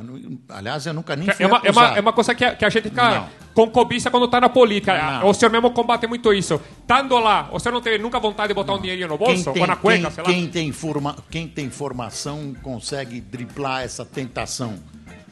aliás, 0.49 0.85
eu 0.85 0.93
nunca 0.93 1.15
nem 1.15 1.29
fui 1.31 1.45
É 1.45 1.47
uma, 1.47 1.61
é, 1.63 1.71
uma, 1.71 1.97
é 1.97 2.01
uma 2.01 2.11
coisa 2.11 2.35
que 2.35 2.43
a, 2.43 2.53
que 2.53 2.65
a 2.65 2.69
gente 2.69 2.89
fica 2.89 3.01
Não. 3.21 3.29
Com 3.53 3.69
cobiça 3.69 4.09
quando 4.09 4.27
tá 4.27 4.41
na 4.41 4.49
política. 4.49 5.19
Não. 5.19 5.29
O 5.29 5.33
senhor 5.33 5.51
mesmo 5.51 5.71
combate 5.71 6.07
muito 6.07 6.33
isso. 6.33 6.59
Estando 6.81 7.17
lá, 7.19 7.49
o 7.51 7.59
senhor 7.59 7.73
não 7.73 7.81
teve 7.81 7.97
nunca 7.97 8.19
vontade 8.19 8.49
de 8.49 8.53
botar 8.53 8.73
um 8.73 8.81
dinheirinho 8.81 9.07
no 9.07 9.17
bolso? 9.17 9.49
ou 9.51 9.67
na 9.67 9.75
cueca, 9.75 10.03
quem, 10.03 10.11
sei 10.11 10.23
lá? 10.23 10.29
quem 10.29 10.47
tem 10.47 10.71
forma, 10.71 11.15
quem 11.29 11.47
tem 11.47 11.69
formação 11.69 12.55
consegue 12.61 13.21
driblar 13.21 13.83
essa 13.83 14.03
tentação. 14.03 14.75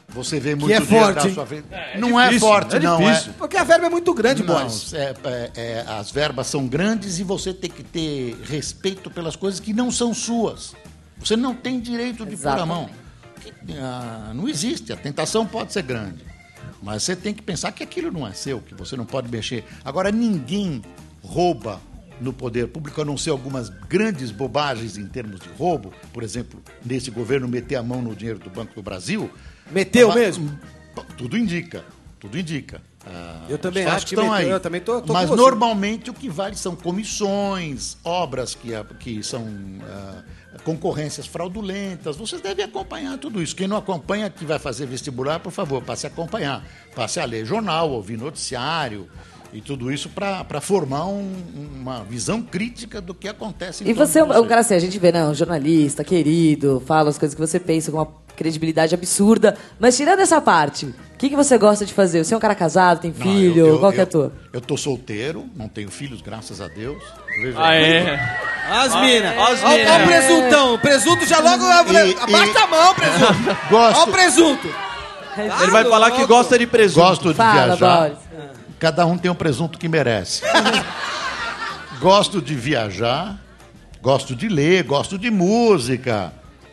Você 0.08 0.38
vê 0.38 0.54
muito 0.54 0.70
é 0.74 0.78
dinheiro 0.78 1.04
forte, 1.14 1.32
sua 1.32 1.46
frente. 1.46 1.64
não 1.96 2.20
é 2.20 2.24
difícil, 2.28 2.46
forte, 2.48 2.76
é 2.76 2.80
não. 2.80 2.98
difícil. 3.00 3.32
Porque 3.38 3.56
a 3.56 3.64
verba 3.64 3.86
é 3.86 3.88
muito 3.88 4.12
grande, 4.12 4.42
Não, 4.42 4.54
Boris. 4.54 4.92
é- 4.92 5.14
é- 5.24 5.50
é, 5.56 5.84
as 5.88 6.10
verbas 6.10 6.48
são 6.48 6.66
grandes 6.68 7.18
e 7.18 7.24
você 7.24 7.54
tem 7.54 7.70
que 7.70 7.82
ter 7.82 8.36
respeito 8.44 9.10
pelas 9.10 9.36
coisas 9.36 9.58
que 9.58 9.72
não 9.72 9.90
são 9.90 10.12
suas. 10.12 10.74
Você 11.18 11.34
não 11.34 11.54
tem 11.54 11.80
direito 11.80 12.26
de 12.26 12.36
pôr 12.36 12.58
a 12.58 12.66
mão. 12.66 12.90
Que- 13.40 13.52
ah, 13.78 14.32
não 14.34 14.46
existe. 14.48 14.92
A 14.92 14.96
tentação 14.96 15.46
pode 15.46 15.72
ser 15.72 15.82
grande. 15.82 16.22
Mas 16.82 17.02
você 17.04 17.14
tem 17.14 17.32
que 17.32 17.42
pensar 17.42 17.70
que 17.72 17.82
aquilo 17.82 18.10
não 18.10 18.26
é 18.26 18.32
seu, 18.32 18.60
que 18.60 18.74
você 18.74 18.96
não 18.96 19.06
pode 19.06 19.30
mexer. 19.30 19.64
Agora, 19.84 20.10
ninguém 20.10 20.82
rouba 21.22 21.80
no 22.20 22.32
poder 22.32 22.68
público, 22.68 23.00
a 23.00 23.04
não 23.04 23.16
ser 23.16 23.30
algumas 23.30 23.68
grandes 23.68 24.30
bobagens 24.30 24.96
em 24.98 25.06
termos 25.06 25.40
de 25.40 25.48
roubo. 25.56 25.92
Por 26.12 26.22
exemplo, 26.22 26.60
nesse 26.84 27.10
governo 27.10 27.48
meter 27.48 27.76
a 27.76 27.82
mão 27.82 28.00
no 28.02 28.14
dinheiro 28.14 28.38
do 28.38 28.50
Banco 28.50 28.74
do 28.74 28.82
Brasil. 28.82 29.30
Meteu 29.70 30.12
mesmo? 30.14 30.56
Tudo 31.16 31.36
indica, 31.38 31.84
tudo 32.20 32.38
indica. 32.38 32.80
ah, 33.06 33.46
Eu 33.48 33.58
também 33.58 33.84
acho 33.86 34.06
que 34.06 34.14
estão 34.14 34.30
meteu, 34.30 34.46
aí. 34.46 34.52
eu 34.52 34.60
também 34.60 34.80
tô- 34.80 35.00
tô 35.00 35.12
Mas 35.12 35.30
normalmente 35.30 36.10
o 36.10 36.14
que 36.14 36.28
vale 36.28 36.54
são 36.56 36.76
comissões, 36.76 37.96
obras 38.04 38.54
que, 38.54 38.70
que 39.00 39.22
são 39.22 39.46
ah, 39.82 40.22
concorrências 40.64 41.26
fraudulentas. 41.26 42.16
Vocês 42.16 42.40
devem 42.40 42.64
acompanhar 42.64 43.18
tudo 43.18 43.42
isso. 43.42 43.54
Quem 43.56 43.66
não 43.66 43.76
acompanha, 43.76 44.28
que 44.30 44.44
vai 44.44 44.58
fazer 44.58 44.86
vestibular, 44.86 45.40
por 45.40 45.52
favor, 45.52 45.82
passe 45.82 46.06
a 46.06 46.08
acompanhar. 46.10 46.64
Passe 46.94 47.20
a 47.20 47.24
ler 47.24 47.44
jornal, 47.44 47.90
ouvir 47.90 48.16
noticiário 48.18 49.08
e 49.52 49.60
tudo 49.60 49.92
isso 49.92 50.08
para 50.08 50.60
formar 50.60 51.06
um- 51.06 51.32
uma 51.80 52.02
visão 52.04 52.40
crítica 52.42 53.00
do 53.02 53.12
que 53.14 53.28
acontece 53.28 53.84
em 53.84 53.88
E 53.88 53.92
você 53.92 54.18
é 54.20 54.24
um, 54.24 54.32
é 54.32 54.40
um 54.40 54.46
cara 54.46 54.62
assim, 54.62 54.74
a 54.74 54.78
gente 54.78 54.98
vê, 54.98 55.12
né? 55.12 55.26
Um 55.26 55.34
jornalista, 55.34 56.02
querido, 56.02 56.82
fala 56.86 57.10
as 57.10 57.18
coisas 57.18 57.34
que 57.34 57.40
você 57.40 57.60
pensa 57.60 57.90
com 57.90 57.98
uma 57.98 58.06
credibilidade 58.36 58.94
absurda. 58.94 59.56
Mas 59.78 59.96
tirando 59.96 60.20
essa 60.20 60.40
parte, 60.40 60.86
o 60.86 60.94
que, 61.18 61.28
que 61.30 61.36
você 61.36 61.56
gosta 61.58 61.84
de 61.86 61.92
fazer? 61.92 62.24
Você 62.24 62.34
é 62.34 62.36
um 62.36 62.40
cara 62.40 62.54
casado, 62.54 63.00
tem 63.00 63.14
Não, 63.16 63.22
filho? 63.26 63.58
eu- 63.58 63.66
eu- 63.74 63.78
qual 63.78 63.92
que 63.92 63.98
é 63.98 64.02
a 64.02 64.04
eu- 64.04 64.10
tua? 64.10 64.32
Eu 64.52 64.60
tô 64.60 64.76
solteiro, 64.76 65.46
não 65.56 65.68
tenho 65.68 65.90
filhos, 65.90 66.20
graças 66.20 66.60
a 66.60 66.68
Deus. 66.68 67.02
Veja 67.42 67.58
Ah, 67.58 67.68
aí. 67.68 67.84
é? 67.84 68.38
As 68.70 68.94
minas. 69.00 69.38
as 69.38 69.62
Olha 69.64 69.84
mina. 69.84 70.04
o 70.04 70.06
presuntão. 70.06 70.74
O 70.74 70.78
presunto 70.78 71.26
já 71.26 71.38
logo... 71.40 71.64
E- 71.64 72.16
Abaixa 72.20 72.58
e- 72.58 72.62
a 72.62 72.66
mão, 72.66 72.94
presunto. 72.94 73.56
Gosto. 73.70 74.00
Olha 74.00 74.08
o 74.08 74.12
presunto. 74.12 74.74
Ele 75.36 75.70
vai 75.70 75.84
falar 75.84 76.10
que 76.10 76.26
gosta 76.26 76.58
de 76.58 76.66
presunto. 76.66 77.06
Gosto 77.06 77.28
de 77.30 77.34
Fala, 77.34 77.64
viajar. 77.76 78.00
Boris. 78.00 78.18
Cada 78.78 79.06
um 79.06 79.16
tem 79.16 79.30
um 79.30 79.34
presunto 79.34 79.78
que 79.78 79.88
merece. 79.88 80.42
gosto 82.00 82.42
de 82.42 82.54
viajar, 82.54 83.36
gosto 84.02 84.34
de 84.34 84.48
ler, 84.48 84.82
gosto 84.84 85.16
de 85.18 85.30
música, 85.30 86.32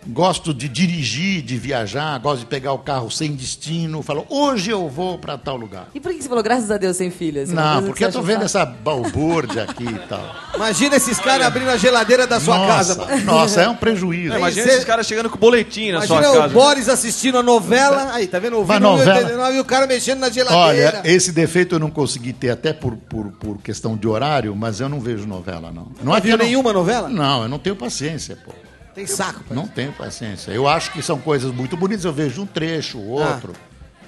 gosto 0.09 0.53
de 0.53 0.67
dirigir, 0.67 1.41
de 1.41 1.57
viajar, 1.57 2.17
gosto 2.19 2.39
de 2.41 2.45
pegar 2.45 2.73
o 2.73 2.79
carro 2.79 3.09
sem 3.11 3.33
destino. 3.35 4.01
Falo, 4.01 4.25
hoje 4.29 4.69
eu 4.71 4.87
vou 4.89 5.17
para 5.17 5.37
tal 5.37 5.55
lugar. 5.55 5.87
E 5.93 5.99
por 5.99 6.11
que 6.13 6.21
você 6.21 6.27
falou, 6.29 6.43
graças 6.43 6.69
a 6.71 6.77
Deus, 6.77 6.97
sem 6.97 7.09
filhas? 7.11 7.51
Não, 7.51 7.83
porque 7.83 8.03
eu 8.05 8.11
tô 8.11 8.21
vendo 8.21 8.43
essa 8.43 8.65
balbúrdia 8.65 9.63
aqui 9.63 9.83
e 9.85 9.99
tal. 10.07 10.35
Imagina 10.55 10.95
esses 10.95 11.19
caras 11.19 11.47
abrindo 11.47 11.69
a 11.69 11.77
geladeira 11.77 12.25
da 12.27 12.39
sua 12.39 12.57
nossa, 12.57 12.95
casa. 12.95 13.15
nossa, 13.23 13.61
é 13.61 13.69
um 13.69 13.75
prejuízo. 13.75 14.33
É, 14.33 14.37
imagina 14.37 14.65
Cê- 14.67 14.73
esses 14.73 14.85
caras 14.85 15.05
chegando 15.07 15.29
com 15.29 15.37
boletim 15.37 15.91
na 15.91 15.97
Imagina 16.05 16.23
sua 16.23 16.31
o 16.31 16.41
casa. 16.41 16.53
Boris 16.53 16.89
assistindo 16.89 17.37
a 17.37 17.43
novela. 17.43 18.11
Aí, 18.13 18.27
tá 18.27 18.39
vendo? 18.39 18.57
Ouvindo 18.57 18.79
novela. 18.79 19.15
89 19.19 19.57
e 19.57 19.59
o 19.59 19.65
cara 19.65 19.87
mexendo 19.87 20.19
na 20.19 20.27
Olha, 20.27 20.33
geladeira. 20.33 21.01
esse 21.05 21.31
defeito 21.31 21.75
eu 21.75 21.79
não 21.79 21.89
consegui 21.91 22.33
ter 22.33 22.49
até 22.49 22.73
por, 22.73 22.95
por, 22.97 23.27
por 23.33 23.57
questão 23.59 23.95
de 23.95 24.07
horário, 24.07 24.55
mas 24.55 24.79
eu 24.79 24.89
não 24.89 24.99
vejo 24.99 25.25
novela, 25.27 25.71
não. 25.71 25.87
Não 26.03 26.15
é 26.15 26.21
que 26.21 26.27
viu 26.27 26.37
não- 26.37 26.45
nenhuma 26.45 26.73
novela? 26.73 27.07
Não, 27.09 27.43
eu 27.43 27.49
não 27.49 27.59
tenho 27.59 27.75
paciência, 27.75 28.37
pô. 28.43 28.51
Tem 28.95 29.05
saco. 29.05 29.43
pai. 29.43 29.55
Não 29.55 29.67
tenho 29.67 29.91
paciência. 29.93 30.51
Eu 30.51 30.67
acho 30.67 30.91
que 30.91 31.01
são 31.01 31.19
coisas 31.19 31.51
muito 31.51 31.77
bonitas, 31.77 32.05
eu 32.05 32.13
vejo 32.13 32.41
um 32.41 32.45
trecho, 32.45 32.99
outro. 32.99 33.53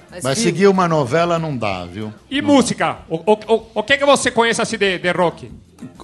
Mas 0.10 0.24
Mas 0.24 0.40
filho- 0.40 0.52
seguir 0.52 0.68
uma 0.68 0.88
novela 0.88 1.40
não 1.40 1.56
dá, 1.56 1.86
viu? 1.86 2.14
E 2.30 2.42
música? 2.42 2.98
O, 3.08 3.16
o, 3.18 3.34
o, 3.56 3.68
o 3.76 3.84
que, 3.84 3.98
que 3.98 4.06
você 4.06 4.30
conhece 4.30 4.62
assim 4.62 4.78
de, 4.78 4.98
de 4.98 5.12
rock? 5.12 5.50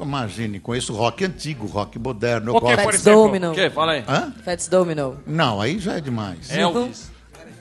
Imagine, 0.02 0.60
conheço 0.60 0.94
rock 0.94 1.26
antigo, 1.26 1.68
rock 1.68 2.00
moderno. 2.00 2.52
Eu 2.52 2.56
O 2.56 2.60
que, 2.62 2.66
gosto... 2.68 2.76
por 2.78 2.84
Fats 2.86 3.02
exemplo? 3.02 3.24
Domino. 3.24 3.52
O 3.52 3.54
quê? 3.54 3.70
Fala 3.70 3.92
aí. 3.92 4.04
Hã? 4.08 4.34
Fats 4.44 4.68
Domino. 4.70 5.18
Não, 5.28 5.60
aí 5.62 5.78
já 5.78 5.98
é 5.98 6.02
demais. 6.02 6.50
Elvis. 6.50 7.12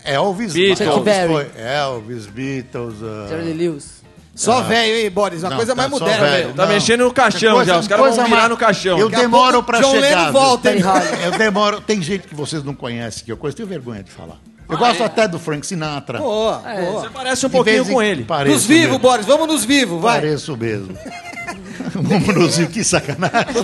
Elvis, 0.05 0.53
Beatles. 0.53 0.81
Elvis, 0.89 1.15
foi, 1.27 1.51
Elvis, 1.61 2.27
Beatles. 2.27 2.95
ah, 3.03 3.27
Jerry 3.29 3.43
Lee 3.53 3.55
Lewis. 3.69 3.96
Só 4.37 4.61
velho, 4.61 4.95
hein, 4.99 5.11
Boris? 5.11 5.43
Uma 5.43 5.51
Não, 5.51 5.57
coisa 5.57 5.75
tá 5.75 5.77
mais 5.89 5.91
só 5.91 5.99
moderna. 5.99 6.27
velho. 6.27 6.53
Tá 6.55 6.67
Não. 6.67 6.73
mexendo 6.73 7.05
no 7.05 7.13
caixão 7.13 7.55
Coisa- 7.55 7.73
já. 7.73 7.79
Os 7.81 7.89
caras 7.89 8.03
coisa 8.05 8.17
vão 8.19 8.25
virar 8.27 8.37
mais- 8.41 8.51
no 8.51 8.57
caixão. 8.57 8.99
Eu 8.99 9.09
Daqui 9.09 9.17
a 9.17 9.25
demoro 9.25 9.53
pouco 9.55 9.67
pra 9.67 9.81
John 9.81 9.91
chegar. 9.93 10.01
Lennon 10.09 10.23
viu? 10.25 10.33
volta, 10.33 10.73
hein? 10.75 10.83
Eu 11.25 11.31
demoro. 11.39 11.81
Tem 11.81 12.03
gente 12.03 12.29
que 12.29 12.35
vocês 12.35 12.63
não 12.63 12.75
conhecem 12.75 13.25
que 13.25 13.33
eu 13.33 13.37
conheço, 13.37 13.57
tenho 13.57 13.69
vergonha 13.69 14.03
de 14.03 14.11
falar. 14.11 14.37
Eu 14.69 14.77
gosto 14.77 15.03
até 15.03 15.27
do 15.27 15.39
Frank 15.39 15.65
Sinatra. 15.67 16.19
Boa, 16.19 16.61
É. 16.67 16.83
boa. 16.85 17.01
Você 17.03 17.09
parece 17.11 17.47
um 17.47 17.49
De 17.49 17.53
pouquinho 17.55 17.77
vez 17.77 17.89
em- 17.89 17.93
com 17.95 18.03
ele. 18.03 18.25
Pareço 18.25 18.55
Nos 18.57 18.67
vivos, 18.67 18.85
mesmo. 18.89 18.99
Boris. 18.99 19.27
Vamos 19.27 19.47
nos 19.49 19.65
vivos, 19.65 20.03
vai. 20.03 20.15
Pareço 20.21 20.57
mesmo. 20.57 20.89
Vamos 21.95 22.35
nos 22.35 22.57
vivos, 22.59 22.75
que 22.75 22.85
sacanagem. 22.85 23.55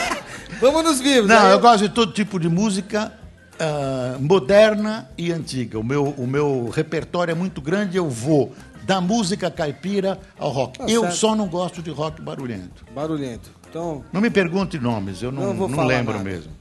Vamos 0.60 0.84
nos 0.84 1.00
vivos. 1.00 1.28
Não, 1.28 1.46
Aí 1.46 1.52
eu 1.52 1.58
gosto 1.60 1.80
de 1.82 1.88
todo 1.88 2.12
tipo 2.12 2.38
de 2.38 2.48
música 2.48 3.12
ah, 3.58 4.16
moderna 4.20 5.08
e 5.18 5.32
antiga. 5.32 5.78
O 5.78 5.84
meu, 5.84 6.14
o 6.16 6.26
meu 6.26 6.70
repertório 6.74 7.32
é 7.32 7.34
muito 7.34 7.60
grande, 7.60 7.96
eu 7.96 8.08
vou 8.08 8.52
da 8.82 9.00
música 9.00 9.50
caipira 9.50 10.18
ao 10.38 10.50
rock. 10.50 10.78
Tá 10.78 10.84
eu 10.88 11.02
certo. 11.02 11.16
só 11.16 11.34
não 11.36 11.46
gosto 11.48 11.82
de 11.82 11.90
rock 11.90 12.20
barulhento. 12.20 12.84
Barulhento. 12.94 13.50
Então, 13.68 14.04
Não 14.12 14.20
me 14.20 14.28
pergunte 14.30 14.78
nomes, 14.78 15.22
eu 15.22 15.32
não, 15.32 15.48
Não 15.48 15.54
vou 15.54 15.68
não 15.68 15.84
lembro 15.86 16.12
nada. 16.14 16.24
mesmo. 16.24 16.52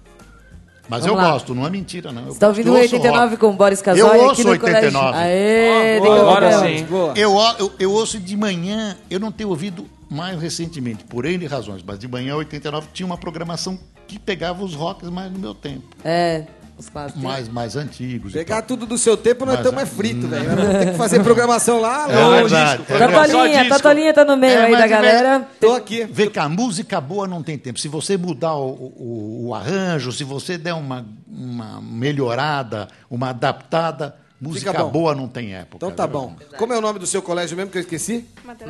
Mas 0.90 1.06
Vamos 1.06 1.18
eu 1.20 1.24
lá. 1.26 1.34
gosto, 1.34 1.56
não 1.56 1.66
é 1.66 1.70
mentira, 1.70 2.12
não. 2.12 2.26
Você 2.26 2.40
tá 2.40 2.48
gosto, 2.48 2.60
ouvindo 2.60 2.68
o 2.74 2.78
eu 2.78 2.82
ouço 2.82 2.96
89 2.96 3.26
rock. 3.30 3.38
com 3.38 3.48
o 3.48 3.54
Boris 3.54 3.82
Casoy 3.82 4.02
Eu 4.02 4.08
aqui 4.08 4.20
ouço 4.24 4.44
no 4.44 4.50
89. 4.52 5.06
colégio. 5.12 5.16
Aê, 5.22 6.00
boa, 6.00 6.20
agora 6.20 6.60
sim. 6.60 6.86
Eu, 7.16 7.34
eu, 7.60 7.72
eu 7.80 7.92
ouço 7.92 8.20
de 8.20 8.36
manhã, 8.36 8.98
eu 9.10 9.20
não 9.20 9.32
tenho 9.32 9.50
ouvido 9.50 9.86
mais 10.10 10.38
recentemente, 10.42 11.06
por 11.06 11.24
N 11.26 11.46
razões, 11.48 11.82
mas 11.86 11.98
de 11.98 12.08
manhã 12.08 12.36
89 12.36 12.88
tinha 12.94 13.06
uma 13.06 13.18
programação 13.18 13.80
que 14.08 14.20
pegava 14.20 14.62
os 14.64 14.74
rocks 14.74 15.10
mais 15.10 15.32
no 15.32 15.40
meu 15.40 15.56
tempo, 15.56 15.86
É, 16.04 16.44
os 16.82 16.90
clássicos. 16.90 17.22
mais, 17.24 17.48
mais 17.48 17.76
antigos. 17.76 18.34
pegar 18.34 18.62
tudo 18.64 18.86
do 18.86 18.98
seu 18.98 19.16
tempo, 19.16 19.46
nós 19.46 19.56
estamos 19.58 19.80
é- 19.80 19.84
é 19.84 19.86
frito, 19.86 20.28
velho. 20.28 20.46
Tem 20.80 20.92
que 20.92 20.98
fazer 20.98 21.24
programação 21.24 21.80
lá, 21.80 22.12
É 22.12 22.20
longe. 22.24 22.42
verdade. 22.42 22.84
é. 22.90 22.98
Tatolinha. 22.98 23.70
Tatolinha 23.70 24.14
tá 24.14 24.26
no 24.26 24.36
meio 24.38 24.54
É, 24.60 24.66
aí 24.66 24.72
da 24.78 24.88
galera. 24.88 25.48
Tô 25.60 25.74
aqui. 25.74 26.04
Vê 26.06 26.30
cá, 26.30 26.50
música 26.50 27.00
boa 27.00 27.28
não 27.28 27.42
tem 27.42 27.58
tempo. 27.58 27.80
Se 27.80 27.88
você 27.88 28.18
mudar 28.18 28.56
o, 28.56 28.70
o- 28.72 29.48
o 29.48 29.56
arranjo, 29.56 30.12
se 30.12 30.24
você 30.24 30.58
der 30.58 30.74
uma, 30.74 31.06
uma 31.28 31.82
melhorada, 31.82 32.88
uma 33.10 33.30
adaptada, 33.30 34.16
música 34.40 34.74
boa 34.84 35.14
não 35.16 35.28
tem 35.28 35.54
época. 35.56 35.78
Então 35.78 35.92
tá 35.92 36.06
viu? 36.06 36.14
bom. 36.20 36.36
Como 36.58 36.74
é 36.74 36.78
o 36.78 36.82
nome 36.82 37.00
do 37.00 37.06
seu 37.08 37.22
colégio 37.22 37.56
mesmo 37.56 37.72
que 37.72 37.78
eu 37.78 37.82
esqueci? 37.82 38.26
Mater. 38.44 38.68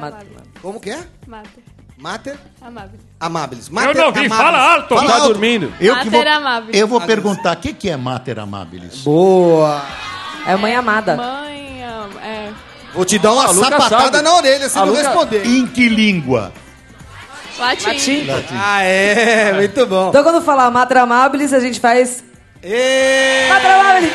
Como 0.62 0.80
que 0.80 0.90
é? 0.92 1.00
Mater 1.28 1.64
Mater 2.02 2.36
amável. 2.60 3.00
Amables. 3.20 3.68
Eu 3.68 3.94
não 3.94 4.12
vi, 4.12 4.26
Amables. 4.26 4.30
fala 4.36 4.58
alto! 4.74 4.96
Tá 4.96 5.20
dormindo? 5.20 5.72
Eu 5.80 5.96
que 6.00 6.10
vou, 6.10 6.20
Mater 6.20 6.34
Amabilis. 6.36 6.82
eu 6.82 6.88
vou 6.88 7.00
perguntar, 7.02 7.56
o 7.56 7.60
que, 7.60 7.74
que 7.74 7.90
é 7.92 7.96
Mater 7.96 8.40
Amabilis? 8.40 9.02
Boa. 9.04 9.86
É 10.48 10.56
mãe 10.56 10.76
amada. 10.76 11.16
Mãe, 11.16 11.84
ah, 11.84 12.08
é. 12.26 12.50
Vou 12.96 13.06
te 13.06 13.20
dar 13.20 13.34
uma 13.34 13.46
A 13.46 13.52
Luca 13.52 13.70
sapatada 13.70 14.18
sabe. 14.18 14.22
na 14.24 14.34
orelha 14.36 14.68
se 14.68 14.78
A 14.80 14.82
não 14.82 14.94
Luca- 14.94 15.04
responder. 15.04 15.46
Em 15.46 15.68
que 15.68 15.88
língua? 15.88 16.52
Latim. 17.60 18.26
Ah, 18.60 18.82
é. 18.82 19.54
Muito 19.54 19.86
bom. 19.86 20.10
Então 20.10 20.24
quando 20.24 20.42
falar 20.42 20.72
Matra 20.72 21.04
Amabilis, 21.04 21.54
a 21.54 21.60
gente 21.60 21.80
faz... 21.80 22.24
Ê, 22.64 23.48
Matra 23.48 23.76
Amabilis! 23.80 24.14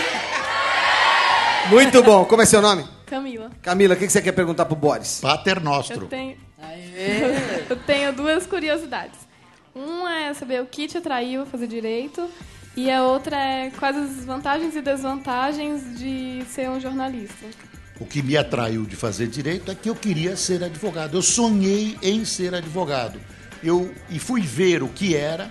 Muito 1.70 2.03
bom. 2.03 2.25
Como 2.25 2.42
é 2.42 2.46
seu 2.46 2.61
nome? 2.61 2.85
Camila. 3.07 3.49
Camila, 3.62 3.94
o 3.94 3.96
que 3.96 4.07
que 4.09 4.12
você 4.12 4.20
quer 4.20 4.33
perguntar 4.33 4.64
pro 4.64 4.75
Boris? 4.75 5.20
Pater 5.22 5.59
Eu 5.59 5.62
Nostro. 5.62 6.09
Tenho. 6.59 7.66
eu 7.71 7.77
tenho 7.77 8.12
duas 8.12 8.47
curiosidades. 8.47 9.19
Uma 9.75 10.21
é 10.21 10.35
saber 10.35 10.62
o 10.62 10.66
que 10.66 10.87
te 10.88 10.99
atraiu 10.99 11.42
a 11.42 11.47
fazer 11.47 11.66
direito. 11.66 12.29
E 12.77 12.90
a 12.90 13.03
outra 13.05 13.37
é 13.37 13.71
quais 13.71 13.97
as 13.97 14.25
vantagens 14.25 14.77
e 14.77 14.83
desvantagens 14.83 15.99
de 15.99 16.45
ser 16.47 16.69
um 16.69 16.79
jornalista. 16.79 17.47
O 17.99 18.05
que 18.05 18.23
me 18.23 18.37
atraiu 18.37 18.85
de 18.85 18.95
fazer 18.95 19.29
direito 19.29 19.71
é 19.71 19.75
que 19.75 19.88
eu 19.88 19.95
queria 19.95 20.37
ser 20.37 20.62
advogado. 20.62 21.16
Eu 21.16 21.23
sonhei 21.23 21.97
em 22.03 22.25
ser 22.27 22.55
advogado. 22.55 23.19
Eu 23.62 23.95
e 24.11 24.19
fui 24.19 24.42
ver 24.42 24.83
o 24.83 24.88
que 24.88 25.16
era. 25.16 25.51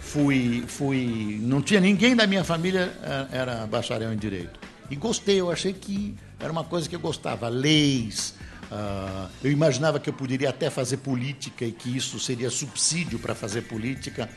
Fui, 0.00 0.64
fui, 0.66 1.38
não 1.42 1.62
tinha 1.62 1.80
ninguém 1.80 2.14
da 2.14 2.26
minha 2.26 2.44
família 2.44 2.92
eh, 3.02 3.26
era 3.32 3.66
bacharel 3.66 4.12
em 4.12 4.16
direito. 4.16 4.60
E 4.90 4.96
gostei. 4.96 5.40
Eu 5.40 5.50
achei 5.50 5.72
que 5.72 6.14
era 6.38 6.52
uma 6.52 6.64
coisa 6.64 6.86
que 6.88 6.94
eu 6.94 7.00
gostava. 7.00 7.48
Leis. 7.48 8.34
Ah, 8.70 9.28
eu 9.42 9.50
imaginava 9.50 10.00
que 10.00 10.08
eu 10.08 10.14
poderia 10.14 10.50
até 10.50 10.70
fazer 10.70 10.98
política 10.98 11.64
e 11.64 11.72
que 11.72 11.96
isso 11.96 12.18
seria 12.18 12.50
subsídio 12.50 13.18
para 13.18 13.34
fazer 13.34 13.62
política. 13.62 14.28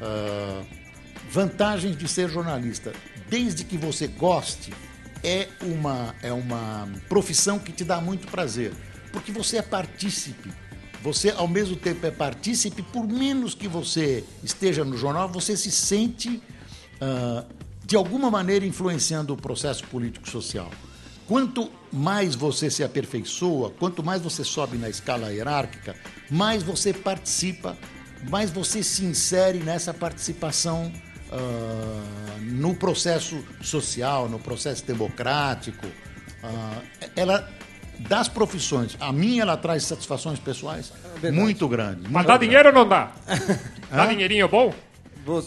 Ah, 0.00 0.62
vantagens 1.30 1.96
de 1.96 2.06
ser 2.06 2.28
jornalista. 2.28 2.92
Desde 3.28 3.64
que 3.64 3.76
você 3.76 4.06
goste, 4.06 4.72
é 5.22 5.48
uma, 5.62 6.14
é 6.22 6.32
uma 6.32 6.88
profissão 7.08 7.58
que 7.58 7.72
te 7.72 7.84
dá 7.84 8.00
muito 8.00 8.26
prazer. 8.28 8.72
Porque 9.12 9.32
você 9.32 9.58
é 9.58 9.62
partícipe. 9.62 10.52
Você, 11.02 11.30
ao 11.30 11.46
mesmo 11.48 11.76
tempo, 11.76 12.06
é 12.06 12.10
partícipe, 12.10 12.82
por 12.82 13.06
menos 13.06 13.54
que 13.54 13.68
você 13.68 14.24
esteja 14.42 14.84
no 14.84 14.96
jornal, 14.96 15.28
você 15.28 15.56
se 15.56 15.70
sente, 15.70 16.42
ah, 17.00 17.44
de 17.84 17.96
alguma 17.96 18.30
maneira, 18.30 18.66
influenciando 18.66 19.32
o 19.32 19.36
processo 19.36 19.84
político-social. 19.86 20.70
Quanto 21.26 21.70
mais 21.92 22.34
você 22.34 22.70
se 22.70 22.82
aperfeiçoa, 22.84 23.70
quanto 23.78 24.02
mais 24.02 24.20
você 24.20 24.44
sobe 24.44 24.76
na 24.76 24.88
escala 24.88 25.32
hierárquica, 25.32 25.94
mais 26.30 26.62
você 26.62 26.92
participa, 26.92 27.76
mais 28.28 28.50
você 28.50 28.82
se 28.82 29.04
insere 29.04 29.58
nessa 29.58 29.94
participação 29.94 30.92
ah, 31.32 32.38
no 32.40 32.74
processo 32.74 33.42
social, 33.62 34.28
no 34.28 34.38
processo 34.38 34.84
democrático. 34.84 35.86
Ah, 36.42 36.80
ela 37.16 37.48
das 37.98 38.28
profissões, 38.28 38.96
a 38.98 39.12
minha 39.12 39.42
ela 39.42 39.56
traz 39.56 39.84
satisfações 39.84 40.38
pessoais 40.40 40.92
muito 41.32 41.68
grandes. 41.68 42.02
Mas 42.02 42.12
muito 42.12 42.26
dá 42.26 42.36
grandes. 42.36 42.48
dinheiro 42.48 42.68
ou 42.70 42.74
não 42.74 42.88
dá? 42.88 43.12
Dá 43.90 44.06
dinheirinho 44.06 44.48
bom? 44.48 44.74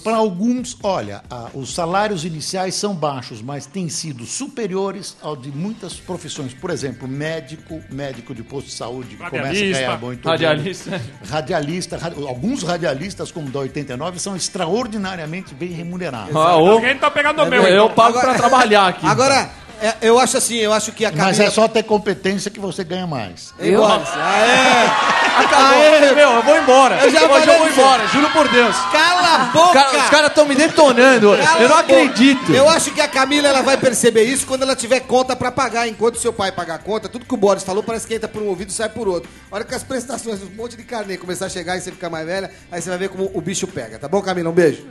Para 0.03 0.17
alguns, 0.17 0.77
olha, 0.81 1.21
ah, 1.29 1.49
os 1.53 1.73
salários 1.73 2.25
iniciais 2.25 2.75
são 2.75 2.93
baixos, 2.95 3.41
mas 3.41 3.65
têm 3.65 3.87
sido 3.89 4.25
superiores 4.25 5.15
ao 5.21 5.35
de 5.35 5.51
muitas 5.51 5.93
profissões. 5.95 6.53
Por 6.53 6.69
exemplo, 6.69 7.07
médico, 7.07 7.81
médico 7.91 8.33
de 8.33 8.43
posto 8.43 8.67
de 8.67 8.73
saúde, 8.73 9.09
que 9.09 9.17
começa 9.17 9.37
a 9.37 9.41
Radialista. 9.47 9.81
ganhar 9.81 9.99
muito 9.99 10.27
Radialista. 10.29 10.89
bem. 10.91 11.01
Radialista. 11.29 11.97
radi- 11.97 12.27
Alguns 12.27 12.63
radialistas, 12.63 13.31
como 13.31 13.47
o 13.47 13.51
da 13.51 13.59
89, 13.59 14.19
são 14.19 14.35
extraordinariamente 14.35 15.53
bem 15.53 15.69
remunerados. 15.69 16.35
Ah, 16.35 16.57
ô. 16.57 16.71
Alguém 16.71 16.97
tá 16.97 17.09
pegando 17.11 17.41
o 17.43 17.45
meu. 17.45 17.61
Eu 17.63 17.85
então. 17.85 17.95
pago 17.95 18.19
pra 18.19 18.33
trabalhar 18.35 18.87
aqui. 18.87 19.05
Agora, 19.05 19.49
é, 19.81 19.95
eu 20.01 20.19
acho 20.19 20.37
assim, 20.37 20.55
eu 20.57 20.73
acho 20.73 20.91
que 20.91 21.05
a 21.05 21.09
Camila... 21.09 21.27
Mas 21.27 21.39
é 21.39 21.49
só 21.49 21.67
ter 21.67 21.83
competência 21.83 22.49
que 22.51 22.59
você 22.59 22.83
ganha 22.83 23.05
mais. 23.07 23.53
Ei, 23.59 23.75
Boris, 23.75 24.07
aê! 24.15 25.43
Acabou. 25.45 25.81
Aê! 25.81 26.11
Meu, 26.15 26.29
eu 26.31 26.41
vou 26.43 26.57
embora. 26.57 26.95
Eu 27.03 27.11
já 27.11 27.19
Hoje 27.19 27.27
falei 27.27 27.49
eu 27.55 27.57
vou 27.59 27.67
isso. 27.69 27.79
embora, 27.79 28.07
juro 28.07 28.29
por 28.31 28.47
Deus. 28.47 28.75
Cala 28.91 29.35
a 29.35 29.37
boca! 29.45 29.73
cara- 29.73 29.97
Os 29.97 30.09
caras 30.09 30.27
estão 30.29 30.45
me 30.45 30.55
detonando. 30.55 31.37
Cala 31.37 31.61
eu 31.61 31.69
não 31.69 31.77
acredito. 31.77 32.51
Eu 32.53 32.67
acho 32.69 32.91
que 32.91 33.01
a 33.01 33.07
Camila 33.07 33.47
ela 33.47 33.61
vai 33.61 33.77
perceber 33.77 34.23
isso 34.23 34.47
quando 34.47 34.63
ela 34.63 34.75
tiver 34.75 35.01
conta 35.01 35.35
pra 35.35 35.51
pagar. 35.51 35.87
Enquanto 35.87 36.17
seu 36.17 36.33
pai 36.33 36.51
pagar 36.51 36.75
a 36.75 36.79
conta, 36.79 37.07
tudo 37.07 37.25
que 37.25 37.33
o 37.33 37.37
Boris 37.37 37.63
falou 37.63 37.83
parece 37.83 38.07
que 38.07 38.15
entra 38.15 38.27
por 38.27 38.41
um 38.41 38.47
ouvido 38.47 38.69
e 38.69 38.73
sai 38.73 38.89
por 38.89 39.07
outro. 39.07 39.29
A 39.51 39.55
hora 39.55 39.63
que 39.63 39.75
as 39.75 39.83
prestações, 39.83 40.41
um 40.41 40.55
monte 40.55 40.75
de 40.75 40.83
carnê 40.83 41.17
começar 41.17 41.45
a 41.45 41.49
chegar 41.49 41.77
e 41.77 41.81
você 41.81 41.91
ficar 41.91 42.09
mais 42.09 42.25
velha, 42.25 42.49
aí 42.71 42.81
você 42.81 42.89
vai 42.89 42.97
ver 42.97 43.09
como 43.09 43.29
o 43.33 43.41
bicho 43.41 43.67
pega. 43.67 43.99
Tá 43.99 44.07
bom, 44.07 44.21
Camila? 44.21 44.49
Um 44.49 44.53
beijo. 44.53 44.85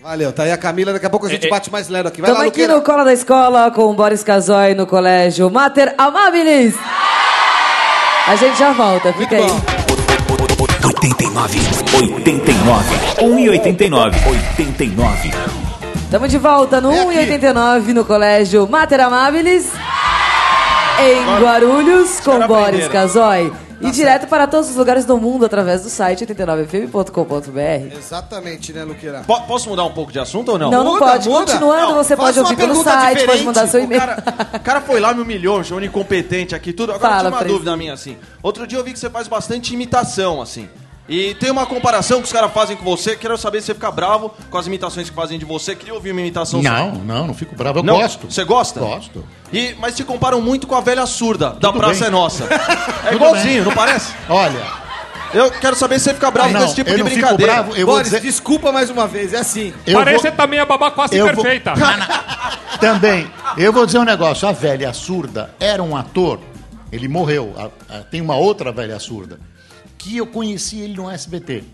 Valeu. 0.00 0.32
Tá 0.32 0.44
aí 0.44 0.52
a 0.52 0.56
Camila, 0.56 0.92
daqui 0.92 1.06
a 1.06 1.10
pouco 1.10 1.26
a 1.26 1.28
gente 1.28 1.48
bate 1.48 1.70
mais 1.70 1.88
lero 1.88 2.08
aqui. 2.08 2.20
Vai 2.20 2.30
Estamos 2.30 2.46
lá, 2.46 2.48
aqui 2.50 2.60
Luqueira. 2.62 2.76
no 2.78 2.82
Cola 2.84 3.04
da 3.04 3.12
Escola 3.12 3.70
com 3.70 3.86
o 3.90 3.94
Boris 3.94 4.05
Casoy 4.24 4.74
no 4.74 4.86
colégio 4.86 5.50
Mater 5.50 5.94
Amabilis. 5.98 6.74
A 8.26 8.36
gente 8.36 8.58
já 8.58 8.72
volta, 8.72 9.12
fica 9.12 9.36
aí. 9.36 9.50
89, 10.84 11.58
89, 11.94 12.96
1,89, 13.18 14.14
89. 14.58 15.30
Estamos 16.04 16.30
de 16.30 16.38
volta 16.38 16.80
no 16.80 16.90
1,89 16.90 17.92
no 17.92 18.04
colégio 18.04 18.68
Mater 18.68 19.00
Amabilis, 19.00 19.72
em 21.00 21.42
Guarulhos, 21.42 22.20
com 22.20 22.46
Boris 22.46 22.86
aprenderam. 22.86 23.65
Casoy. 23.76 23.88
E 23.88 23.92
direto 23.92 24.26
para 24.26 24.46
todos 24.46 24.70
os 24.70 24.76
lugares 24.76 25.04
do 25.04 25.16
mundo 25.18 25.44
através 25.44 25.82
do 25.82 25.88
site 25.90 26.24
89fm.com.br. 26.26 27.96
Exatamente, 27.96 28.72
né, 28.72 28.84
Luqueira? 28.84 29.22
Po- 29.26 29.42
Posso 29.42 29.68
mudar 29.68 29.84
um 29.84 29.92
pouco 29.92 30.10
de 30.12 30.18
assunto 30.18 30.52
ou 30.52 30.58
não? 30.58 30.70
Não, 30.70 30.84
não 30.84 30.92
Muda, 30.94 31.04
pode. 31.06 31.28
muda. 31.28 31.40
Continuando, 31.52 31.92
Não, 31.92 31.94
você 32.04 32.16
pode 32.16 32.38
ouvir 32.38 32.56
pelo 32.56 32.74
site, 32.82 32.98
pode 33.08 33.20
diferente. 33.20 33.44
mandar 33.44 33.66
seu 33.68 33.80
O 33.80 33.84
e-mail. 33.84 34.00
cara, 34.00 34.22
o 34.54 34.60
cara 34.60 34.80
foi 34.80 35.00
lá, 35.00 35.12
me 35.14 35.20
humilhou, 35.22 35.60
um 35.60 35.80
incompetente 35.80 36.54
aqui, 36.54 36.72
tudo. 36.72 36.92
Agora 36.92 37.16
Fala, 37.16 37.30
tinha 37.30 37.40
uma 37.42 37.48
dúvida 37.48 37.76
minha, 37.76 37.92
assim. 37.92 38.16
Outro 38.42 38.66
dia 38.66 38.78
eu 38.78 38.84
vi 38.84 38.92
que 38.92 38.98
você 38.98 39.10
faz 39.10 39.28
bastante 39.28 39.74
imitação, 39.74 40.40
assim. 40.40 40.68
E 41.08 41.34
tem 41.36 41.50
uma 41.52 41.64
comparação 41.66 42.18
que 42.20 42.26
os 42.26 42.32
caras 42.32 42.52
fazem 42.52 42.76
com 42.76 42.84
você. 42.84 43.14
Quero 43.14 43.38
saber 43.38 43.60
se 43.60 43.66
você 43.66 43.74
fica 43.74 43.90
bravo 43.92 44.34
com 44.50 44.58
as 44.58 44.66
imitações 44.66 45.08
que 45.08 45.14
fazem 45.14 45.38
de 45.38 45.44
você. 45.44 45.76
Queria 45.76 45.94
ouvir 45.94 46.10
uma 46.10 46.20
imitação 46.20 46.60
Não, 46.60 46.94
sua. 46.94 47.04
não, 47.04 47.26
não 47.28 47.34
fico 47.34 47.54
bravo. 47.54 47.78
Eu 47.78 47.82
Não? 47.84 47.96
gosto. 47.98 48.30
Você 48.30 48.42
gosta? 48.44 48.80
Gosto. 48.80 49.24
E, 49.52 49.74
mas 49.78 49.94
te 49.94 50.02
comparam 50.02 50.40
muito 50.40 50.66
com 50.66 50.74
a 50.74 50.80
velha 50.80 51.06
surda 51.06 51.50
da 51.50 51.68
Tudo 51.68 51.78
Praça 51.78 52.00
bem. 52.00 52.08
é 52.08 52.10
Nossa. 52.10 52.44
É 53.08 53.14
igualzinho, 53.14 53.64
não 53.64 53.72
parece? 53.72 54.12
Olha, 54.28 54.60
Eu 55.32 55.50
quero 55.50 55.76
saber 55.76 55.98
se 56.00 56.06
você 56.06 56.14
fica 56.14 56.30
bravo 56.30 56.50
Não, 56.52 56.60
com 56.60 56.66
esse 56.66 56.74
tipo 56.74 56.90
eu 56.90 56.96
de 56.96 57.02
não 57.04 57.10
fico 57.10 57.20
brincadeira. 57.20 57.52
bravo, 57.52 57.76
eu 57.76 57.86
vou 57.86 57.96
Boris, 57.96 58.10
dizer- 58.10 58.22
desculpa 58.22 58.72
mais 58.72 58.90
uma 58.90 59.06
vez, 59.06 59.32
é 59.32 59.38
assim. 59.38 59.72
eu 59.86 59.98
Parece 59.98 60.22
vou- 60.24 60.32
também 60.32 60.58
a 60.58 60.64
babá 60.66 60.90
quase 60.90 61.16
Eu 61.16 61.26
vou- 61.32 61.44
perfeita. 61.44 61.72
Também, 62.80 63.30
eu 63.56 63.72
vou 63.72 63.86
dizer 63.86 63.98
um 63.98 64.04
negócio. 64.04 64.46
A 64.48 64.52
velha 64.52 64.92
surda 64.92 65.50
era 65.58 65.82
um 65.82 65.96
ator, 65.96 66.38
ele 66.92 67.08
morreu. 67.08 67.54
A- 67.56 67.96
a- 67.96 68.02
tem 68.02 68.20
uma 68.20 68.36
outra 68.36 68.70
velha 68.72 68.98
surda, 68.98 69.38
que 70.06 70.16
eu 70.16 70.26
conheci 70.26 70.78
ele 70.80 70.94
no 70.94 71.10
SBT. 71.10 71.64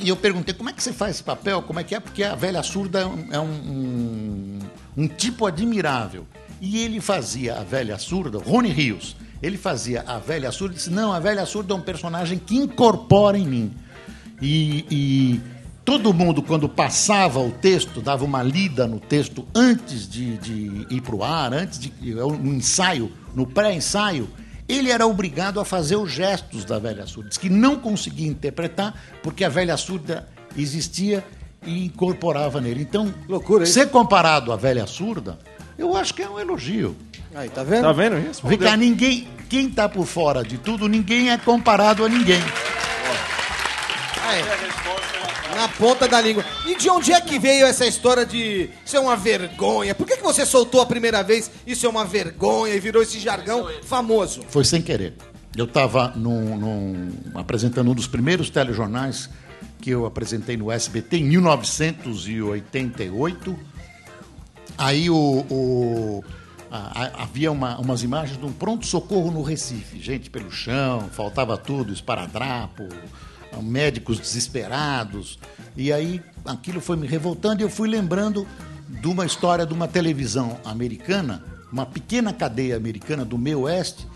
E 0.00 0.08
eu 0.08 0.16
perguntei, 0.16 0.54
como 0.54 0.68
é 0.70 0.72
que 0.72 0.82
você 0.82 0.92
faz 0.92 1.16
esse 1.16 1.22
papel? 1.24 1.62
Como 1.62 1.78
é 1.80 1.84
que 1.84 1.94
é? 1.94 2.00
Porque 2.00 2.22
a 2.22 2.34
velha 2.34 2.62
surda 2.62 3.00
é 3.00 3.06
um, 3.06 3.26
é 3.32 3.40
um- 3.40 3.44
um- 3.44 4.58
um 5.04 5.08
tipo 5.08 5.46
admirável. 5.46 6.26
E 6.60 6.78
ele 6.78 7.00
fazia 7.00 7.56
a 7.58 7.62
velha 7.62 7.98
surda, 7.98 8.38
Rony 8.38 8.70
Rios, 8.70 9.16
ele 9.42 9.58
fazia 9.58 10.02
a 10.06 10.18
velha 10.18 10.50
surda 10.50 10.74
e 10.74 10.76
disse, 10.78 10.90
não, 10.90 11.12
a 11.12 11.20
velha 11.20 11.44
surda 11.44 11.74
é 11.74 11.76
um 11.76 11.80
personagem 11.80 12.38
que 12.38 12.56
incorpora 12.56 13.36
em 13.38 13.46
mim. 13.46 13.72
E, 14.40 14.84
e 14.90 15.40
todo 15.84 16.12
mundo, 16.14 16.42
quando 16.42 16.68
passava 16.68 17.38
o 17.40 17.50
texto, 17.50 18.00
dava 18.00 18.24
uma 18.24 18.42
lida 18.42 18.86
no 18.86 18.98
texto 18.98 19.46
antes 19.54 20.08
de, 20.08 20.36
de 20.38 20.86
ir 20.90 21.00
para 21.02 21.14
o 21.14 21.22
ar, 21.22 21.52
antes 21.52 21.78
de 21.78 21.92
no 22.14 22.54
ensaio, 22.54 23.12
no 23.34 23.46
pré-ensaio, 23.46 24.28
ele 24.68 24.90
era 24.90 25.06
obrigado 25.06 25.60
a 25.60 25.64
fazer 25.64 25.96
os 25.96 26.10
gestos 26.10 26.64
da 26.64 26.78
velha 26.78 27.06
surda. 27.06 27.30
Que 27.30 27.48
não 27.48 27.76
conseguia 27.76 28.26
interpretar 28.26 28.94
porque 29.22 29.44
a 29.44 29.48
velha 29.48 29.76
surda 29.76 30.28
existia 30.56 31.24
e 31.64 31.84
incorporava 31.86 32.60
nele. 32.60 32.82
Então, 32.82 33.12
Loucura, 33.28 33.64
hein? 33.64 33.70
ser 33.70 33.90
comparado 33.90 34.52
à 34.52 34.56
velha 34.56 34.86
surda, 34.86 35.38
eu 35.78 35.96
acho 35.96 36.14
que 36.14 36.22
é 36.22 36.28
um 36.28 36.38
elogio. 36.38 36.96
Aí, 37.34 37.48
tá 37.48 37.62
vendo? 37.62 37.82
Tá 37.82 37.92
vendo 37.92 38.18
isso? 38.18 38.46
Vem 38.46 38.58
cá, 38.58 38.76
ninguém, 38.76 39.28
quem 39.48 39.68
está 39.68 39.88
por 39.88 40.06
fora 40.06 40.42
de 40.42 40.56
tudo, 40.56 40.88
ninguém 40.88 41.30
é 41.30 41.36
comparado 41.36 42.04
a 42.04 42.08
ninguém. 42.08 42.40
Aí. 44.26 44.42
Na 45.54 45.68
ponta 45.68 46.08
da 46.08 46.20
língua. 46.20 46.44
E 46.66 46.74
de 46.76 46.88
onde 46.90 47.12
é 47.12 47.20
que 47.20 47.38
veio 47.38 47.64
essa 47.66 47.86
história 47.86 48.24
de 48.26 48.68
é 48.92 48.98
uma 49.00 49.16
vergonha? 49.16 49.94
Por 49.94 50.06
que, 50.06 50.16
que 50.16 50.22
você 50.22 50.44
soltou 50.46 50.80
a 50.80 50.86
primeira 50.86 51.22
vez 51.22 51.50
isso 51.66 51.84
é 51.86 51.88
uma 51.88 52.04
vergonha 52.04 52.74
e 52.74 52.80
virou 52.80 53.02
esse 53.02 53.18
jargão 53.20 53.68
famoso? 53.84 54.42
Foi 54.48 54.64
sem 54.64 54.80
querer. 54.82 55.14
Eu 55.56 55.64
estava 55.66 56.12
apresentando 57.34 57.90
um 57.90 57.94
dos 57.94 58.06
primeiros 58.06 58.50
telejornais 58.50 59.28
que 59.80 59.90
eu 59.90 60.04
apresentei 60.06 60.56
no 60.56 60.70
SBT 60.70 61.18
em 61.18 61.24
1988. 61.24 63.58
Aí 64.76 65.08
o, 65.08 65.16
o- 65.50 66.24
a- 66.70 67.04
a- 67.04 67.22
havia 67.22 67.50
uma- 67.50 67.78
umas 67.78 68.02
imagens 68.02 68.38
de 68.38 68.44
um 68.44 68.52
pronto-socorro 68.52 69.30
no 69.30 69.42
Recife. 69.42 69.98
Gente 70.00 70.28
pelo 70.28 70.50
chão, 70.50 71.08
faltava 71.12 71.56
tudo, 71.56 71.90
esparadrapo, 71.92 72.86
médicos 73.62 74.18
desesperados. 74.18 75.38
E 75.76 75.92
aí 75.92 76.22
aquilo 76.44 76.80
foi 76.80 76.96
me 76.96 77.06
revoltando 77.06 77.62
e 77.62 77.64
eu 77.64 77.70
fui 77.70 77.88
lembrando 77.88 78.46
de 78.88 79.08
uma 79.08 79.26
história 79.26 79.66
de 79.66 79.74
uma 79.74 79.88
televisão 79.88 80.58
americana, 80.64 81.42
uma 81.72 81.84
pequena 81.84 82.32
cadeia 82.32 82.76
americana 82.76 83.24
do 83.24 83.36
meio 83.36 83.62
oeste, 83.62 84.06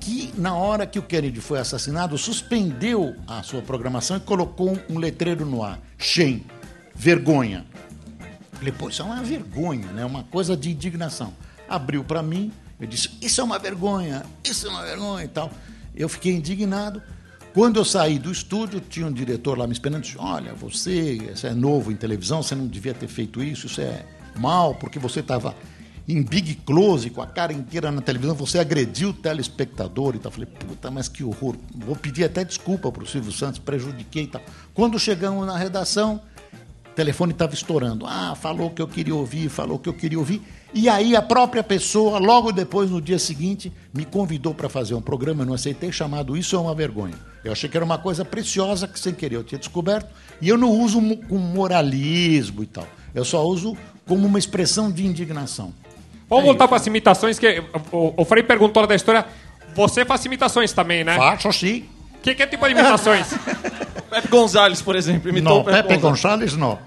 que 0.00 0.32
na 0.36 0.54
hora 0.54 0.86
que 0.86 0.98
o 0.98 1.02
Kennedy 1.02 1.40
foi 1.40 1.58
assassinado, 1.58 2.16
suspendeu 2.18 3.16
a 3.26 3.42
sua 3.42 3.62
programação 3.62 4.16
e 4.16 4.20
colocou 4.20 4.78
um, 4.88 4.98
letreiro 4.98 5.44
no 5.44 5.62
ar. 5.62 5.80
Shame, 5.98 6.46
vergonha. 6.94 7.64
Falei, 8.52 8.72
pô, 8.72 8.88
isso 8.88 9.02
é 9.02 9.04
uma 9.04 9.22
vergonha, 9.22 9.86
né? 9.88 10.04
Uma 10.04 10.22
coisa 10.24 10.56
de 10.56 10.70
indignação. 10.70 11.32
Abriu 11.68 12.04
para 12.04 12.22
mim, 12.22 12.52
eu 12.80 12.86
disse, 12.86 13.10
isso 13.20 13.40
é 13.40 13.44
uma 13.44 13.58
vergonha, 13.58 14.24
isso 14.44 14.66
é 14.66 14.70
uma 14.70 14.84
vergonha 14.84 15.24
e 15.24 15.28
tal. 15.28 15.50
Eu 15.94 16.08
fiquei 16.08 16.34
indignado. 16.34 17.02
Quando 17.56 17.80
eu 17.80 17.86
saí 17.86 18.18
do 18.18 18.30
estúdio, 18.30 18.80
tinha 18.80 19.06
um 19.06 19.12
diretor 19.12 19.56
lá 19.56 19.66
me 19.66 19.72
esperando, 19.72 20.02
disse, 20.02 20.18
olha, 20.18 20.52
você, 20.52 21.16
você 21.34 21.46
é 21.46 21.54
novo 21.54 21.90
em 21.90 21.96
televisão, 21.96 22.42
você 22.42 22.54
não 22.54 22.66
devia 22.66 22.92
ter 22.92 23.08
feito 23.08 23.42
isso, 23.42 23.64
isso 23.64 23.80
é 23.80 24.04
mal, 24.36 24.74
porque 24.74 24.98
você 24.98 25.20
estava 25.20 25.56
em 26.06 26.22
big 26.22 26.56
close, 26.66 27.08
com 27.08 27.22
a 27.22 27.26
cara 27.26 27.54
inteira 27.54 27.90
na 27.90 28.02
televisão, 28.02 28.34
você 28.34 28.58
agrediu 28.58 29.08
o 29.08 29.14
telespectador 29.14 30.14
e 30.14 30.18
tal. 30.18 30.30
Falei, 30.30 30.50
puta, 30.50 30.90
mas 30.90 31.08
que 31.08 31.24
horror. 31.24 31.56
Vou 31.74 31.96
pedir 31.96 32.24
até 32.24 32.44
desculpa 32.44 32.92
para 32.92 33.02
o 33.02 33.06
Silvio 33.06 33.32
Santos, 33.32 33.58
prejudiquei 33.58 34.24
e 34.24 34.26
tal. 34.26 34.42
Quando 34.74 34.98
chegamos 34.98 35.46
na 35.46 35.56
redação, 35.56 36.20
o 36.90 36.94
telefone 36.94 37.32
estava 37.32 37.54
estourando. 37.54 38.04
Ah, 38.06 38.34
falou 38.34 38.68
que 38.68 38.82
eu 38.82 38.86
queria 38.86 39.14
ouvir, 39.14 39.48
falou 39.48 39.78
que 39.78 39.88
eu 39.88 39.94
queria 39.94 40.18
ouvir. 40.18 40.42
E 40.78 40.90
aí 40.90 41.16
a 41.16 41.22
própria 41.22 41.64
pessoa, 41.64 42.18
logo 42.18 42.52
depois, 42.52 42.90
no 42.90 43.00
dia 43.00 43.18
seguinte, 43.18 43.72
me 43.94 44.04
convidou 44.04 44.52
para 44.52 44.68
fazer 44.68 44.92
um 44.92 45.00
programa, 45.00 45.40
eu 45.40 45.46
não 45.46 45.54
aceitei, 45.54 45.90
chamado 45.90 46.36
Isso 46.36 46.54
é 46.54 46.58
uma 46.58 46.74
Vergonha. 46.74 47.14
Eu 47.42 47.52
achei 47.52 47.66
que 47.66 47.74
era 47.78 47.84
uma 47.84 47.96
coisa 47.96 48.26
preciosa 48.26 48.86
que, 48.86 49.00
sem 49.00 49.14
querer, 49.14 49.36
eu 49.36 49.42
tinha 49.42 49.58
descoberto. 49.58 50.06
E 50.38 50.50
eu 50.50 50.58
não 50.58 50.68
uso 50.68 51.00
com 51.28 51.38
moralismo 51.38 52.62
e 52.62 52.66
tal. 52.66 52.86
Eu 53.14 53.24
só 53.24 53.42
uso 53.42 53.74
como 54.06 54.26
uma 54.26 54.38
expressão 54.38 54.92
de 54.92 55.06
indignação. 55.06 55.72
Vamos 56.28 56.44
voltar 56.44 56.68
para 56.68 56.76
as 56.76 56.86
imitações, 56.86 57.38
que 57.38 57.64
o, 57.90 58.12
o 58.14 58.24
Frei 58.26 58.42
perguntou 58.42 58.86
da 58.86 58.94
história. 58.94 59.24
Você 59.74 60.04
faz 60.04 60.26
imitações 60.26 60.74
também, 60.74 61.02
né? 61.02 61.16
Faço 61.16 61.50
sim. 61.54 61.86
Que, 62.22 62.34
que 62.34 62.46
tipo 62.46 62.66
de 62.66 62.72
imitações? 62.72 63.28
Pepe 64.10 64.28
Gonzalez, 64.28 64.82
por 64.82 64.94
exemplo, 64.94 65.28
imitou 65.30 65.54
Não, 65.54 65.60
o 65.60 65.64
Pepe, 65.64 65.88
Pepe 65.88 66.00
Gonzalez. 66.00 66.54
Gonçalves 66.54 66.56
não. 66.56 66.78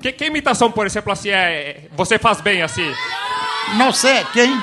Que, 0.00 0.12
que 0.12 0.24
imitação, 0.24 0.70
por 0.70 0.86
exemplo, 0.86 1.12
assim, 1.12 1.28
é, 1.28 1.88
você 1.94 2.18
faz 2.18 2.40
bem, 2.40 2.62
assim? 2.62 2.90
Não 3.76 3.92
sei, 3.92 4.24
quem? 4.32 4.62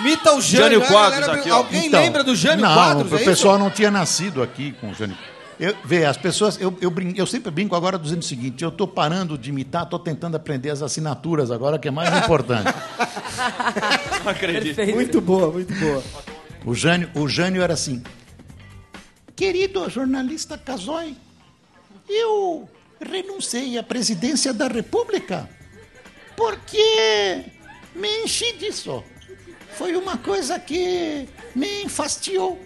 Imita 0.00 0.32
o 0.34 0.40
Jânio, 0.40 0.64
Jânio 0.64 0.80
né, 0.80 0.86
Quadros 0.86 1.20
galera? 1.20 1.40
aqui, 1.40 1.50
ó. 1.50 1.56
Alguém 1.56 1.86
Então, 1.86 2.00
lembra 2.00 2.22
do 2.24 2.34
Jânio 2.36 2.64
não, 2.64 2.72
Quadros? 2.74 3.12
o 3.12 3.16
é 3.16 3.24
pessoal 3.24 3.56
isso? 3.56 3.64
não 3.64 3.70
tinha 3.70 3.90
nascido 3.90 4.42
aqui 4.42 4.72
com 4.80 4.90
o 4.90 4.94
Jânio. 4.94 5.16
Eu, 5.58 5.74
vê, 5.84 6.04
as 6.06 6.16
pessoas, 6.16 6.56
eu, 6.60 6.76
eu, 6.80 6.88
brin- 6.88 7.14
eu 7.16 7.26
sempre 7.26 7.50
brinco 7.50 7.74
agora 7.74 7.98
dizendo 7.98 8.20
o 8.20 8.24
seguinte: 8.24 8.62
eu 8.62 8.68
estou 8.68 8.86
parando 8.86 9.36
de 9.36 9.50
imitar, 9.50 9.82
estou 9.82 9.98
tentando 9.98 10.36
aprender 10.36 10.70
as 10.70 10.82
assinaturas 10.82 11.50
agora, 11.50 11.80
que 11.80 11.88
é 11.88 11.90
mais 11.90 12.16
importante. 12.16 12.72
Não 14.24 14.30
acredito. 14.30 14.76
Perfeito. 14.76 14.94
Muito 14.94 15.20
boa, 15.20 15.50
muito 15.50 15.74
boa. 15.74 16.02
O 16.64 16.74
Jânio, 16.74 17.10
o 17.14 17.26
Jânio 17.28 17.60
era 17.60 17.74
assim: 17.74 18.00
Querido 19.34 19.90
jornalista 19.90 20.56
Casoy, 20.56 21.16
eu 22.08 22.68
renunciei 23.00 23.76
à 23.78 23.82
presidência 23.82 24.54
da 24.54 24.68
República 24.68 25.48
porque 26.36 27.44
me 27.98 28.08
enchi 28.24 28.52
disso. 28.56 29.02
Foi 29.76 29.94
uma 29.96 30.16
coisa 30.16 30.58
que 30.58 31.28
me 31.54 31.82
enfastiou. 31.84 32.58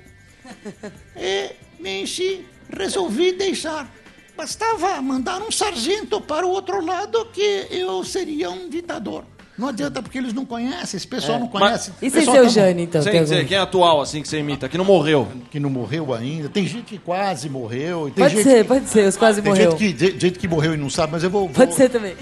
E 1.16 1.50
me 1.80 2.02
enchi, 2.02 2.46
resolvi 2.74 3.32
deixar. 3.32 3.90
Bastava 4.36 5.00
mandar 5.02 5.42
um 5.42 5.50
sargento 5.50 6.20
para 6.20 6.46
o 6.46 6.50
outro 6.50 6.84
lado 6.84 7.26
que 7.32 7.66
eu 7.70 8.02
seria 8.02 8.50
um 8.50 8.68
ditador. 8.68 9.24
Não 9.58 9.68
adianta 9.68 10.02
porque 10.02 10.16
eles 10.16 10.32
não 10.32 10.46
conhecem, 10.46 10.96
esse 10.96 11.06
pessoal 11.06 11.36
É, 11.36 11.40
não 11.40 11.50
mas- 11.52 11.62
conhece. 11.62 11.92
E 12.00 12.10
sem 12.10 12.22
o 12.26 12.32
tá- 12.32 12.44
Jane, 12.48 12.82
então? 12.84 13.02
Sem 13.02 13.12
tem 13.12 13.22
dizer, 13.22 13.34
algum? 13.36 13.48
quem 13.48 13.56
é 13.58 13.60
atual, 13.60 14.00
assim, 14.00 14.22
que 14.22 14.28
você 14.28 14.38
imita, 14.38 14.66
que 14.70 14.78
não 14.78 14.84
morreu. 14.86 15.28
Que 15.50 15.60
não 15.60 15.68
morreu 15.68 16.14
ainda. 16.14 16.48
Tem 16.48 16.66
gente 16.66 16.84
que 16.84 16.96
quase 16.98 17.50
morreu. 17.50 18.08
e 18.08 18.12
Tem 18.12 18.24
Pode 18.24 18.34
gente 18.36 18.44
ser, 18.44 18.62
que- 18.62 18.68
pode 18.68 18.88
ser, 18.88 19.06
os 19.06 19.16
quase 19.18 19.42
Tem 19.42 19.52
morreu. 19.52 19.70
gente 19.72 19.78
que, 19.78 19.92
de- 19.92 20.18
gente 20.18 20.38
que 20.38 20.48
morreu 20.48 20.72
e 20.72 20.76
não 20.78 20.88
sabe, 20.88 21.12
mas 21.12 21.22
eu 21.22 21.28
vou. 21.28 21.42
vou- 21.42 21.50
Pode 21.54 21.74
ser 21.74 21.90
também. 21.90 22.16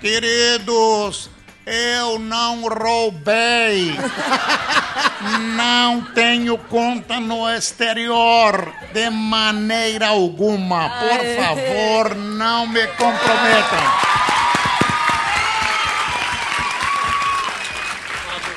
Queridos, 0.00 1.30
eu 1.70 2.18
não 2.18 2.62
roubei. 2.68 3.94
Não 5.54 6.02
tenho 6.14 6.58
conta 6.58 7.20
no 7.20 7.48
exterior 7.48 8.72
de 8.92 9.08
maneira 9.10 10.08
alguma. 10.08 10.88
Por 10.90 11.20
favor, 11.44 12.14
não 12.16 12.66
me 12.66 12.86
comprometam. 12.88 14.10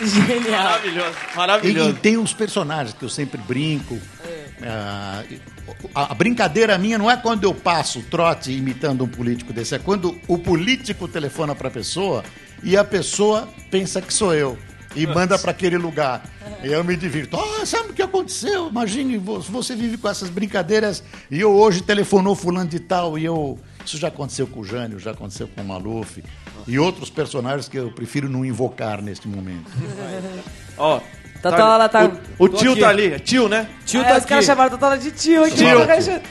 Genial. 0.02 0.64
Maravilhoso, 0.64 1.16
E, 1.34 1.38
maravilhoso. 1.38 1.90
e 1.92 1.94
tem 1.94 2.18
uns 2.18 2.34
personagens 2.34 2.94
que 2.98 3.06
eu 3.06 3.10
sempre 3.10 3.40
brinco. 3.40 3.98
Ah, 4.62 5.24
a, 5.96 6.12
a 6.12 6.16
brincadeira 6.16 6.78
minha 6.78 6.98
não 6.98 7.10
é 7.10 7.16
quando 7.16 7.44
eu 7.44 7.54
passo 7.54 8.00
o 8.00 8.04
trote 8.04 8.52
imitando 8.52 9.04
um 9.04 9.08
político 9.08 9.54
desse, 9.54 9.76
é 9.76 9.80
quando 9.80 10.18
o 10.28 10.38
político 10.38 11.08
telefona 11.08 11.54
para 11.56 11.68
a 11.68 11.72
pessoa 11.72 12.24
e 12.64 12.76
a 12.78 12.84
pessoa 12.84 13.48
pensa 13.70 14.02
que 14.02 14.14
sou 14.14 14.34
eu 14.34 14.58
e 14.96 15.06
manda 15.08 15.38
para 15.40 15.52
aquele 15.52 15.78
lugar. 15.78 16.24
E 16.64 16.68
eu 16.68 16.84
me 16.84 16.96
divirto. 16.96 17.36
Ah, 17.38 17.66
sabe 17.66 17.90
o 17.90 17.94
que 17.94 18.02
aconteceu? 18.02 18.70
Imagine, 18.70 19.18
vo- 19.18 19.40
você 19.42 19.76
vive 19.76 19.98
com 19.98 20.08
essas 20.08 20.30
brincadeiras 20.30 21.04
e 21.32 21.40
eu 21.40 21.52
hoje 21.54 21.82
telefonou 21.82 22.36
fulano 22.36 22.70
de 22.70 22.80
tal 22.80 23.18
e 23.18 23.26
eu... 23.26 23.60
Isso 23.86 23.98
já 23.98 24.08
aconteceu 24.08 24.48
com 24.48 24.62
o 24.62 24.64
Jânio, 24.64 24.98
já 24.98 25.12
aconteceu 25.12 25.46
com 25.48 25.62
o 25.62 25.66
Maluf 25.66 26.24
e 26.66 26.80
outros 26.80 27.10
personagens 27.10 27.68
que 27.68 27.78
eu 27.78 27.92
prefiro 27.92 28.30
não 28.30 28.46
invocar 28.46 29.02
neste 29.02 29.28
momento. 29.28 29.70
Ó, 30.78 31.02
Tatola 31.52 31.90
tá- 31.90 32.10
O, 32.40 32.46
o 32.46 32.50
Tô 32.50 32.58
tio 32.58 32.72
aqui. 32.72 32.80
tá 32.82 32.90
ali. 32.90 33.20
Tio, 33.20 33.50
né? 33.50 33.68
Tio 33.86 34.02
É, 34.02 34.06
tá 34.06 34.18
os 34.18 34.26
caras 34.26 34.46
chamaram 34.46 34.72
Tatola 34.72 34.98
de 34.98 35.12
tio 35.12 35.44
aqui. 35.44 35.56
Tio. 35.58 35.82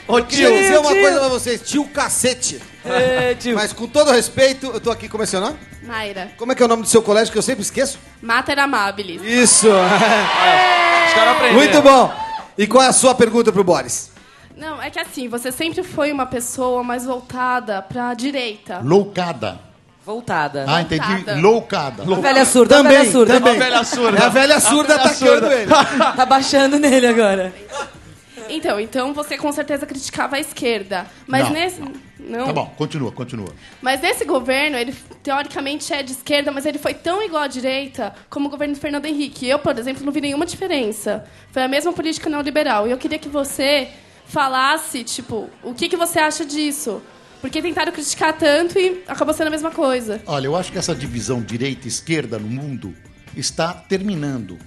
Ô, 0.07 0.19
tio. 0.21 0.27
Tio. 0.49 0.57
dizer 0.57 0.79
uma 0.79 0.91
tio. 0.91 1.01
coisa 1.01 1.19
pra 1.19 1.29
vocês, 1.29 1.61
tio 1.61 1.85
cacete. 1.85 2.59
É, 2.83 3.35
tio. 3.35 3.55
Mas 3.55 3.71
com 3.71 3.87
todo 3.87 4.11
respeito, 4.11 4.65
eu 4.73 4.79
tô 4.81 4.89
aqui, 4.91 5.07
como 5.07 5.23
é 5.23 5.25
seu 5.25 5.39
nome? 5.39 5.55
Mayra. 5.83 6.31
Como 6.37 6.51
é 6.51 6.55
que 6.55 6.63
é 6.63 6.65
o 6.65 6.69
nome 6.69 6.81
do 6.83 6.87
seu 6.89 7.01
colégio 7.01 7.31
que 7.31 7.37
eu 7.37 7.41
sempre 7.43 7.61
esqueço? 7.61 7.99
Mater 8.21 8.57
Amabilis. 8.57 9.21
Isso! 9.21 9.67
Os 9.67 11.13
caras 11.13 11.35
aprenderam. 11.35 11.53
Muito 11.53 11.81
bom! 11.81 12.13
E 12.57 12.65
qual 12.67 12.83
é 12.83 12.87
a 12.87 12.93
sua 12.93 13.13
pergunta 13.13 13.51
pro 13.51 13.63
Boris? 13.63 14.11
Não, 14.55 14.81
é 14.81 14.89
que 14.89 14.99
assim, 14.99 15.27
você 15.27 15.51
sempre 15.51 15.83
foi 15.83 16.11
uma 16.11 16.25
pessoa 16.25 16.83
mais 16.83 17.05
voltada 17.05 17.81
pra 17.81 18.13
direita. 18.13 18.79
Loucada. 18.83 19.59
Voltada. 20.05 20.65
Ah, 20.67 20.81
entendi. 20.81 21.05
Voltada. 21.07 21.35
Loucada. 21.39 22.03
A 22.03 22.21
velha 22.21 22.45
surda, 22.45 22.79
a 22.79 22.83
velha 22.83 23.11
surda. 23.11 23.33
também. 23.35 23.55
A 23.55 23.59
velha 23.59 23.83
surda. 23.83 24.17
É 24.17 24.21
a 24.23 24.29
velha 24.29 24.59
surda 24.59 24.93
A 24.95 24.97
velha 24.97 25.09
atacando 25.09 25.39
surda. 25.47 25.53
ele. 25.55 25.71
Tá 26.15 26.25
baixando 26.25 26.77
nele 26.79 27.07
agora. 27.07 27.53
Então, 28.49 28.79
então 28.79 29.13
você 29.13 29.37
com 29.37 29.51
certeza 29.51 29.85
criticava 29.85 30.35
a 30.35 30.39
esquerda. 30.39 31.05
Mas 31.25 31.45
Não, 31.45 31.51
nesse. 31.51 31.81
Não. 32.19 32.45
Tá 32.45 32.53
bom, 32.53 32.73
continua, 32.77 33.11
continua. 33.11 33.49
Mas 33.81 34.01
nesse 34.01 34.25
governo, 34.25 34.77
ele 34.77 34.93
teoricamente 35.21 35.93
é 35.93 36.03
de 36.03 36.11
esquerda, 36.11 36.51
mas 36.51 36.65
ele 36.65 36.77
foi 36.77 36.93
tão 36.93 37.21
igual 37.21 37.43
à 37.43 37.47
direita 37.47 38.13
como 38.29 38.47
o 38.47 38.49
governo 38.49 38.73
do 38.73 38.79
Fernando 38.79 39.05
Henrique. 39.05 39.47
Eu, 39.47 39.59
por 39.59 39.77
exemplo, 39.77 40.05
não 40.05 40.11
vi 40.11 40.21
nenhuma 40.21 40.45
diferença. 40.45 41.25
Foi 41.51 41.63
a 41.63 41.67
mesma 41.67 41.91
política 41.93 42.29
neoliberal. 42.29 42.87
E 42.87 42.91
eu 42.91 42.97
queria 42.97 43.19
que 43.19 43.29
você 43.29 43.89
falasse, 44.25 45.03
tipo, 45.03 45.49
o 45.61 45.73
que, 45.73 45.89
que 45.89 45.97
você 45.97 46.19
acha 46.19 46.45
disso? 46.45 47.01
Porque 47.43 47.61
tentaram 47.61 47.91
criticar 47.91 48.37
tanto 48.37 48.79
e 48.79 49.03
acabou 49.05 49.33
sendo 49.33 49.47
a 49.47 49.49
mesma 49.49 49.69
coisa. 49.69 50.21
Olha, 50.25 50.45
eu 50.45 50.55
acho 50.55 50.71
que 50.71 50.77
essa 50.77 50.95
divisão 50.95 51.41
direita 51.41 51.85
e 51.85 51.89
esquerda 51.89 52.39
no 52.39 52.47
mundo 52.47 52.95
está 53.35 53.73
terminando. 53.73 54.57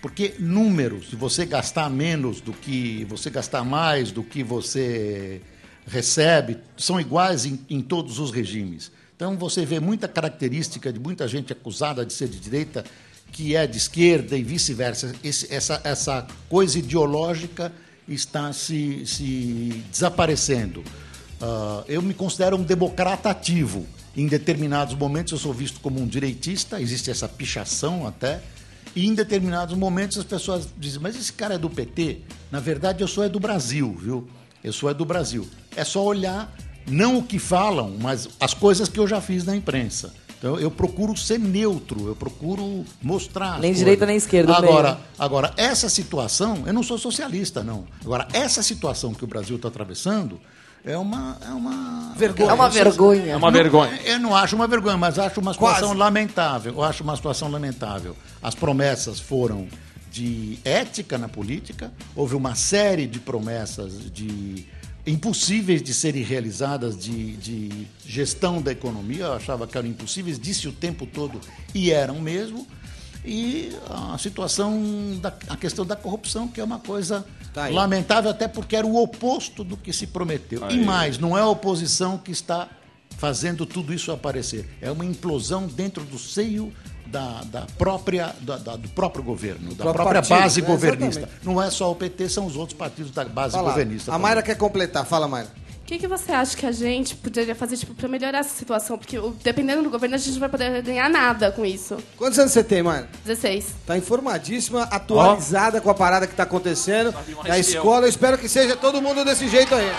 Porque 0.00 0.32
números, 0.38 1.10
se 1.10 1.16
você 1.16 1.44
gastar 1.44 1.90
menos 1.90 2.40
do 2.40 2.54
que 2.54 3.04
você 3.10 3.28
gastar 3.28 3.62
mais 3.62 4.10
do 4.10 4.22
que 4.24 4.42
você 4.42 5.42
recebe, 5.86 6.56
são 6.78 6.98
iguais 6.98 7.44
em, 7.44 7.60
em 7.68 7.82
todos 7.82 8.18
os 8.18 8.30
regimes. 8.30 8.90
Então 9.14 9.36
você 9.36 9.66
vê 9.66 9.78
muita 9.78 10.08
característica 10.08 10.90
de 10.90 10.98
muita 10.98 11.28
gente 11.28 11.52
acusada 11.52 12.06
de 12.06 12.12
ser 12.14 12.28
de 12.28 12.40
direita 12.40 12.86
que 13.32 13.54
é 13.54 13.66
de 13.66 13.76
esquerda 13.76 14.34
e 14.34 14.42
vice-versa. 14.42 15.14
Essa, 15.22 15.78
essa 15.84 16.26
coisa 16.48 16.78
ideológica 16.78 17.70
está 18.08 18.50
se, 18.50 19.04
se 19.04 19.84
desaparecendo. 19.90 20.82
Ah, 21.44 21.84
eu 21.86 22.00
me 22.00 22.14
considero 22.14 22.56
um 22.56 22.62
democrata 22.62 23.28
ativo. 23.28 23.86
Em 24.16 24.26
determinados 24.26 24.94
momentos 24.94 25.32
eu 25.32 25.38
sou 25.38 25.52
visto 25.52 25.78
como 25.80 26.00
um 26.00 26.06
direitista, 26.06 26.80
existe 26.80 27.10
essa 27.10 27.28
pichação 27.28 28.06
até. 28.06 28.40
E 28.96 29.06
em 29.06 29.14
determinados 29.14 29.76
momentos 29.76 30.16
as 30.16 30.24
pessoas 30.24 30.68
dizem, 30.78 31.00
mas 31.00 31.16
esse 31.16 31.32
cara 31.32 31.56
é 31.56 31.58
do 31.58 31.68
PT? 31.68 32.20
Na 32.50 32.60
verdade 32.60 33.02
eu 33.02 33.08
sou 33.08 33.24
é 33.24 33.28
do 33.28 33.38
Brasil, 33.38 33.94
viu? 34.00 34.26
Eu 34.62 34.72
sou 34.72 34.88
é 34.88 34.94
do 34.94 35.04
Brasil. 35.04 35.46
É 35.76 35.84
só 35.84 36.02
olhar, 36.02 36.50
não 36.86 37.18
o 37.18 37.22
que 37.22 37.38
falam, 37.38 37.94
mas 38.00 38.26
as 38.40 38.54
coisas 38.54 38.88
que 38.88 38.98
eu 38.98 39.06
já 39.06 39.20
fiz 39.20 39.44
na 39.44 39.54
imprensa. 39.54 40.14
Então 40.38 40.58
eu 40.58 40.70
procuro 40.70 41.14
ser 41.14 41.38
neutro, 41.38 42.06
eu 42.06 42.16
procuro 42.16 42.86
mostrar. 43.02 43.58
Nem 43.58 43.74
direita 43.74 44.06
nem 44.06 44.16
esquerda, 44.16 44.54
Agora. 44.54 44.98
Agora, 45.18 45.52
essa 45.58 45.90
situação, 45.90 46.62
eu 46.66 46.72
não 46.72 46.82
sou 46.82 46.96
socialista, 46.96 47.62
não. 47.62 47.84
Agora, 48.02 48.28
essa 48.32 48.62
situação 48.62 49.12
que 49.12 49.24
o 49.24 49.26
Brasil 49.26 49.56
está 49.56 49.68
atravessando 49.68 50.40
é 50.84 50.98
uma. 50.98 51.36
É 51.40 51.50
uma 51.50 52.12
Vergonha. 52.16 52.50
É 52.50 52.54
uma 52.54 52.70
vergonha. 52.70 53.32
É 53.32 53.36
uma 53.36 53.50
vergonha. 53.50 54.00
Eu 54.04 54.20
não 54.20 54.36
acho 54.36 54.54
uma 54.54 54.68
vergonha, 54.68 54.96
mas 54.96 55.18
acho 55.18 55.40
uma 55.40 55.52
situação 55.52 55.88
Quase. 55.88 55.98
lamentável. 55.98 56.74
Eu 56.74 56.82
acho 56.84 57.02
uma 57.02 57.16
situação 57.16 57.48
lamentável. 57.50 58.16
As 58.42 58.54
promessas 58.54 59.18
foram 59.18 59.66
de 60.12 60.60
ética 60.64 61.18
na 61.18 61.28
política, 61.28 61.92
houve 62.14 62.36
uma 62.36 62.54
série 62.54 63.04
de 63.04 63.18
promessas 63.18 64.12
de 64.12 64.64
impossíveis 65.04 65.82
de 65.82 65.92
serem 65.92 66.22
realizadas 66.22 66.96
de, 66.96 67.36
de 67.36 67.86
gestão 68.06 68.62
da 68.62 68.70
economia, 68.70 69.24
eu 69.24 69.32
achava 69.32 69.66
que 69.66 69.76
eram 69.76 69.88
impossíveis, 69.88 70.38
disse 70.38 70.68
o 70.68 70.72
tempo 70.72 71.04
todo 71.04 71.40
e 71.74 71.90
eram 71.90 72.20
mesmo. 72.20 72.64
E 73.24 73.72
a 73.90 74.16
situação, 74.18 75.18
da, 75.20 75.32
a 75.48 75.56
questão 75.56 75.84
da 75.84 75.96
corrupção, 75.96 76.46
que 76.46 76.60
é 76.60 76.64
uma 76.64 76.78
coisa 76.78 77.26
Tá 77.54 77.64
aí. 77.64 77.74
lamentável, 77.74 78.30
até 78.30 78.46
porque 78.48 78.74
era 78.76 78.86
o 78.86 79.00
oposto 79.00 79.62
do 79.64 79.76
que 79.76 79.92
se 79.92 80.08
prometeu. 80.08 80.68
E 80.70 80.84
mais, 80.84 81.16
não 81.18 81.38
é 81.38 81.40
a 81.40 81.46
oposição 81.48 82.18
que 82.18 82.32
está 82.32 82.68
fazendo 83.16 83.64
tudo 83.64 83.94
isso 83.94 84.10
aparecer. 84.10 84.68
É 84.82 84.90
uma 84.90 85.04
implosão 85.04 85.66
dentro 85.68 86.02
do 86.04 86.18
seio 86.18 86.72
da, 87.06 87.42
da 87.44 87.60
própria, 87.78 88.34
da- 88.40 88.56
da- 88.56 88.74
do 88.74 88.88
próprio 88.88 89.22
governo, 89.22 89.68
da 89.72 89.84
próprio 89.84 89.92
própria 90.02 90.20
partido, 90.22 90.38
base 90.40 90.60
né? 90.62 90.66
governista. 90.66 91.20
Exatamente. 91.20 91.46
Não 91.46 91.62
é 91.62 91.70
só 91.70 91.92
o 91.92 91.94
PT, 91.94 92.28
são 92.28 92.44
os 92.44 92.56
outros 92.56 92.76
partidos 92.76 93.12
da 93.12 93.24
base 93.24 93.52
Fala. 93.54 93.70
governista. 93.70 94.10
A 94.10 94.14
também. 94.14 94.22
Mayra 94.22 94.42
quer 94.42 94.56
completar. 94.56 95.06
Fala, 95.06 95.28
Mayra. 95.28 95.48
O 95.84 95.86
que, 95.86 95.98
que 95.98 96.08
você 96.08 96.32
acha 96.32 96.56
que 96.56 96.64
a 96.64 96.72
gente 96.72 97.14
poderia 97.14 97.54
fazer 97.54 97.76
tipo, 97.76 97.92
para 97.92 98.08
melhorar 98.08 98.38
essa 98.38 98.56
situação? 98.56 98.96
Porque 98.96 99.18
dependendo 99.42 99.82
do 99.82 99.90
governo, 99.90 100.14
a 100.14 100.18
gente 100.18 100.32
não 100.32 100.40
vai 100.40 100.48
poder 100.48 100.80
ganhar 100.80 101.10
nada 101.10 101.52
com 101.52 101.62
isso. 101.62 101.98
Quantos 102.16 102.38
anos 102.38 102.52
você 102.52 102.64
tem, 102.64 102.82
Mayra? 102.82 103.06
16. 103.22 103.66
Tá 103.86 103.98
informadíssima, 103.98 104.84
atualizada 104.84 105.82
com 105.82 105.90
a 105.90 105.94
parada 105.94 106.26
que 106.26 106.34
tá 106.34 106.44
acontecendo. 106.44 107.12
eu. 107.46 107.54
escola, 107.60 108.06
eu 108.06 108.08
espero 108.08 108.38
que 108.38 108.48
seja 108.48 108.74
todo 108.76 109.02
mundo 109.02 109.26
desse 109.26 109.46
jeito 109.46 109.74
aí. 109.74 109.90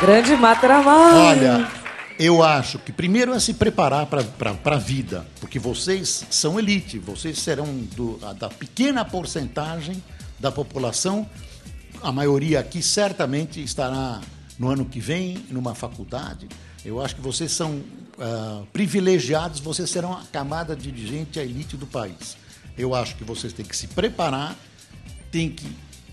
Grande 0.00 0.34
Mataramar. 0.36 1.14
Olha, 1.14 1.68
eu 2.18 2.42
acho 2.42 2.78
que 2.78 2.90
primeiro 2.92 3.34
é 3.34 3.40
se 3.40 3.52
preparar 3.52 4.06
para 4.06 4.24
a 4.74 4.78
vida, 4.78 5.26
porque 5.38 5.58
vocês 5.58 6.24
são 6.30 6.58
elite, 6.58 6.98
vocês 6.98 7.38
serão 7.40 7.66
do- 7.94 8.16
da 8.38 8.48
pequena 8.48 9.04
porcentagem 9.04 10.02
da 10.38 10.50
população, 10.50 11.28
a 12.02 12.12
maioria 12.12 12.60
aqui 12.60 12.82
certamente 12.82 13.62
estará 13.62 14.20
no 14.58 14.68
ano 14.68 14.84
que 14.84 15.00
vem 15.00 15.44
numa 15.50 15.74
faculdade. 15.74 16.48
Eu 16.84 17.00
acho 17.00 17.14
que 17.16 17.20
vocês 17.20 17.52
são 17.52 17.82
ah, 18.18 18.62
privilegiados, 18.72 19.60
vocês 19.60 19.88
serão 19.90 20.12
a 20.12 20.22
camada 20.32 20.74
dirigente, 20.74 21.38
a 21.38 21.44
elite 21.44 21.76
do 21.76 21.86
país. 21.86 22.36
Eu 22.76 22.94
acho 22.94 23.16
que 23.16 23.24
vocês 23.24 23.52
têm 23.52 23.64
que 23.64 23.76
se 23.76 23.88
preparar, 23.88 24.56
tem 25.30 25.50
que 25.50 25.66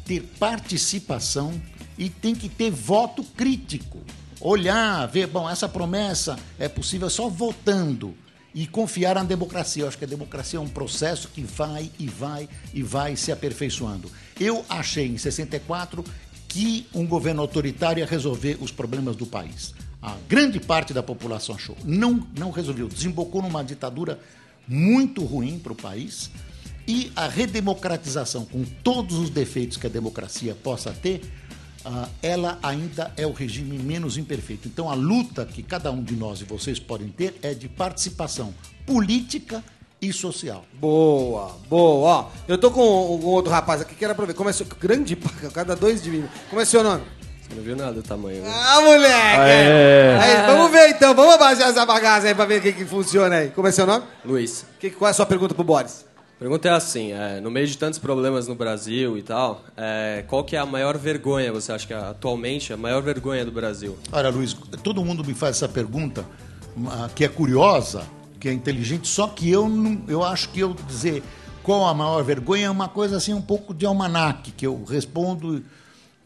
ter 0.05 0.21
participação 0.39 1.59
e 1.97 2.09
tem 2.09 2.35
que 2.35 2.49
ter 2.49 2.71
voto 2.71 3.23
crítico. 3.23 3.99
Olhar, 4.39 5.07
ver, 5.07 5.27
bom, 5.27 5.49
essa 5.49 5.67
promessa 5.67 6.37
é 6.59 6.67
possível 6.67 7.09
só 7.09 7.29
votando 7.29 8.15
e 8.55 8.65
confiar 8.65 9.15
na 9.15 9.23
democracia. 9.23 9.83
Eu 9.83 9.87
acho 9.89 9.97
que 9.97 10.05
a 10.05 10.07
democracia 10.07 10.57
é 10.57 10.61
um 10.61 10.69
processo 10.69 11.27
que 11.27 11.41
vai 11.41 11.91
e 11.99 12.07
vai 12.07 12.47
e 12.73 12.81
vai 12.81 13.17
se 13.17 13.29
aperfeiçoando. 13.29 14.09
Eu 14.39 14.65
achei 14.69 15.07
em 15.07 15.17
64 15.17 16.03
que 16.47 16.87
um 16.93 17.05
governo 17.05 17.41
autoritário 17.41 17.99
ia 17.99 18.05
resolver 18.05 18.57
os 18.61 18.71
problemas 18.71 19.17
do 19.17 19.25
país. 19.25 19.75
A 20.01 20.15
grande 20.29 20.57
parte 20.57 20.93
da 20.93 21.03
população 21.03 21.55
achou. 21.55 21.75
Não, 21.83 22.25
não 22.37 22.49
resolveu. 22.49 22.87
Desembocou 22.87 23.41
numa 23.41 23.61
ditadura 23.61 24.19
muito 24.65 25.25
ruim 25.25 25.59
para 25.59 25.73
o 25.73 25.75
país. 25.75 26.31
E 26.87 27.11
a 27.15 27.27
redemocratização, 27.27 28.45
com 28.45 28.63
todos 28.63 29.17
os 29.17 29.29
defeitos 29.29 29.75
que 29.75 29.87
a 29.87 29.89
democracia 29.89 30.55
possa 30.55 30.93
ter, 30.93 31.21
ela 32.21 32.57
ainda 32.63 33.11
é 33.17 33.25
o 33.25 33.31
regime 33.31 33.77
menos 33.77 34.17
imperfeito. 34.17 34.67
Então, 34.67 34.89
a 34.89 34.93
luta 34.93 35.45
que 35.45 35.61
cada 35.63 35.91
um 35.91 36.03
de 36.03 36.15
nós 36.15 36.41
e 36.41 36.43
vocês 36.43 36.79
podem 36.79 37.07
ter 37.09 37.37
é 37.41 37.53
de 37.53 37.67
participação 37.67 38.53
política 38.85 39.63
e 40.01 40.11
social. 40.11 40.65
Boa, 40.73 41.55
boa. 41.69 42.29
Eu 42.47 42.57
tô 42.57 42.69
com 42.71 42.81
um 42.81 43.25
outro 43.25 43.51
rapaz 43.51 43.81
aqui 43.81 43.95
que 43.95 44.03
era 44.05 44.13
pra 44.13 44.25
ver. 44.25 44.33
Como 44.33 44.49
é 44.49 44.53
seu... 44.53 44.65
Grande 44.79 45.15
cada 45.53 45.75
dois 45.75 46.01
de 46.03 46.11
mim. 46.11 46.25
Como 46.49 46.61
é 46.61 46.65
seu 46.65 46.83
nome? 46.83 47.03
Você 47.47 47.55
não 47.55 47.63
viu 47.63 47.75
nada 47.75 47.93
do 47.93 48.01
tamanho. 48.03 48.41
né? 48.41 48.51
Ah, 48.53 48.81
moleque! 48.81 49.39
Aê. 49.39 50.17
Aí, 50.17 50.47
vamos 50.47 50.71
ver 50.71 50.89
então, 50.89 51.13
vamos 51.13 51.35
abaixar 51.35 51.69
essa 51.69 51.85
bagaça 51.85 52.27
aí 52.27 52.33
pra 52.33 52.45
ver 52.45 52.59
o 52.59 52.61
que, 52.61 52.73
que 52.73 52.85
funciona 52.85 53.35
aí. 53.35 53.49
Como 53.51 53.67
é 53.67 53.71
seu 53.71 53.85
nome? 53.85 54.03
Luiz. 54.23 54.65
Que, 54.79 54.89
qual 54.89 55.07
é 55.07 55.11
a 55.11 55.13
sua 55.13 55.27
pergunta 55.27 55.53
pro 55.53 55.63
Boris? 55.63 56.05
A 56.35 56.37
pergunta 56.37 56.67
é 56.67 56.71
assim, 56.71 57.13
é, 57.13 57.39
no 57.39 57.49
meio 57.49 57.65
de 57.65 57.77
tantos 57.77 57.97
problemas 57.97 58.45
no 58.45 58.55
Brasil 58.55 59.17
e 59.17 59.23
tal, 59.23 59.63
é, 59.77 60.25
qual 60.27 60.43
que 60.43 60.53
é 60.53 60.59
a 60.59 60.65
maior 60.65 60.97
vergonha, 60.97 61.49
você 61.49 61.71
acha 61.71 61.87
que 61.87 61.93
é, 61.93 61.97
atualmente, 61.97 62.73
a 62.73 62.77
maior 62.77 63.01
vergonha 63.01 63.45
do 63.45 63.53
Brasil? 63.53 63.97
Olha, 64.11 64.29
Luiz, 64.29 64.53
todo 64.83 65.03
mundo 65.03 65.23
me 65.23 65.33
faz 65.33 65.55
essa 65.55 65.69
pergunta, 65.69 66.25
que 67.15 67.23
é 67.23 67.29
curiosa, 67.29 68.03
que 68.37 68.49
é 68.49 68.53
inteligente, 68.53 69.07
só 69.07 69.27
que 69.29 69.49
eu 69.49 69.69
não, 69.69 70.01
eu 70.09 70.21
acho 70.25 70.49
que 70.49 70.59
eu 70.59 70.73
dizer 70.73 71.23
qual 71.63 71.85
a 71.85 71.93
maior 71.93 72.21
vergonha 72.21 72.65
é 72.65 72.69
uma 72.69 72.89
coisa 72.89 73.15
assim 73.15 73.33
um 73.33 73.41
pouco 73.41 73.73
de 73.73 73.85
almanaque, 73.85 74.51
que 74.51 74.67
eu 74.67 74.83
respondo. 74.83 75.63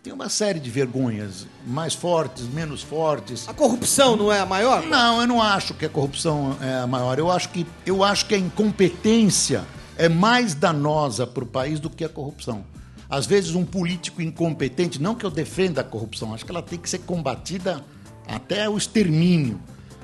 Tem 0.02 0.12
uma 0.12 0.28
série 0.28 0.60
de 0.60 0.72
vergonhas, 0.72 1.46
mais 1.68 1.94
fortes, 1.94 2.48
menos 2.48 2.82
fortes. 2.82 3.48
A 3.48 3.54
corrupção 3.54 4.16
não 4.16 4.34
é 4.34 4.40
a 4.40 4.46
maior? 4.46 4.82
Não, 4.88 5.22
eu 5.22 5.28
não 5.28 5.40
acho 5.40 5.76
que 5.76 5.86
a 5.86 5.90
corrupção 5.90 6.58
é 6.62 6.80
a 6.80 6.88
maior. 6.88 7.20
Eu 7.20 7.30
acho 7.30 7.50
que, 7.50 7.68
eu 7.86 8.04
acho 8.04 8.26
que 8.26 8.34
a 8.34 8.38
incompetência 8.38 9.64
é 10.00 10.08
mais 10.08 10.56
danosa 10.56 11.28
para 11.28 11.44
o 11.44 11.48
país 11.48 11.78
do 11.78 11.90
que 11.90 12.06
a 12.06 12.10
corrupção. 12.10 12.64
Às 13.10 13.26
vezes, 13.26 13.54
um 13.54 13.66
político 13.66 14.22
incompetente, 14.22 15.02
não 15.02 15.14
que 15.14 15.26
eu 15.26 15.30
defenda 15.30 15.82
a 15.82 15.84
corrupção, 15.84 16.34
acho 16.34 16.46
que 16.46 16.52
ela 16.52 16.64
tem 16.64 16.80
que 16.80 16.90
ser 16.90 17.00
combatida 17.00 17.84
até 18.26 18.70
o 18.70 18.78
extermínio. 18.78 19.60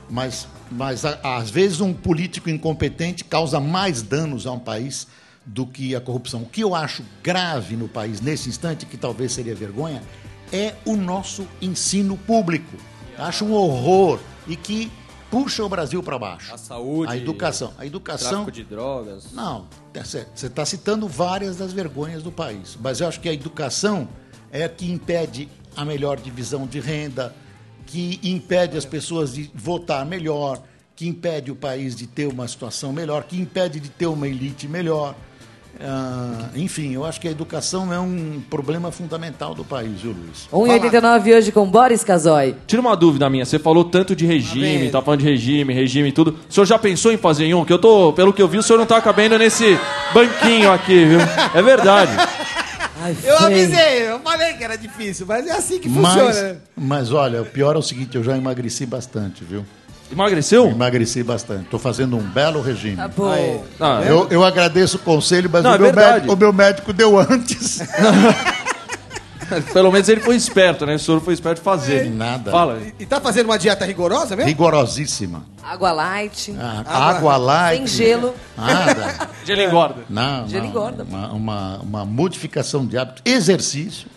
Mas, 0.10 0.48
mas 0.70 1.06
às 1.06 1.50
vezes, 1.50 1.80
um 1.80 1.94
político 1.94 2.50
incompetente 2.50 3.24
causa 3.24 3.58
mais 3.60 4.02
danos 4.02 4.46
a 4.46 4.52
um 4.52 4.60
país 4.60 5.08
do 5.46 5.66
que 5.66 5.96
a 5.96 6.02
corrupção. 6.02 6.42
O 6.42 6.46
que 6.46 6.62
eu 6.62 6.76
acho 6.76 7.02
grave 7.24 7.78
no 7.78 7.88
país 7.88 8.20
nesse 8.20 8.50
instante, 8.50 8.86
que 8.86 8.98
talvez 8.98 9.32
seria 9.32 9.56
vergonha, 9.56 10.04
é 10.52 10.76
o 10.84 10.98
nosso 10.98 11.48
ensino 11.62 12.18
público. 12.18 12.76
Acho 13.18 13.46
um 13.46 13.54
horror 13.54 14.20
e 14.46 14.58
que 14.58 14.92
puxa 15.30 15.64
o 15.64 15.70
Brasil 15.70 16.02
para 16.02 16.18
baixo. 16.18 16.54
A 16.54 16.58
saúde, 16.58 17.12
A 17.12 17.18
educação. 17.18 17.74
A 17.78 17.86
educação. 17.86 18.30
tráfico 18.30 18.52
de 18.52 18.64
drogas. 18.64 19.32
Não, 19.34 19.68
você 19.94 20.26
está 20.48 20.66
citando 20.66 21.08
várias 21.08 21.58
das 21.58 21.74
vergonhas 21.74 22.24
do 22.24 22.32
país, 22.32 22.78
mas 22.82 23.02
eu 23.02 23.08
acho 23.08 23.20
que 23.20 23.30
a 23.30 23.34
educação 23.34 24.08
é 24.52 24.64
a 24.64 24.70
que 24.70 24.90
impede 24.92 25.50
a 25.76 25.84
melhor 25.84 26.18
divisão 26.18 26.66
de 26.66 26.80
renda, 26.80 27.36
que 27.86 28.20
impede 28.24 28.78
as 28.78 28.86
pessoas 28.86 29.34
de 29.34 29.52
votar 29.54 30.06
melhor, 30.06 30.62
que 30.96 31.08
impede 31.08 31.52
o 31.52 31.56
país 31.56 31.96
de 31.96 32.08
ter 32.08 32.28
uma 32.28 32.48
situação 32.48 32.94
melhor, 32.94 33.24
que 33.26 33.40
impede 33.40 33.80
de 33.80 33.90
ter 33.90 34.08
uma 34.08 34.28
elite 34.28 34.68
melhor. 34.68 35.16
Ah, 35.82 36.50
enfim, 36.56 36.94
eu 36.94 37.06
acho 37.06 37.20
que 37.20 37.28
a 37.28 37.32
educação 37.32 37.92
é 37.92 38.00
um 38.00 38.42
problema 38.50 38.92
fundamental 38.92 39.54
do 39.54 39.64
país, 39.64 40.02
viu, 40.02 40.14
Luiz? 40.14 40.48
1,89 40.52 41.36
hoje 41.38 41.52
com 41.52 41.66
Boris 41.66 42.04
Casoy. 42.04 42.56
Tira 42.66 42.82
uma 42.82 42.96
dúvida 42.96 43.30
minha, 43.30 43.46
você 43.46 43.60
falou 43.60 43.84
tanto 43.84 44.16
de 44.16 44.26
regime, 44.26 44.90
tá 44.90 45.02
falando 45.02 45.20
de 45.22 45.26
regime, 45.26 45.74
regime 45.74 46.10
e 46.10 46.12
tudo. 46.12 46.38
O 46.50 46.54
senhor 46.54 46.66
já 46.66 46.80
pensou 46.80 47.12
em 47.12 47.18
fazer 47.18 47.46
em 47.46 47.54
um? 47.54 47.66
Que 47.66 47.74
eu 47.74 47.80
tô, 47.80 48.14
pelo 48.14 48.32
que 48.32 48.42
eu 48.42 48.48
vi, 48.48 48.58
o 48.58 48.64
senhor 48.64 48.80
não 48.80 48.86
tá 48.86 49.02
cabendo 49.02 49.38
nesse 49.38 49.78
banquinho 50.14 50.72
aqui, 50.72 51.06
viu? 51.06 51.20
É 51.54 51.62
verdade. 51.62 52.12
Eu 53.24 53.38
avisei, 53.38 54.10
eu 54.10 54.20
falei 54.20 54.54
que 54.54 54.64
era 54.64 54.76
difícil, 54.78 55.26
mas 55.28 55.46
é 55.46 55.52
assim 55.52 55.78
que 55.78 55.88
funciona, 55.88 56.24
Mas, 56.24 56.42
né? 56.42 56.58
mas 56.76 57.12
olha, 57.12 57.42
o 57.42 57.46
pior 57.46 57.76
é 57.76 57.80
o 57.80 57.82
seguinte, 57.82 58.16
eu 58.16 58.24
já 58.24 58.36
emagreci 58.36 58.86
bastante, 58.86 59.44
viu? 59.44 59.64
Emagreceu? 60.12 60.68
Emagreci 60.70 61.24
bastante. 61.24 61.64
Estou 61.64 61.80
fazendo 61.80 62.16
um 62.16 62.22
belo 62.22 62.62
regime. 62.62 62.96
Tá 62.96 63.08
bom. 63.08 63.32
Aí. 63.32 63.62
Ah, 63.80 64.02
eu, 64.06 64.28
eu 64.30 64.44
agradeço 64.44 64.98
o 64.98 65.00
conselho, 65.00 65.50
mas 65.52 65.64
Não, 65.64 65.72
o, 65.72 65.76
é 65.76 65.80
meu 65.80 65.94
médico, 65.94 66.34
o 66.34 66.38
meu 66.38 66.54
médico 66.54 66.94
deu 66.94 67.20
antes. 67.20 67.82
Pelo 69.74 69.92
menos 69.92 70.10
ele 70.10 70.22
foi 70.22 70.36
esperto, 70.36 70.86
né? 70.86 70.96
O 70.96 71.00
senhor 71.00 71.22
foi 71.22 71.34
esperto 71.34 71.58
de 71.58 71.64
fazer. 71.64 72.10
Nada. 72.10 72.52
Fala. 72.52 72.82
E 73.00 73.06
tá 73.06 73.22
fazendo 73.22 73.46
uma 73.46 73.60
dieta 73.60 73.86
rigorosa 73.86 74.36
mesmo? 74.36 74.50
Rigorosíssima. 74.50 75.44
Água 75.64 75.92
light. 75.92 76.56
Ah, 76.60 77.10
água 77.10 77.38
light. 77.38 77.88
Sem 77.88 77.88
gelo. 77.88 78.34
Nada. 78.58 79.30
Gelo 79.46 79.62
engorda. 79.62 80.02
Não, 80.10 80.48
Gelo 80.48 80.66
engorda. 80.66 81.04
Uma, 81.04 81.28
uma, 81.32 81.78
uma 81.78 82.06
modificação 82.06 82.86
de 82.86 82.98
hábito. 82.98 83.22
Exercício. 83.24 84.08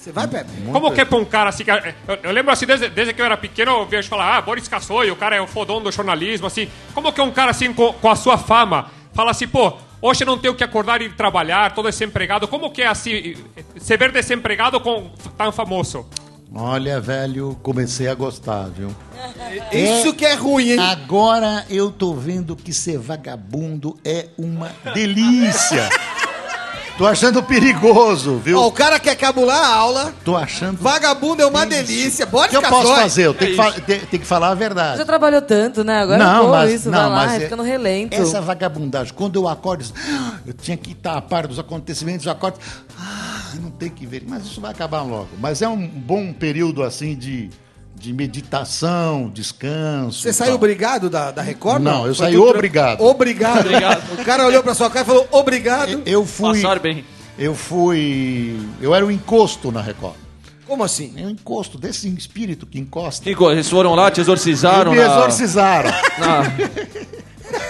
Você 0.00 0.12
vai, 0.12 0.26
Pepe? 0.26 0.50
Como 0.72 0.90
que 0.92 1.00
é 1.02 1.04
pra 1.04 1.18
um 1.18 1.24
cara 1.26 1.50
assim? 1.50 1.62
que- 1.62 1.70
Eu, 1.70 2.18
eu 2.22 2.32
lembro 2.32 2.50
assim, 2.50 2.64
desde, 2.64 2.88
desde 2.88 3.12
que 3.12 3.20
eu 3.20 3.26
era 3.26 3.36
pequeno, 3.36 3.72
eu 3.72 3.86
vejo 3.86 4.08
falar, 4.08 4.38
ah, 4.38 4.40
Boris 4.40 4.66
Casoy, 4.66 5.10
o 5.10 5.16
cara 5.16 5.36
é 5.36 5.40
o 5.42 5.46
fodão 5.46 5.82
do 5.82 5.92
jornalismo, 5.92 6.46
assim. 6.46 6.68
Como 6.94 7.12
que 7.12 7.20
é 7.20 7.24
um 7.24 7.30
cara 7.30 7.50
assim, 7.50 7.70
com, 7.74 7.92
com 7.92 8.08
a 8.10 8.16
sua 8.16 8.38
fama, 8.38 8.90
fala 9.12 9.30
assim, 9.30 9.46
pô, 9.46 9.74
hoje 10.00 10.22
eu 10.22 10.26
não 10.26 10.38
tenho 10.38 10.54
que 10.54 10.64
acordar 10.64 11.02
e 11.02 11.04
ir 11.04 11.12
trabalhar, 11.16 11.74
todo 11.74 11.84
desempregado. 11.90 12.48
Como 12.48 12.70
que 12.70 12.80
é 12.80 12.86
assim, 12.86 13.34
ser 13.78 13.98
ver 13.98 14.10
desempregado 14.10 14.80
com 14.80 15.10
tão 15.36 15.52
famoso? 15.52 16.06
Olha, 16.54 16.98
velho, 16.98 17.56
comecei 17.62 18.08
a 18.08 18.14
gostar, 18.14 18.70
viu? 18.70 18.88
Isso 19.70 20.14
que 20.14 20.24
é 20.24 20.32
ruim, 20.34 20.70
hein? 20.72 20.78
Agora 20.80 21.66
eu 21.68 21.90
tô 21.90 22.14
vendo 22.14 22.56
que 22.56 22.72
ser 22.72 22.98
vagabundo 22.98 23.98
é 24.02 24.28
uma 24.38 24.70
delícia. 24.94 25.88
tô 27.00 27.06
achando 27.06 27.42
perigoso, 27.42 28.36
viu? 28.36 28.58
Ó, 28.58 28.66
o 28.66 28.72
cara 28.72 29.00
quer 29.00 29.16
cabular 29.16 29.56
a 29.58 29.74
aula, 29.74 30.14
Tô 30.22 30.36
achando. 30.36 30.76
vagabundo 30.78 31.40
é 31.42 31.46
uma 31.46 31.64
delícia. 31.64 32.26
O 32.26 32.28
Bora 32.28 32.48
que 32.48 32.56
eu 32.56 32.62
posso 32.62 32.94
fazer? 32.94 33.26
Eu 33.26 33.32
tenho 33.34 33.50
que, 33.52 33.56
fa- 33.56 33.72
te- 33.72 33.80
tenho 34.06 34.20
que 34.22 34.26
falar 34.26 34.48
a 34.50 34.54
verdade. 34.54 34.98
Já 34.98 35.04
trabalhou 35.06 35.40
tanto, 35.40 35.82
né? 35.82 36.00
Agora 36.02 36.22
Não, 36.22 36.44
pô, 36.44 36.50
mas- 36.50 36.72
isso, 36.72 36.90
não, 36.90 36.98
vai 36.98 37.08
lá, 37.08 37.16
mas 37.26 37.32
é- 37.32 37.40
fica 37.40 37.56
no 37.56 37.62
relento. 37.62 38.14
Essa 38.14 38.40
vagabundagem, 38.42 39.14
quando 39.14 39.36
eu 39.36 39.48
acordo, 39.48 39.82
eu 39.82 39.86
digo, 39.86 39.98
"Ah, 40.10 40.34
eu 40.46 40.52
tinha 40.52 40.76
que 40.76 40.92
estar 40.92 41.16
a 41.16 41.22
par 41.22 41.46
dos 41.46 41.58
acontecimentos, 41.58 42.26
eu 42.26 42.32
acordo, 42.32 42.58
ah, 42.98 43.44
não 43.62 43.70
tem 43.70 43.88
que 43.88 44.04
ver, 44.04 44.22
mas 44.28 44.44
isso 44.44 44.60
vai 44.60 44.70
acabar 44.70 45.00
logo. 45.00 45.28
Mas 45.40 45.62
é 45.62 45.68
um 45.68 45.86
bom 45.86 46.34
período 46.34 46.82
assim 46.82 47.16
de, 47.16 47.48
de 48.00 48.12
meditação, 48.14 49.30
descanso. 49.32 50.22
Você 50.22 50.32
saiu 50.32 50.54
obrigado 50.54 51.10
da, 51.10 51.30
da 51.30 51.42
Record? 51.42 51.82
Não, 51.82 52.06
eu 52.06 52.14
Foi 52.14 52.26
saí 52.26 52.34
tudo 52.34 52.46
tra- 52.48 52.54
obrigado. 52.58 53.00
Obrigado. 53.02 54.12
O 54.20 54.24
cara 54.24 54.46
olhou 54.46 54.62
pra 54.62 54.74
sua 54.74 54.88
cara 54.88 55.04
e 55.04 55.06
falou 55.06 55.28
obrigado. 55.30 56.02
Eu 56.06 56.24
fui. 56.24 56.54
Passaram 56.62 56.80
bem. 56.80 57.04
Eu 57.38 57.54
fui. 57.54 58.58
Eu 58.80 58.94
era 58.94 59.04
um 59.04 59.10
encosto 59.10 59.70
na 59.70 59.82
Record. 59.82 60.14
Como 60.66 60.82
assim? 60.82 61.12
É 61.16 61.22
um 61.26 61.30
encosto 61.30 61.76
desse 61.76 62.08
espírito 62.08 62.66
que 62.66 62.78
encosta. 62.78 63.28
Eles 63.28 63.68
foram 63.68 63.94
lá, 63.94 64.10
te 64.10 64.20
exorcizaram 64.20 64.92
me 64.92 64.98
na- 64.98 65.04
exorcizaram. 65.04 65.90
na- 66.18 66.44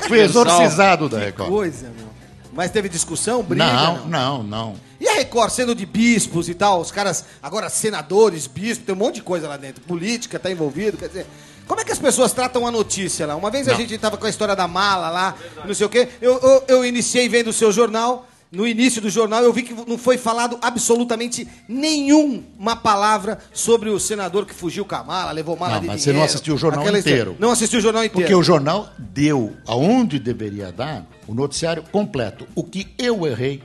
Fui 0.07 0.21
exorcizado 0.21 1.09
da 1.09 1.19
Record. 1.19 1.51
Coisa, 1.51 1.87
meu. 1.97 2.09
Mas 2.53 2.71
teve 2.71 2.89
discussão, 2.89 3.43
briga? 3.43 3.65
Não, 3.65 4.07
não, 4.07 4.43
não. 4.43 4.75
Record 5.21 5.51
sendo 5.51 5.75
de 5.75 5.85
bispos 5.85 6.49
e 6.49 6.55
tal, 6.55 6.81
os 6.81 6.91
caras, 6.91 7.25
agora 7.43 7.69
senadores, 7.69 8.47
bispos, 8.47 8.87
tem 8.87 8.95
um 8.95 8.99
monte 8.99 9.17
de 9.17 9.23
coisa 9.23 9.47
lá 9.47 9.57
dentro. 9.59 9.83
Política 9.83 10.39
tá 10.39 10.51
envolvido, 10.51 10.97
quer 10.97 11.09
dizer. 11.09 11.27
Como 11.67 11.81
é 11.81 11.85
que 11.85 11.93
as 11.93 11.99
pessoas 11.99 12.33
tratam 12.33 12.67
a 12.67 12.71
notícia 12.71 13.27
lá? 13.27 13.37
Uma 13.37 13.51
vez 13.51 13.69
a 13.69 13.73
Não. 13.73 13.79
gente 13.79 13.97
tava 13.99 14.17
com 14.17 14.27
a 14.27 14.31
história 14.31 14.57
da 14.57 14.67
mala 14.67 15.09
lá, 15.11 15.37
não 15.65 15.73
sei 15.75 15.87
o 15.87 15.89
quê. 15.89 16.09
Eu, 16.21 16.39
eu, 16.41 16.65
eu 16.69 16.85
iniciei 16.85 17.29
vendo 17.29 17.49
o 17.49 17.53
seu 17.53 17.71
jornal. 17.71 18.27
No 18.51 18.67
início 18.67 19.01
do 19.01 19.09
jornal, 19.09 19.45
eu 19.45 19.53
vi 19.53 19.63
que 19.63 19.73
não 19.87 19.97
foi 19.97 20.19
falado 20.19 20.59
absolutamente 20.61 21.47
nenhuma 21.69 22.75
palavra 22.75 23.39
sobre 23.53 23.89
o 23.91 24.01
senador 24.01 24.45
que 24.45 24.53
fugiu 24.53 24.85
com 24.85 24.97
a 24.97 25.05
mala, 25.05 25.31
levou 25.31 25.57
mala 25.57 25.75
Não, 25.75 25.81
de 25.83 25.87
mas 25.87 26.03
você 26.03 26.09
não 26.09 26.15
dinheiro. 26.15 26.33
assistiu 26.33 26.55
o 26.55 26.59
jornal 26.59 26.83
história. 26.85 26.99
inteiro. 26.99 27.37
Não 27.39 27.51
assisti 27.53 27.77
o 27.77 27.81
jornal 27.81 28.05
inteiro. 28.05 28.21
Porque 28.23 28.35
o 28.35 28.43
jornal 28.43 28.89
deu 28.99 29.53
aonde 29.69 30.19
deveria 30.19 30.73
dar 30.73 31.07
o 31.29 31.35
noticiário 31.35 31.85
completo. 31.93 32.49
O 32.57 32.65
que 32.65 32.89
eu 32.99 33.25
errei, 33.25 33.63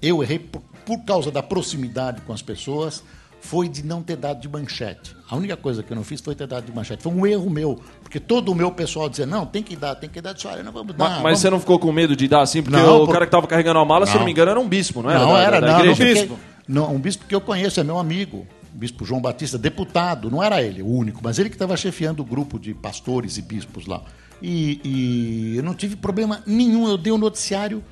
eu 0.00 0.22
errei 0.22 0.38
por, 0.38 0.62
por 0.88 1.04
causa 1.04 1.30
da 1.30 1.42
proximidade 1.42 2.22
com 2.22 2.32
as 2.32 2.40
pessoas, 2.40 3.02
foi 3.42 3.68
de 3.68 3.84
não 3.84 4.02
ter 4.02 4.16
dado 4.16 4.40
de 4.40 4.48
manchete. 4.48 5.14
A 5.28 5.36
única 5.36 5.54
coisa 5.54 5.82
que 5.82 5.92
eu 5.92 5.96
não 5.96 6.02
fiz 6.02 6.18
foi 6.22 6.34
ter 6.34 6.46
dado 6.46 6.64
de 6.64 6.72
manchete. 6.72 7.02
Foi 7.02 7.12
um 7.12 7.26
erro 7.26 7.50
meu. 7.50 7.78
Porque 8.02 8.18
todo 8.18 8.50
o 8.50 8.54
meu 8.54 8.70
pessoal 8.72 9.06
dizia, 9.06 9.26
não, 9.26 9.44
tem 9.44 9.62
que 9.62 9.76
dar, 9.76 9.94
tem 9.96 10.08
que 10.08 10.18
dar. 10.22 10.32
Disse, 10.32 10.46
olha, 10.46 10.62
não 10.62 10.72
vamos 10.72 10.96
dar. 10.96 11.04
Ma- 11.04 11.10
Mas, 11.16 11.22
vamos- 11.22 11.38
você 11.40 11.50
não 11.50 11.60
ficou 11.60 11.78
com 11.78 11.92
medo 11.92 12.16
de 12.16 12.26
dar 12.26 12.40
assim? 12.40 12.62
Porque 12.62 12.76
Não, 12.78 13.02
o 13.02 13.06
por- 13.06 13.12
cara 13.12 13.26
que 13.26 13.30
tava 13.30 13.46
carregando 13.46 13.78
a 13.78 13.84
mala, 13.84 14.06
se 14.06 14.12
Não. 14.12 14.20
não 14.20 14.24
me 14.24 14.32
engano, 14.32 14.50
era 14.50 14.58
um 14.58 14.66
bispo, 14.66 15.02
não 15.02 15.10
era? 15.10 15.20
Não 15.20 15.32
Da- 15.34 15.42
era, 15.42 15.60
da, 15.60 15.66
não. 15.66 15.78
da 15.78 15.84
não, 15.84 15.92
igreja? 15.92 16.22
fiquei- 16.22 16.36
não, 16.66 16.94
um 16.94 16.98
bispo 16.98 17.26
que 17.26 17.34
eu 17.34 17.40
conheço, 17.42 17.78
é 17.78 17.84
meu 17.84 17.98
amigo. 17.98 18.46
Bispo 18.72 19.04
João 19.04 19.20
Batista, 19.20 19.58
deputado, 19.58 20.30
não 20.30 20.42
era 20.42 20.62
ele 20.62 20.80
o 20.82 20.88
único, 20.88 21.20
mas 21.22 21.38
ele 21.38 21.48
que 21.50 21.54
estava 21.54 21.76
chefiando 21.76 22.22
o 22.22 22.24
grupo 22.24 22.58
de 22.58 22.72
pastores 22.74 23.36
e 23.36 23.42
bispos 23.42 23.86
lá. 23.86 24.02
E, 24.42 24.80
e 24.84 25.56
eu 25.56 25.62
não 25.62 25.74
tive 25.74 25.96
problema 25.96 26.42
nenhum, 26.46 26.88
eu 26.88 26.96
dei 26.96 27.12
o 27.12 27.18
noticiário 27.18 27.82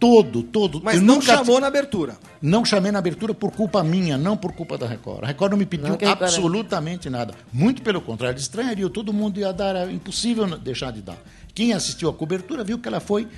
todo, 0.00 0.42
todo. 0.42 0.80
Mas 0.82 0.96
Eu 0.96 1.02
não 1.02 1.16
nunca 1.16 1.36
chamou 1.36 1.60
na 1.60 1.66
abertura. 1.66 2.16
Não 2.40 2.64
chamei 2.64 2.90
na 2.90 2.98
abertura 2.98 3.34
por 3.34 3.52
culpa 3.52 3.84
minha, 3.84 4.16
não 4.16 4.36
por 4.36 4.52
culpa 4.52 4.78
da 4.78 4.86
Record. 4.86 5.22
A 5.22 5.26
Record 5.26 5.50
não 5.52 5.58
me 5.58 5.66
pediu 5.66 5.88
Não, 5.90 5.98
é- 6.00 6.06
absolutamente 6.06 7.10
nada. 7.10 7.34
Muito 7.52 7.82
pelo 7.82 8.00
contrário, 8.00 8.32
eles 8.32 8.42
estranhariam, 8.42 8.88
todo 8.88 9.12
mundo 9.12 9.38
ia 9.38 9.52
dar, 9.52 9.76
era 9.76 9.92
impossível 9.92 10.46
deixar 10.58 10.90
de 10.90 11.02
dar. 11.02 11.18
Quem 11.54 11.74
assistiu 11.74 12.08
a 12.08 12.14
cobertura 12.14 12.64
viu 12.64 12.78
que 12.78 12.88
ela 12.88 12.98
foi 13.00 13.28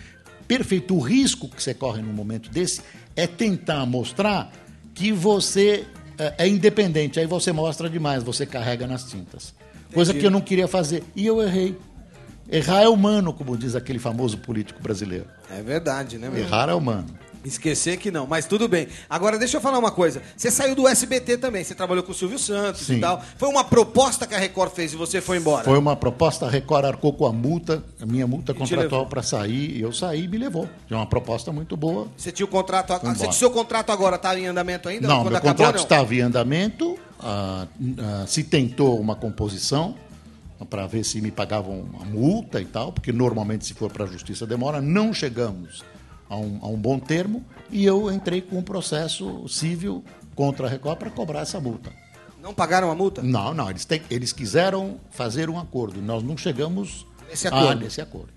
perfeita. 0.47 0.95
O 0.95 1.01
risco 1.01 1.49
que 1.49 1.61
você 1.63 1.75
corre 1.75 2.01
num 2.01 2.13
momento 2.13 2.49
desse 2.49 2.81
é 3.17 3.27
tentar 3.27 3.85
mostrar 3.85 4.53
que 4.95 5.11
você 5.11 5.85
é, 6.17 6.35
é 6.45 6.49
independente. 6.49 7.19
Aí 7.19 7.27
você 7.27 7.51
mostra 7.53 7.91
demais, 7.91 8.23
você 8.23 8.47
carrega 8.47 8.87
nas 8.87 9.05
tintas. 9.05 9.53
Coisa 9.93 10.13
Entendi. 10.13 10.21
que 10.21 10.27
eu 10.27 10.31
não 10.31 10.41
queria 10.41 10.69
fazer. 10.69 11.03
E 11.17 11.27
eu 11.27 11.43
errei. 11.43 11.77
Errar 12.53 12.83
é 12.83 12.89
humano, 12.89 13.33
como 13.33 13.57
diz 13.57 13.75
aquele 13.75 13.99
famoso 13.99 14.37
político 14.37 14.83
brasileiro. 14.83 15.25
É 15.51 15.63
verdade, 15.63 16.19
né? 16.19 16.29
meu? 16.29 16.43
Errar 16.43 16.69
é 16.69 16.75
humano. 16.75 17.07
Esquecer 17.43 17.97
que 17.97 18.11
não, 18.11 18.27
mas 18.27 18.45
tudo 18.45 18.69
bem. 18.69 18.87
Agora, 19.09 19.39
deixa 19.39 19.57
eu 19.57 19.61
falar 19.61 19.79
uma 19.79 19.91
coisa. 19.91 20.23
Você 20.37 20.51
saiu 20.51 20.77
do 20.77 20.87
SBT 20.87 21.39
também, 21.39 21.65
você 21.65 21.75
trabalhou 21.75 22.05
com 22.05 22.13
o 22.13 22.15
Silvio 22.15 22.39
Santos 22.39 22.83
Sim. 22.83 22.99
e 22.99 23.01
tal. 23.01 23.21
Foi 23.37 23.49
uma 23.49 23.65
proposta 23.65 24.27
que 24.27 24.35
a 24.35 24.39
Record 24.39 24.71
fez 24.73 24.93
e 24.93 24.97
você 24.97 25.21
foi 25.21 25.39
embora. 25.39 25.65
Foi 25.65 25.79
uma 25.79 25.97
proposta, 25.97 26.47
a 26.47 26.51
Record 26.51 26.85
arcou 26.85 27.13
com 27.15 27.27
a 27.27 27.33
multa, 27.33 27.83
a 28.01 28.07
minha 28.07 28.27
multa 28.27 28.53
contratual 28.55 29.07
para 29.07 29.23
sair, 29.23 29.77
e 29.77 29.81
eu 29.81 29.93
saí 29.93 30.25
e 30.25 30.29
me 30.29 30.37
levou. 30.37 30.69
É 30.89 30.95
uma 30.95 31.07
proposta 31.07 31.51
muito 31.51 31.77
boa. 31.77 32.07
Você 32.17 32.31
tinha 32.31 32.45
o 32.47 32.49
contrato. 32.49 32.97
Fui 33.01 33.15
Você, 33.15 33.33
seu 33.33 33.51
contrato 33.51 33.91
agora 33.91 34.17
está 34.17 34.39
em 34.39 34.47
andamento 34.47 34.89
ainda? 34.89 35.09
não, 35.09 35.25
meu 35.25 35.29
acabou, 35.29 35.51
contrato 35.51 35.77
não? 35.77 35.83
estava 35.83 36.15
em 36.15 36.21
andamento, 36.21 36.97
ah, 37.19 37.67
ah, 37.99 38.25
se 38.27 38.45
tentou 38.45 39.01
uma 39.01 39.17
composição 39.17 39.97
para 40.67 40.87
ver 40.87 41.05
se 41.05 41.21
me 41.21 41.31
pagavam 41.31 41.81
uma 41.81 42.05
multa 42.05 42.61
e 42.61 42.65
tal, 42.65 42.93
porque 42.93 43.13
normalmente 43.13 43.65
se 43.67 43.75
for 43.75 43.91
para 43.91 44.05
a 44.05 44.07
justiça 44.09 44.47
demora, 44.47 44.81
não 44.81 45.13
chegamos 45.13 45.85
a 46.29 46.37
um, 46.37 46.59
a 46.63 46.67
um 46.69 46.77
bom 46.77 46.99
termo, 46.99 47.45
e 47.71 47.85
eu 47.85 48.11
entrei 48.11 48.41
com 48.41 48.59
um 48.59 48.63
processo 48.63 49.47
civil 49.49 50.03
contra 50.35 50.67
a 50.67 50.71
Record 50.71 50.99
para 50.99 51.11
cobrar 51.11 51.41
essa 51.41 51.61
multa. 51.61 51.93
Não 52.41 52.53
pagaram 52.55 52.91
a 52.91 52.95
multa? 52.95 53.23
Não, 53.23 53.55
não, 53.55 53.71
eles, 53.71 53.85
têm- 53.85 54.03
eles 54.11 54.33
quiseram 54.33 54.99
fazer 55.11 55.49
um 55.51 55.59
acordo, 55.59 56.01
nós 56.03 56.23
não 56.23 56.37
chegamos 56.37 57.07
Nesse 57.29 57.47
a- 57.47 57.51
acordo. 57.51 57.81
nesse 57.85 58.01
acordo. 58.01 58.33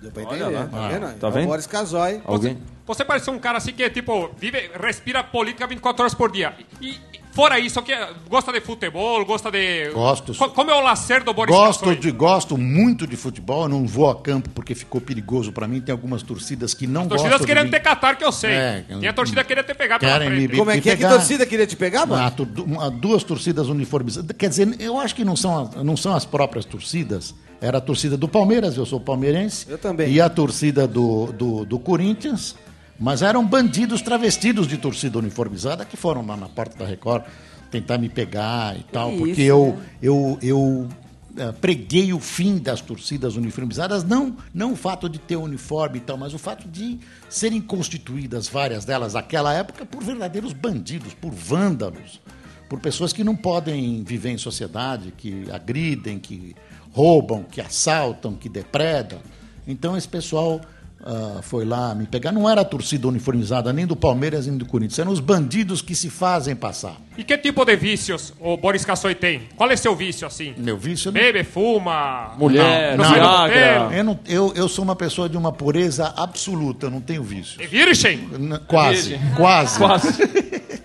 Deu 0.00 0.10
pra 0.10 0.22
Olha 0.24 0.36
entender, 0.44 0.54
lá. 0.56 0.66
tá 0.66 0.84
Ah, 0.84 0.88
vendo? 0.88 1.18
tá 1.18 1.26
É 1.26 1.30
o 1.30 1.32
vendo? 1.32 1.46
Boris 1.46 1.66
Casoy. 1.66 2.20
Alguém? 2.24 2.58
Você 2.86 3.04
parece 3.04 3.30
um 3.30 3.38
cara 3.38 3.58
assim 3.58 3.72
que, 3.72 3.88
tipo, 3.90 4.30
vive, 4.36 4.70
respira 4.80 5.22
política 5.22 5.64
24 5.66 6.02
horas 6.02 6.14
por 6.14 6.32
dia. 6.32 6.54
E, 6.80 6.88
e 6.90 7.20
fora 7.32 7.58
isso, 7.58 7.82
que 7.82 7.92
gosta 8.28 8.52
de 8.52 8.60
futebol, 8.60 9.24
gosta 9.24 9.50
de... 9.50 9.90
Gosto. 9.90 10.34
Co- 10.34 10.50
Como 10.50 10.70
é 10.70 10.74
o 10.74 10.80
lazer 10.80 11.24
do 11.24 11.32
Boris 11.34 11.54
Gosto, 11.54 11.96
de, 11.96 12.10
gosto 12.12 12.56
muito 12.56 13.06
de 13.06 13.16
futebol, 13.16 13.64
eu 13.64 13.68
não 13.68 13.86
vou 13.86 14.08
a 14.10 14.14
campo 14.14 14.48
porque 14.50 14.74
ficou 14.74 15.00
perigoso 15.00 15.50
para 15.52 15.66
mim. 15.66 15.80
Tem 15.80 15.92
algumas 15.92 16.22
torcidas 16.22 16.74
que 16.74 16.86
não 16.86 17.08
Torcidas 17.08 17.32
gostam 17.32 17.46
querendo 17.46 17.64
de 17.66 17.70
ter 17.72 17.78
mim. 17.78 17.84
Catar, 17.84 18.16
que 18.16 18.24
eu 18.24 18.30
sei. 18.32 18.50
É, 18.52 18.84
Tem 19.00 19.08
a 19.08 19.12
torcida 19.12 19.42
querendo 19.42 19.64
ter 19.64 19.74
pegado 19.74 20.00
pela 20.00 20.12
Querem 20.12 20.28
me, 20.30 20.36
frente. 20.48 20.50
me- 20.60 20.74
me 20.76 20.80
pegar. 20.82 21.46
queria 21.46 21.66
te 21.66 21.76
pegar, 21.76 22.06
Ah, 22.12 22.30
tu- 22.30 22.44
du- 22.44 22.64
uma- 22.64 22.90
duas 22.90 23.24
torcidas 23.24 23.68
uniformizadas. 23.68 24.36
Quer 24.36 24.48
dizer, 24.48 24.76
eu 24.80 25.00
acho 25.00 25.14
que 25.14 25.24
não 25.24 25.34
são, 25.36 25.62
as- 25.62 25.82
não 25.84 25.96
são 25.96 26.14
as 26.14 26.24
próprias 26.24 26.64
torcidas. 26.64 27.34
Era 27.60 27.78
a 27.78 27.80
torcida 27.80 28.16
do 28.16 28.26
Palmeiras, 28.26 28.76
eu 28.76 28.84
sou 28.84 28.98
palmeirense. 28.98 29.66
Eu 29.70 29.78
também. 29.78 30.10
E 30.10 30.20
a 30.20 30.28
torcida 30.28 30.86
do, 30.86 31.26
do, 31.32 31.64
do 31.64 31.78
Corinthians. 31.78 32.56
Mas 33.02 33.20
eram 33.20 33.44
bandidos 33.44 34.00
travestidos 34.00 34.68
de 34.68 34.78
torcida 34.78 35.18
uniformizada 35.18 35.84
que 35.84 35.96
foram 35.96 36.24
lá 36.24 36.36
na 36.36 36.48
porta 36.48 36.78
da 36.78 36.86
Record 36.86 37.24
tentar 37.68 37.98
me 37.98 38.08
pegar 38.08 38.78
e 38.78 38.84
tal. 38.84 39.10
isso, 39.10 39.18
porque 39.18 39.42
eu, 39.42 39.76
né? 39.76 39.86
eu, 40.00 40.38
eu 40.40 40.88
eh, 41.36 41.50
preguei 41.50 42.12
o 42.12 42.20
fim 42.20 42.58
das 42.58 42.80
torcidas 42.80 43.34
uniformizadas, 43.34 44.04
não, 44.04 44.36
não 44.54 44.74
o 44.74 44.76
fato 44.76 45.08
de 45.08 45.18
ter 45.18 45.34
uniforme 45.34 45.98
e 45.98 46.00
tal, 46.00 46.16
mas 46.16 46.32
o 46.32 46.38
fato 46.38 46.68
de 46.68 47.00
serem 47.28 47.60
constituídas 47.60 48.46
várias 48.46 48.84
delas 48.84 49.14
naquela 49.14 49.52
época 49.52 49.84
por 49.84 50.00
verdadeiros 50.04 50.52
bandidos, 50.52 51.12
por 51.12 51.32
vândalos, 51.32 52.20
por 52.68 52.78
pessoas 52.78 53.12
que 53.12 53.24
não 53.24 53.34
podem 53.34 54.04
viver 54.04 54.30
em 54.30 54.38
sociedade, 54.38 55.12
que 55.18 55.50
agridem, 55.50 56.20
que 56.20 56.54
roubam, 56.92 57.42
que 57.42 57.60
assaltam, 57.60 58.34
que 58.34 58.48
depredam. 58.48 59.18
Então 59.66 59.96
esse 59.96 60.06
pessoal 60.06 60.60
ah, 61.04 61.40
foi 61.42 61.64
lá 61.64 61.94
me 61.94 62.06
pegar. 62.06 62.32
Não 62.32 62.48
era 62.48 62.60
a 62.60 62.64
torcida 62.64 63.08
uniformizada 63.08 63.72
nem 63.72 63.86
do 63.86 63.96
Palmeiras 63.96 64.46
nem 64.46 64.56
do 64.56 64.64
Corinthians, 64.66 64.98
eram 64.98 65.10
os 65.12 65.20
bandidos 65.20 65.82
que 65.82 65.94
se 65.94 66.08
fazem 66.08 66.54
passar. 66.54 66.96
E 67.18 67.24
que 67.24 67.36
tipo 67.36 67.64
de 67.64 67.76
vícios 67.76 68.32
o 68.40 68.56
Boris 68.56 68.84
Casoy 68.84 69.14
tem? 69.14 69.42
Qual 69.56 69.70
é 69.70 69.76
seu 69.76 69.94
vício, 69.94 70.26
assim? 70.26 70.54
Meu 70.56 70.76
vício 70.76 71.10
não- 71.12 71.20
Bebe, 71.20 71.44
fuma... 71.44 72.32
Mulher, 72.38 72.96
não, 72.96 73.04
não, 73.10 73.44
hotel? 73.44 73.92
eu, 73.92 74.04
não- 74.04 74.20
eu, 74.26 74.52
eu 74.56 74.68
sou 74.68 74.84
uma 74.84 74.96
pessoa 74.96 75.28
de 75.28 75.36
uma 75.36 75.52
pureza 75.52 76.12
absoluta, 76.16 76.88
não 76.88 77.00
tenho 77.00 77.22
vício. 77.22 77.60
É 77.62 77.66
virgem? 77.66 78.28
Quase, 78.66 79.10
virgem? 79.10 79.34
quase. 79.36 79.78
Quase. 79.78 80.08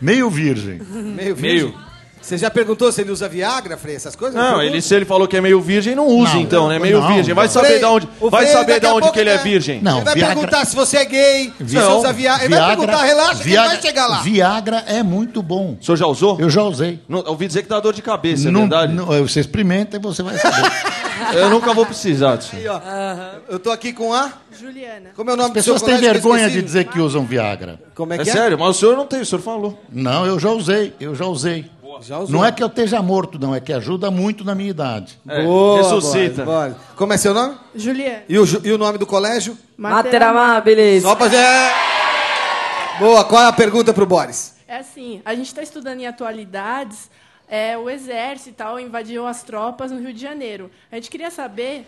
Meio 0.00 0.30
virgem. 0.30 0.78
Meio 0.78 1.36
Meio. 1.36 1.89
Você 2.20 2.36
já 2.38 2.50
perguntou 2.50 2.92
se 2.92 3.00
ele 3.00 3.10
usa 3.10 3.28
Viagra, 3.28 3.76
Frei, 3.76 3.96
essas 3.96 4.14
coisas? 4.14 4.36
Não, 4.40 4.62
ele, 4.62 4.80
se 4.82 4.94
ele 4.94 5.04
falou 5.04 5.26
que 5.26 5.36
é 5.36 5.40
meio 5.40 5.60
virgem, 5.60 5.94
não 5.96 6.06
usa 6.06 6.34
Não, 6.34 6.40
então, 6.40 6.68
né? 6.68 6.74
não, 6.74 6.82
Meio 6.82 7.00
não. 7.00 7.08
virgem. 7.14 7.34
Vai 7.34 7.48
saber 7.48 7.78
de 7.78 7.84
onde, 7.84 8.08
o 8.20 8.28
vai 8.30 8.42
Frei, 8.42 8.52
saber 8.52 8.66
daqui 8.74 8.80
de 8.80 8.86
a 8.86 8.94
onde 8.94 9.10
que 9.10 9.18
ele 9.18 9.30
é 9.30 9.34
ele- 9.34 9.42
virgem. 9.42 9.80
Não, 9.82 9.96
Ele 9.96 10.04
vai 10.04 10.14
Viagra- 10.14 10.34
perguntar 10.36 10.64
se 10.66 10.76
você 10.76 10.98
é 10.98 11.04
gay, 11.06 11.52
se 11.58 11.64
você 11.76 11.78
usa 11.92 12.12
Viagra. 12.12 12.44
Ele 12.44 12.54
vai 12.54 12.68
perguntar, 12.76 13.02
relaxa 13.02 13.42
que 13.42 13.48
ele 13.48 13.56
vai 13.56 13.80
chegar 13.82 14.06
lá. 14.06 14.20
Viagra 14.20 14.84
é 14.86 15.02
muito 15.02 15.42
bom. 15.42 15.76
O 15.80 15.84
senhor 15.84 15.96
já 15.96 16.06
usou? 16.06 16.38
Eu 16.38 16.50
já 16.50 16.62
usei. 16.62 17.00
Não, 17.08 17.24
ouvi 17.26 17.46
dizer 17.46 17.62
que 17.62 17.68
dá 17.68 17.80
dor 17.80 17.94
de 17.94 18.02
cabeça, 18.02 18.48
é 18.48 18.50
Não- 18.50 18.60
verdade? 18.60 18.92
não- 18.92 19.06
você 19.06 19.40
experimenta 19.40 19.96
e 19.96 20.00
você 20.00 20.22
vai 20.22 20.36
saber. 20.38 20.70
Eu 21.34 21.50
nunca 21.50 21.74
vou 21.74 21.84
precisar 21.84 22.36
disso. 22.36 22.56
Aí, 22.56 22.66
ó. 22.66 22.80
Eu 23.48 23.58
tô 23.58 23.70
aqui 23.70 23.92
com 23.92 24.12
a... 24.12 24.32
Juliana. 24.58 25.10
Como 25.14 25.28
é 25.30 25.34
o 25.34 25.36
nome 25.36 25.48
As 25.50 25.52
pessoas 25.54 25.80
do 25.82 25.86
seu 25.86 25.98
têm 25.98 26.10
vergonha 26.12 26.48
de 26.48 26.62
dizer 26.62 26.84
que 26.84 26.98
usam 26.98 27.24
Viagra. 27.26 27.78
Como 27.94 28.12
é 28.12 28.16
É 28.16 28.22
que 28.22 28.30
é? 28.30 28.32
sério, 28.32 28.58
mas 28.58 28.70
o 28.70 28.74
senhor 28.80 28.96
não 28.96 29.06
tem, 29.06 29.20
o 29.20 29.26
senhor 29.26 29.40
falou. 29.42 29.78
Não, 29.92 30.24
eu 30.26 30.38
já 30.38 30.48
usei, 30.50 30.94
eu 30.98 31.14
já 31.14 31.26
usei. 31.26 31.66
Já 32.00 32.18
usou. 32.18 32.36
Não 32.36 32.44
é 32.44 32.52
que 32.52 32.62
eu 32.62 32.66
esteja 32.66 33.02
morto, 33.02 33.38
não, 33.38 33.54
é 33.54 33.60
que 33.60 33.72
ajuda 33.72 34.10
muito 34.10 34.44
na 34.44 34.54
minha 34.54 34.70
idade. 34.70 35.18
É, 35.28 35.42
Boa, 35.42 35.78
ressuscita. 35.78 36.44
Boris. 36.44 36.76
Como 36.96 37.12
é 37.12 37.16
seu 37.16 37.34
nome? 37.34 37.56
Juliana. 37.74 38.22
E 38.28 38.38
o, 38.38 38.44
e 38.64 38.72
o 38.72 38.78
nome 38.78 38.98
do 38.98 39.06
colégio? 39.06 39.56
Mater 39.76 40.22
Amabilis. 40.22 41.02
Só 41.02 41.14
pra... 41.14 41.28
Boa, 42.98 43.24
qual 43.24 43.42
é 43.42 43.46
a 43.46 43.52
pergunta 43.52 43.92
pro 43.92 44.06
Boris? 44.06 44.56
É 44.68 44.76
assim, 44.76 45.20
a 45.24 45.34
gente 45.34 45.46
está 45.46 45.62
estudando 45.62 46.00
em 46.00 46.06
atualidades, 46.06 47.10
é, 47.48 47.76
o 47.76 47.90
exército 47.90 48.50
e 48.50 48.52
tal 48.52 48.78
invadiu 48.78 49.26
as 49.26 49.42
tropas 49.42 49.90
no 49.90 49.98
Rio 49.98 50.12
de 50.12 50.20
Janeiro. 50.20 50.70
A 50.92 50.94
gente 50.94 51.10
queria 51.10 51.30
saber 51.30 51.86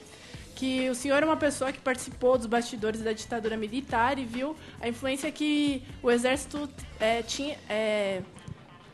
que 0.57 0.89
o 0.91 0.95
senhor 0.95 1.23
é 1.23 1.27
uma 1.27 1.37
pessoa 1.37 1.73
que 1.73 1.81
participou 1.81 2.37
dos 2.37 2.47
bastidores 2.47 3.03
da 3.03 3.13
ditadura 3.13 3.57
militar 3.57 4.19
e 4.19 4.25
viu 4.25 4.57
a 4.81 4.89
influência 4.89 5.31
que 5.31 5.83
o 6.03 6.11
exército 6.11 6.69
é, 6.99 7.23
tinha, 7.23 7.57
é, 7.69 8.23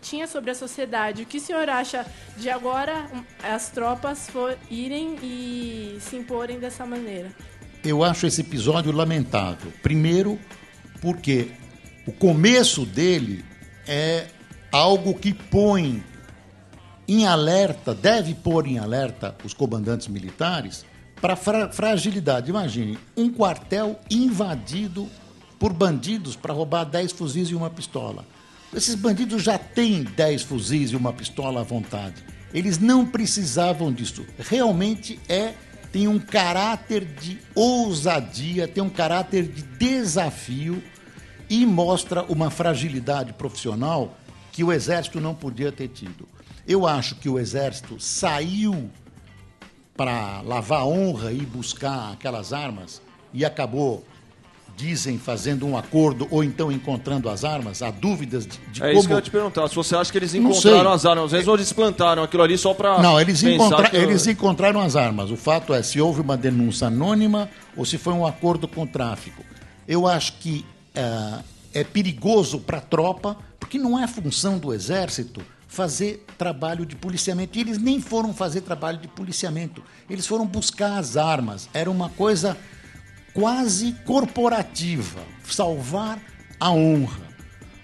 tinha 0.01 0.27
sobre 0.27 0.51
a 0.51 0.55
sociedade. 0.55 1.23
O 1.23 1.27
que 1.27 1.39
o 1.39 1.41
senhor 1.41 1.69
acha 1.69 2.07
de 2.37 2.49
agora 2.49 3.09
as 3.43 3.69
tropas 3.71 4.29
for, 4.29 4.57
irem 4.71 5.17
e 5.23 5.99
se 6.01 6.17
imporem 6.17 6.59
dessa 6.59 6.85
maneira? 6.87 7.31
Eu 7.85 8.03
acho 8.03 8.27
esse 8.27 8.41
episódio 8.41 8.93
lamentável. 8.93 9.73
Primeiro, 9.83 10.39
porque 11.01 11.53
o 12.07 12.13
começo 12.13 12.85
dele 12.85 13.45
é 13.87 14.27
algo 14.73 15.15
que 15.15 15.33
põe 15.33 16.03
em 17.07 17.27
alerta, 17.27 17.95
deve 17.95 18.35
pôr 18.35 18.67
em 18.67 18.79
alerta 18.79 19.35
os 19.45 19.55
comandantes 19.55 20.09
militares 20.09 20.85
para 21.21 21.35
fra 21.37 21.71
fragilidade. 21.71 22.51
Imagine, 22.51 22.99
um 23.17 23.31
quartel 23.31 23.99
invadido 24.11 25.09
por 25.59 25.73
bandidos 25.73 26.37
para 26.37 26.53
roubar 26.53 26.85
10 26.85 27.13
fuzis 27.13 27.49
e 27.49 27.55
uma 27.55 27.71
pistola. 27.71 28.25
Esses 28.75 28.95
bandidos 28.95 29.43
já 29.43 29.59
têm 29.59 30.03
10 30.05 30.43
fuzis 30.43 30.91
e 30.91 30.97
uma 30.97 31.13
pistola 31.13 31.61
à 31.61 31.65
vontade. 31.65 32.23
Eles 32.53 32.79
não 32.79 33.07
precisavam 33.07 33.93
disso. 33.93 34.27
Realmente 34.39 35.19
é 35.29 35.55
tem 35.91 36.07
um 36.07 36.19
caráter 36.19 37.05
de 37.05 37.39
ousadia, 37.55 38.69
tem 38.69 38.83
um 38.83 38.91
caráter 38.91 39.45
de 39.45 39.63
desafio 39.63 40.83
e 41.49 41.65
mostra 41.65 42.23
uma 42.25 42.51
fragilidade 42.51 43.33
profissional 43.33 44.15
que 44.53 44.63
o 44.63 44.71
exército 44.71 45.19
não 45.19 45.35
podia 45.35 45.73
ter 45.73 45.89
tido. 45.89 46.29
Eu 46.67 46.87
acho 46.87 47.15
que 47.15 47.29
o 47.29 47.39
exército 47.39 47.99
saiu 47.99 48.91
para 49.97 50.43
lavar 50.43 50.85
honra 50.85 51.33
e 51.33 51.41
buscar 51.41 52.13
aquelas 52.13 52.53
armas 52.53 53.01
e 53.33 53.45
acabou, 53.45 54.05
dizem, 54.79 55.19
fazendo 55.19 55.67
um 55.67 55.77
acordo 55.77 56.29
ou 56.31 56.45
então 56.45 56.71
encontrando 56.71 57.29
as 57.29 57.45
armas. 57.45 57.83
Há 57.83 57.91
dúvidas 57.91 58.47
de, 58.47 58.57
de 58.73 58.81
É 58.83 58.87
como. 58.87 58.99
isso 59.01 59.09
que 59.09 59.13
eu 59.13 59.17
ia 59.19 59.23
te 59.23 59.31
perguntar. 59.31 59.69
Se 59.69 59.75
você 59.75 59.97
acha 59.97 60.11
que 60.13 60.17
eles 60.17 60.33
encontraram 60.35 60.93
as 60.93 61.05
armas, 61.05 61.25
às 61.27 61.31
vezes 61.33 61.49
ou 61.49 61.55
eles 61.57 61.73
plantaram 61.73 62.23
aquilo 62.23 62.43
ali 62.45 62.57
só 62.57 62.73
pra. 62.73 63.03
Não, 63.03 63.21
eles, 63.21 63.43
encontra- 63.43 63.91
que- 63.91 63.97
eles 63.97 64.25
encontraram 64.27 64.81
as 64.81 64.95
armas. 64.95 65.31
O 65.33 65.37
fato 65.37 65.75
é 65.75 65.83
se 65.83 66.01
houve 66.01 66.21
uma 66.21 66.37
denúncia 66.37 66.87
anônima 66.87 67.51
ou 67.77 67.85
se 67.85 67.99
foi 67.99 68.13
um 68.15 68.25
acordo 68.25 68.69
com 68.69 68.83
o 68.83 68.87
tráfico. 68.87 69.43
Eu 69.87 70.07
acho 70.07 70.35
que 70.35 70.65
ah, 70.95 71.41
é 71.75 71.83
perigoso 71.83 72.61
para 72.61 72.79
a 72.79 72.81
tropa, 72.81 73.37
porque 73.59 73.79
não 73.79 73.99
é 73.99 74.07
função 74.07 74.59
do 74.59 74.73
exército 74.73 75.43
fazer 75.67 76.25
trabalho 76.39 76.87
de 76.87 76.95
policiamento. 76.97 77.59
E 77.59 77.61
eles 77.61 77.79
nem 77.79 78.01
foram 78.01 78.33
fazer 78.33 78.61
trabalho 78.63 78.99
de 78.99 79.09
policiamento. 79.09 79.83
Eles 80.09 80.27
foram 80.27 80.47
buscar 80.47 80.99
as 80.99 81.17
armas. 81.17 81.69
Era 81.75 81.91
uma 81.91 82.09
coisa 82.09 82.57
quase 83.39 83.93
corporativa, 84.05 85.21
salvar 85.45 86.21
a 86.59 86.73
honra. 86.73 87.29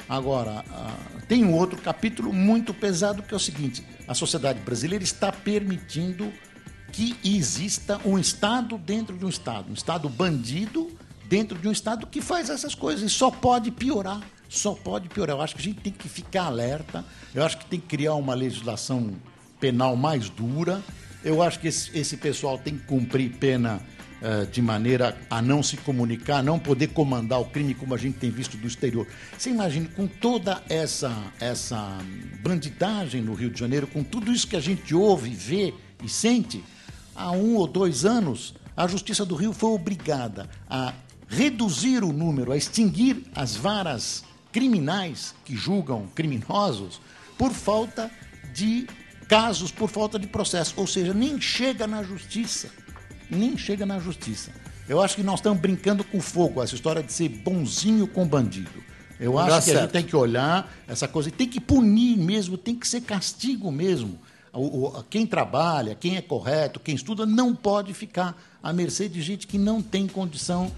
Agora, 0.08 0.64
ah, 0.68 0.96
tem 1.28 1.44
um 1.44 1.54
outro 1.54 1.80
capítulo 1.80 2.32
muito 2.32 2.74
pesado 2.74 3.22
que 3.22 3.32
é 3.32 3.36
o 3.36 3.40
seguinte: 3.40 3.86
a 4.08 4.14
sociedade 4.14 4.58
brasileira 4.60 5.04
está 5.04 5.30
permitindo 5.30 6.32
que 6.90 7.16
exista 7.24 8.00
um 8.04 8.18
Estado 8.18 8.76
dentro 8.76 9.16
de 9.16 9.24
um 9.24 9.28
Estado, 9.28 9.70
um 9.70 9.74
Estado 9.74 10.08
bandido 10.08 10.90
dentro 11.28 11.56
de 11.56 11.68
um 11.68 11.72
Estado 11.72 12.04
que 12.08 12.20
faz 12.20 12.50
essas 12.50 12.74
coisas 12.74 13.08
e 13.08 13.08
só 13.08 13.30
pode 13.30 13.70
piorar. 13.70 14.22
Só 14.48 14.74
pode 14.74 15.08
piorar. 15.08 15.36
Eu 15.36 15.42
acho 15.42 15.54
que 15.54 15.60
a 15.60 15.64
gente 15.64 15.80
tem 15.80 15.92
que 15.92 16.08
ficar 16.08 16.46
alerta, 16.46 17.04
eu 17.32 17.44
acho 17.44 17.58
que 17.58 17.66
tem 17.66 17.78
que 17.78 17.86
criar 17.86 18.14
uma 18.14 18.34
legislação 18.34 19.12
penal 19.60 19.94
mais 19.94 20.28
dura. 20.28 20.82
Eu 21.24 21.40
acho 21.42 21.60
que 21.60 21.68
esse, 21.68 21.96
esse 21.96 22.16
pessoal 22.16 22.58
tem 22.58 22.76
que 22.76 22.84
cumprir 22.86 23.30
pena 23.38 23.80
eh, 24.26 24.46
de 24.50 24.62
maneira 24.62 25.14
a 25.28 25.42
não 25.42 25.62
se 25.62 25.76
comunicar, 25.76 26.42
não 26.42 26.58
poder 26.58 26.86
comandar 26.86 27.38
o 27.42 27.44
crime 27.44 27.74
como 27.74 27.94
a 27.94 27.98
gente 27.98 28.16
tem 28.16 28.30
visto 28.30 28.56
do 28.56 28.66
exterior. 28.66 29.06
Você 29.36 29.50
imagina, 29.50 29.86
com 29.94 30.06
toda 30.06 30.62
essa, 30.66 31.14
essa 31.38 31.98
bandidagem 32.42 33.20
no 33.20 33.34
Rio 33.34 33.50
de 33.50 33.60
Janeiro, 33.60 33.86
com 33.86 34.02
tudo 34.02 34.32
isso 34.32 34.48
que 34.48 34.56
a 34.56 34.60
gente 34.60 34.94
ouve, 34.94 35.28
vê 35.28 35.74
e 36.02 36.08
sente, 36.08 36.64
há 37.14 37.32
um 37.32 37.56
ou 37.56 37.66
dois 37.66 38.06
anos, 38.06 38.54
a 38.74 38.86
Justiça 38.86 39.26
do 39.26 39.34
Rio 39.34 39.52
foi 39.52 39.72
obrigada 39.72 40.48
a 40.70 40.94
reduzir 41.28 42.02
o 42.02 42.10
número, 42.10 42.50
a 42.50 42.56
extinguir 42.56 43.24
as 43.34 43.54
varas 43.54 44.24
criminais 44.50 45.34
que 45.44 45.54
julgam 45.54 46.06
criminosos 46.14 46.98
por 47.36 47.52
falta 47.52 48.10
de 48.54 48.86
casos, 49.28 49.70
por 49.70 49.90
falta 49.90 50.18
de 50.18 50.26
processo. 50.26 50.72
Ou 50.78 50.86
seja, 50.86 51.12
nem 51.12 51.38
chega 51.38 51.86
na 51.86 52.02
justiça. 52.02 52.70
Nem 53.30 53.56
chega 53.56 53.84
na 53.86 53.98
justiça. 53.98 54.50
Eu 54.88 55.00
acho 55.02 55.16
que 55.16 55.22
nós 55.22 55.36
estamos 55.40 55.60
brincando 55.60 56.04
com 56.04 56.20
fogo, 56.20 56.62
essa 56.62 56.74
história 56.74 57.02
de 57.02 57.12
ser 57.12 57.28
bonzinho 57.28 58.06
com 58.06 58.26
bandido. 58.26 58.70
Eu 59.18 59.32
Não 59.32 59.38
acho 59.38 59.48
dá 59.50 59.62
que 59.62 59.70
a 59.70 59.72
gente 59.72 59.80
certo. 59.80 59.92
tem 59.92 60.02
que 60.04 60.16
olhar 60.16 60.70
essa 60.86 61.08
coisa, 61.08 61.28
e 61.28 61.32
tem 61.32 61.48
que 61.48 61.60
punir 61.60 62.16
mesmo, 62.18 62.58
tem 62.58 62.74
que 62.74 62.86
ser 62.86 63.00
castigo 63.00 63.70
mesmo. 63.72 64.18
O- 64.52 64.86
o- 64.98 65.02
quem 65.04 65.26
trabalha, 65.26 65.94
quem 65.94 66.16
é 66.16 66.20
correto, 66.22 66.78
quem 66.78 66.94
estuda, 66.94 67.24
não 67.24 67.54
pode 67.54 67.94
ficar 67.94 68.36
à 68.62 68.72
mercê 68.72 69.08
de 69.08 69.20
gente 69.22 69.46
que 69.46 69.56
não 69.58 69.80
tem 69.80 70.06
condição 70.06 70.70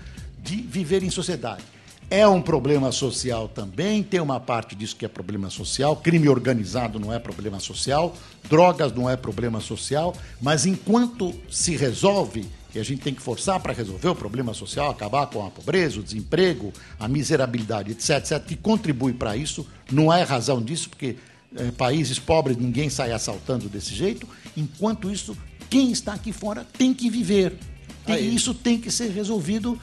de 0.42 0.56
viver 0.56 1.02
em 1.02 1.10
sociedade. 1.10 1.62
É 2.08 2.26
um 2.26 2.40
problema 2.40 2.92
social 2.92 3.48
também, 3.48 4.00
tem 4.00 4.20
uma 4.20 4.38
parte 4.38 4.76
disso 4.76 4.94
que 4.94 5.04
é 5.04 5.08
problema 5.08 5.50
social, 5.50 5.96
crime 5.96 6.28
organizado 6.28 7.00
não 7.00 7.12
é 7.12 7.18
problema 7.18 7.58
social, 7.58 8.14
drogas 8.48 8.92
não 8.92 9.10
é 9.10 9.16
problema 9.16 9.60
social, 9.60 10.14
mas 10.40 10.66
enquanto 10.66 11.34
se 11.50 11.76
resolve, 11.76 12.46
e 12.72 12.78
a 12.78 12.84
gente 12.84 13.02
tem 13.02 13.12
que 13.12 13.20
forçar 13.20 13.58
para 13.58 13.72
resolver 13.72 14.08
o 14.08 14.14
problema 14.14 14.54
social, 14.54 14.88
acabar 14.88 15.26
com 15.26 15.44
a 15.44 15.50
pobreza, 15.50 15.98
o 15.98 16.02
desemprego, 16.02 16.72
a 17.00 17.08
miserabilidade, 17.08 17.90
etc., 17.90 18.18
etc., 18.18 18.44
que 18.44 18.54
contribui 18.54 19.12
para 19.12 19.36
isso, 19.36 19.66
não 19.90 20.12
é 20.12 20.22
razão 20.22 20.62
disso, 20.62 20.88
porque 20.90 21.16
eh, 21.56 21.72
países 21.76 22.20
pobres 22.20 22.56
ninguém 22.56 22.88
sai 22.88 23.10
assaltando 23.10 23.68
desse 23.68 23.92
jeito, 23.92 24.28
enquanto 24.56 25.10
isso, 25.10 25.36
quem 25.68 25.90
está 25.90 26.12
aqui 26.12 26.32
fora 26.32 26.64
tem 26.78 26.94
que 26.94 27.10
viver. 27.10 27.58
E 28.06 28.34
isso 28.34 28.54
tem 28.54 28.78
que 28.78 28.88
ser 28.88 29.10
resolvido 29.10 29.76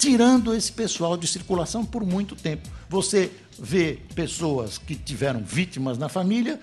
tirando 0.00 0.54
esse 0.54 0.72
pessoal 0.72 1.14
de 1.14 1.26
circulação 1.26 1.84
por 1.84 2.06
muito 2.06 2.34
tempo. 2.34 2.66
Você 2.88 3.30
vê 3.58 3.98
pessoas 4.14 4.78
que 4.78 4.94
tiveram 4.94 5.40
vítimas 5.40 5.98
na 5.98 6.08
família, 6.08 6.58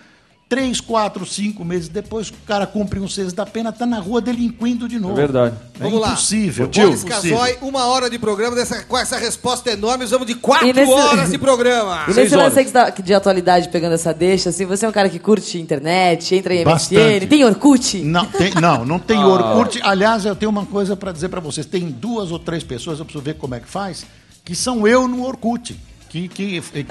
três, 0.49 0.79
quatro, 0.79 1.25
cinco 1.25 1.65
meses 1.65 1.89
depois, 1.89 2.29
o 2.29 2.33
cara 2.47 2.65
cumpre 2.65 2.99
um 3.01 3.07
sexto 3.07 3.35
da 3.35 3.45
pena, 3.45 3.69
está 3.69 3.85
na 3.85 3.99
rua 3.99 4.21
delinquindo 4.21 4.87
de 4.87 4.97
novo. 4.97 5.13
É 5.13 5.17
verdade. 5.17 5.55
É 5.79 5.83
Vamos 5.83 5.99
lá. 5.99 6.07
impossível. 6.09 6.67
Boris 6.69 7.03
impossível. 7.03 7.37
Casoy, 7.37 7.57
uma 7.61 7.85
hora 7.87 8.09
de 8.09 8.17
programa, 8.17 8.55
dessa, 8.55 8.81
com 8.83 8.97
essa 8.97 9.17
resposta 9.17 9.69
enorme, 9.71 10.05
nós 10.05 10.11
vamos 10.11 10.25
de 10.25 10.35
quatro 10.35 10.71
nesse- 10.73 10.89
horas 10.91 11.31
de 11.31 11.37
programa. 11.37 12.05
E 12.07 12.13
nesse 12.13 12.35
lance 12.35 12.55
você 12.63 12.71
tá- 12.71 12.89
de 12.89 13.13
atualidade, 13.13 13.67
pegando 13.69 13.93
essa 13.95 14.13
deixa, 14.13 14.49
assim, 14.49 14.65
você 14.65 14.85
é 14.85 14.89
um 14.89 14.91
cara 14.93 15.09
que 15.09 15.19
curte 15.19 15.59
internet, 15.59 16.33
entra 16.33 16.53
em 16.53 16.59
MSN, 16.61 16.95
Bastante. 16.95 17.27
tem 17.27 17.43
Orkut? 17.43 17.97
Não, 18.03 18.25
tem, 18.25 18.53
não, 18.55 18.85
não 18.85 18.99
tem 18.99 19.17
Ah. 19.21 19.27
Orkut. 19.27 19.79
Aliás, 19.83 20.23
eu 20.25 20.35
tenho 20.35 20.49
uma 20.49 20.65
coisa 20.65 20.95
para 20.95 21.11
dizer 21.11 21.27
para 21.27 21.41
vocês. 21.41 21.65
Tem 21.65 21.89
duas 21.89 22.31
ou 22.31 22.39
três 22.39 22.63
pessoas, 22.63 22.99
eu 22.99 23.05
preciso 23.05 23.21
ver 23.23 23.33
como 23.35 23.53
é 23.53 23.59
que 23.59 23.67
faz, 23.67 24.05
que 24.45 24.55
são 24.55 24.87
eu 24.87 25.07
no 25.09 25.25
Orkut. 25.25 25.77
Que, 26.09 26.27
que, 26.27 26.61
que, 26.61 26.85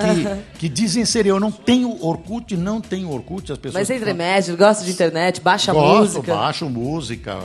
que 0.59 0.69
dizem 0.69 1.05
ser 1.05 1.27
eu. 1.27 1.41
Não 1.41 1.51
tenho 1.51 1.97
Orkut, 2.05 2.57
não 2.57 2.81
tenho 2.81 3.11
Orkut. 3.11 3.51
As 3.53 3.59
pessoas 3.59 3.89
Mas 3.89 3.91
em 3.97 3.99
falam- 4.01 4.15
médio, 4.15 4.57
gosta 4.57 4.85
de 4.85 4.91
internet, 4.91 5.41
baixa 5.41 5.73
Gosto, 5.73 6.17
música. 6.17 6.35
baixo 6.35 6.69
música, 6.69 7.37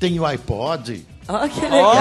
tenho 0.00 0.24
iPod. 0.24 1.06
Ó, 1.28 1.46
que 1.48 1.60
legal. 1.60 1.94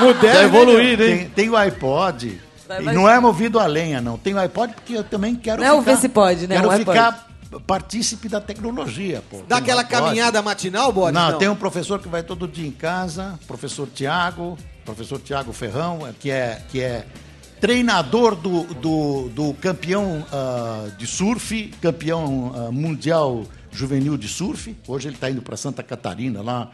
Moderno, 0.00 0.38
Tá 0.38 0.42
evoluído, 0.44 1.04
hein? 1.04 1.16
Tem, 1.18 1.28
tem 1.28 1.50
o 1.50 1.56
iPod. 1.56 2.40
Vai, 2.66 2.80
E 2.80 2.84
vai. 2.84 2.94
não 2.94 3.08
é 3.08 3.20
movido 3.20 3.58
a 3.60 3.66
lenha, 3.66 4.00
não. 4.00 4.16
Tem 4.18 4.34
o 4.34 4.38
iPod 4.38 4.72
porque 4.74 4.94
eu 4.96 5.04
também 5.04 5.36
quero 5.36 5.60
Não 5.62 5.68
é 5.68 5.72
o 5.72 5.80
ficar... 5.80 5.94
vê 5.94 6.00
se 6.00 6.08
pode, 6.08 6.46
né? 6.48 6.56
Quero 6.56 6.68
O 6.68 6.70
iPod. 6.70 6.98
ficar 6.98 7.28
partícipe 7.66 8.28
da 8.28 8.40
tecnologia, 8.40 9.22
pô. 9.30 9.42
Dá 9.46 9.58
aquela 9.58 9.82
iPod. 9.82 10.02
caminhada 10.02 10.42
matinal, 10.42 10.90
Boris? 10.92 11.14
Não, 11.14 11.38
tem 11.38 11.48
um 11.48 11.54
professor 11.54 12.00
que 12.00 12.08
vai 12.08 12.22
todo 12.22 12.48
dia 12.48 12.66
em 12.66 12.72
casa, 12.72 13.38
professor 13.46 13.86
Tiago, 13.94 14.58
professor 14.84 15.20
Tiago 15.20 15.52
Ferrão, 15.52 16.00
que 16.18 16.30
é, 16.30 16.60
que 16.70 16.80
é 16.80 17.04
treinador 17.64 18.36
do, 18.36 18.64
do, 18.74 19.28
do 19.30 19.54
campeão 19.54 20.22
ah, 20.30 20.88
de 20.98 21.06
surf, 21.06 21.72
campeão 21.80 22.52
ah, 22.54 22.70
mundial 22.70 23.46
juvenil 23.72 24.18
de 24.18 24.28
surf. 24.28 24.76
Hoje 24.86 25.08
ele 25.08 25.14
está 25.14 25.30
indo 25.30 25.40
para 25.40 25.56
Santa 25.56 25.82
Catarina 25.82 26.42
lá 26.42 26.70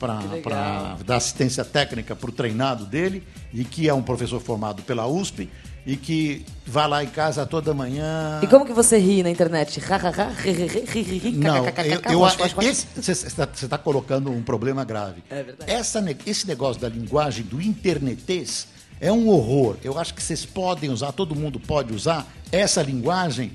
para 0.00 0.96
dar 1.06 1.14
assistência 1.14 1.64
técnica 1.64 2.16
para 2.16 2.28
o 2.28 2.32
treinado 2.32 2.84
dele, 2.84 3.22
e 3.54 3.64
que 3.64 3.88
é 3.88 3.94
um 3.94 4.02
professor 4.02 4.40
formado 4.40 4.82
pela 4.82 5.06
USP, 5.06 5.48
e 5.86 5.96
que 5.96 6.44
vai 6.66 6.88
lá 6.88 7.04
em 7.04 7.06
casa 7.06 7.46
toda 7.46 7.72
manhã. 7.72 8.40
E 8.42 8.48
como 8.48 8.66
que 8.66 8.72
você 8.72 8.98
ri 8.98 9.22
na 9.22 9.30
internet? 9.30 9.78
Não, 11.38 12.14
eu, 12.14 12.14
eu, 12.14 12.18
você 12.96 13.12
está 13.12 13.78
colocando 13.78 14.28
um 14.28 14.42
problema 14.42 14.84
grave. 14.84 15.22
É 15.30 15.40
verdade. 15.44 15.70
Essa, 15.70 16.04
esse 16.26 16.48
negócio 16.48 16.82
da 16.82 16.88
linguagem 16.88 17.44
do 17.44 17.62
internetês 17.62 18.66
é 19.02 19.12
um 19.12 19.28
horror. 19.28 19.76
Eu 19.84 19.98
acho 19.98 20.14
que 20.14 20.22
vocês 20.22 20.46
podem 20.46 20.88
usar, 20.88 21.12
todo 21.12 21.34
mundo 21.34 21.60
pode 21.60 21.92
usar 21.92 22.26
essa 22.50 22.80
linguagem 22.80 23.52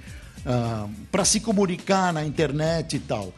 para 1.12 1.26
se 1.26 1.40
comunicar 1.40 2.14
na 2.14 2.24
internet 2.24 2.98
e 2.98 3.00
tal. 3.00 3.34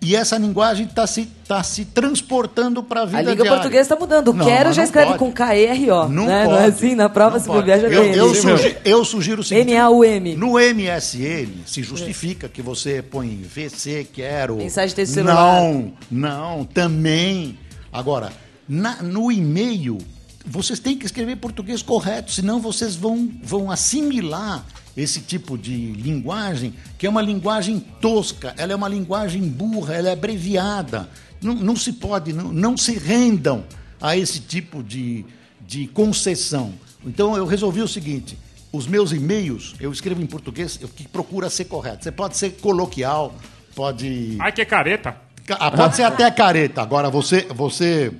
E 0.00 0.16
essa 0.16 0.36
linguagem 0.38 0.86
está 0.86 1.06
se, 1.06 1.24
tá 1.46 1.62
se 1.62 1.84
transportando 1.84 2.82
para 2.82 3.02
a 3.02 3.04
vida 3.04 3.18
A 3.18 3.20
língua 3.20 3.36
diária. 3.36 3.52
portuguesa 3.52 3.82
está 3.82 3.94
mudando. 3.96 4.32
Não, 4.32 4.44
quero 4.44 4.72
já 4.72 4.82
não 4.82 4.86
escreve 4.86 5.06
pode. 5.10 5.18
com 5.20 5.30
K-E-R-O. 5.30 6.08
Não 6.08 6.26
né? 6.26 6.44
Não 6.46 6.56
é 6.56 6.64
assim? 6.64 6.96
Na 6.96 7.08
prova, 7.08 7.38
se 7.38 7.46
pode. 7.46 7.60
bobear, 7.60 7.78
já 7.80 7.86
eu, 7.86 8.02
eu, 8.12 8.30
ali. 8.30 8.40
sugi- 8.40 8.76
eu 8.84 9.04
sugiro 9.04 9.40
o 9.40 9.44
seguinte. 9.44 9.70
N-A-U-M. 9.70 10.34
No 10.34 10.54
MSN 10.58 11.62
se 11.64 11.80
justifica 11.84 12.48
que 12.48 12.60
você 12.60 13.02
põe 13.02 13.40
VC, 13.44 14.04
quero. 14.12 14.56
Mensagem 14.56 14.88
de 14.88 14.94
texto 14.96 15.14
celular. 15.14 15.36
Não, 15.62 15.92
não, 16.10 16.64
também. 16.64 17.56
Agora, 17.92 18.32
na- 18.68 19.00
no 19.00 19.30
e-mail, 19.30 19.98
vocês 20.46 20.78
têm 20.78 20.96
que 20.96 21.06
escrever 21.06 21.36
português 21.36 21.82
correto, 21.82 22.32
senão 22.32 22.60
vocês 22.60 22.96
vão, 22.96 23.30
vão 23.42 23.70
assimilar 23.70 24.64
esse 24.96 25.20
tipo 25.20 25.56
de 25.56 25.92
linguagem, 25.92 26.74
que 26.98 27.06
é 27.06 27.10
uma 27.10 27.22
linguagem 27.22 27.80
tosca, 28.00 28.54
ela 28.58 28.72
é 28.72 28.76
uma 28.76 28.88
linguagem 28.88 29.42
burra, 29.42 29.94
ela 29.94 30.08
é 30.08 30.12
abreviada. 30.12 31.08
Não, 31.40 31.54
não 31.54 31.76
se 31.76 31.94
pode, 31.94 32.32
não, 32.32 32.52
não 32.52 32.76
se 32.76 32.98
rendam 32.98 33.64
a 34.00 34.16
esse 34.16 34.40
tipo 34.40 34.82
de, 34.82 35.24
de 35.60 35.86
concessão. 35.88 36.74
Então 37.04 37.36
eu 37.36 37.46
resolvi 37.46 37.80
o 37.80 37.88
seguinte: 37.88 38.38
os 38.72 38.86
meus 38.86 39.12
e-mails 39.12 39.74
eu 39.80 39.92
escrevo 39.92 40.22
em 40.22 40.26
português, 40.26 40.78
eu 40.80 40.88
que 40.88 41.08
procura 41.08 41.48
ser 41.48 41.64
correto. 41.64 42.04
Você 42.04 42.12
pode 42.12 42.36
ser 42.36 42.50
coloquial, 42.60 43.34
pode. 43.74 44.36
Ai, 44.40 44.52
que 44.52 44.64
careta. 44.64 45.16
Ah, 45.48 45.70
pode 45.70 45.96
ser 45.96 46.04
até 46.04 46.30
careta. 46.30 46.82
Agora, 46.82 47.10
você. 47.10 47.46
você 47.54 48.12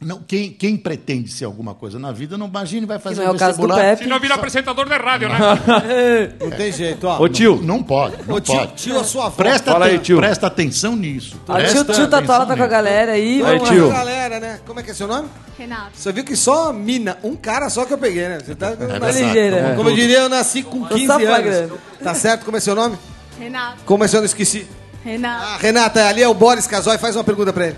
não, 0.00 0.20
quem, 0.20 0.50
quem 0.50 0.76
pretende 0.76 1.30
ser 1.30 1.44
alguma 1.46 1.74
coisa 1.74 1.98
na 1.98 2.12
vida, 2.12 2.36
não 2.36 2.46
imagine, 2.46 2.84
vai 2.84 2.98
fazer 2.98 3.22
não 3.22 3.28
é 3.28 3.30
o 3.30 3.38
caso 3.38 3.52
do 3.58 3.62
vestibular. 3.62 3.76
Pepe. 3.90 4.02
Se 4.02 4.08
não 4.08 4.20
vira 4.20 4.34
apresentador 4.34 4.86
de 4.88 4.96
rádio, 4.96 5.28
né? 5.28 5.38
Não 6.40 6.50
tem 6.50 6.72
jeito, 6.72 7.06
ó. 7.06 7.20
Ô 7.22 7.28
tio, 7.28 7.60
Não 7.62 7.82
pode, 7.82 8.16
não 8.26 8.34
Ô, 8.36 8.40
tio, 8.40 8.54
pode. 8.54 8.72
tio, 8.74 8.98
a 9.00 9.04
sua. 9.04 9.30
Presta, 9.30 9.72
Fala 9.72 9.86
aí, 9.86 9.98
tio. 9.98 10.18
presta 10.18 10.46
atenção 10.48 10.94
nisso. 10.96 11.40
Ah, 11.48 11.54
O 11.54 11.62
tio, 11.64 11.84
tio 11.84 12.08
Tatola 12.08 12.16
atenção 12.44 12.46
tá 12.46 12.56
com 12.56 12.62
a 12.62 12.66
galera 12.66 13.12
aí. 13.12 13.42
Aí, 13.42 13.60
tio. 13.60 13.88
galera, 13.88 14.40
né? 14.40 14.60
Como 14.66 14.78
é 14.80 14.82
que 14.82 14.90
é 14.90 14.94
seu 14.94 15.06
nome? 15.06 15.28
Renato. 15.58 15.92
Você 15.94 16.12
viu 16.12 16.24
que 16.24 16.36
só 16.36 16.72
mina, 16.72 17.16
um 17.22 17.34
cara 17.36 17.70
só 17.70 17.84
que 17.84 17.92
eu 17.94 17.98
peguei, 17.98 18.28
né? 18.28 18.38
Você 18.44 18.54
tá, 18.54 18.70
É 18.70 18.98
Tá 18.98 19.10
ligeira. 19.10 19.74
Como 19.76 19.88
eu 19.88 19.94
diria, 19.94 20.18
eu 20.18 20.28
nasci 20.28 20.62
com 20.62 20.82
Tô 20.84 20.94
15 20.96 21.06
só 21.06 21.14
anos. 21.16 21.72
Tá 22.02 22.14
certo? 22.14 22.44
Como 22.44 22.56
é 22.56 22.60
seu 22.60 22.74
nome? 22.74 22.98
Renato. 23.38 23.78
Como 23.86 24.04
é 24.04 24.08
seu 24.08 24.18
nome? 24.18 24.26
Esqueci. 24.26 24.66
Renato. 25.04 25.44
Ah, 25.46 25.56
Renata, 25.58 26.06
ali 26.08 26.22
é 26.22 26.28
o 26.28 26.34
Boris 26.34 26.66
Casoy. 26.66 26.98
Faz 26.98 27.16
uma 27.16 27.24
pergunta 27.24 27.52
pra 27.52 27.68
ele. 27.68 27.76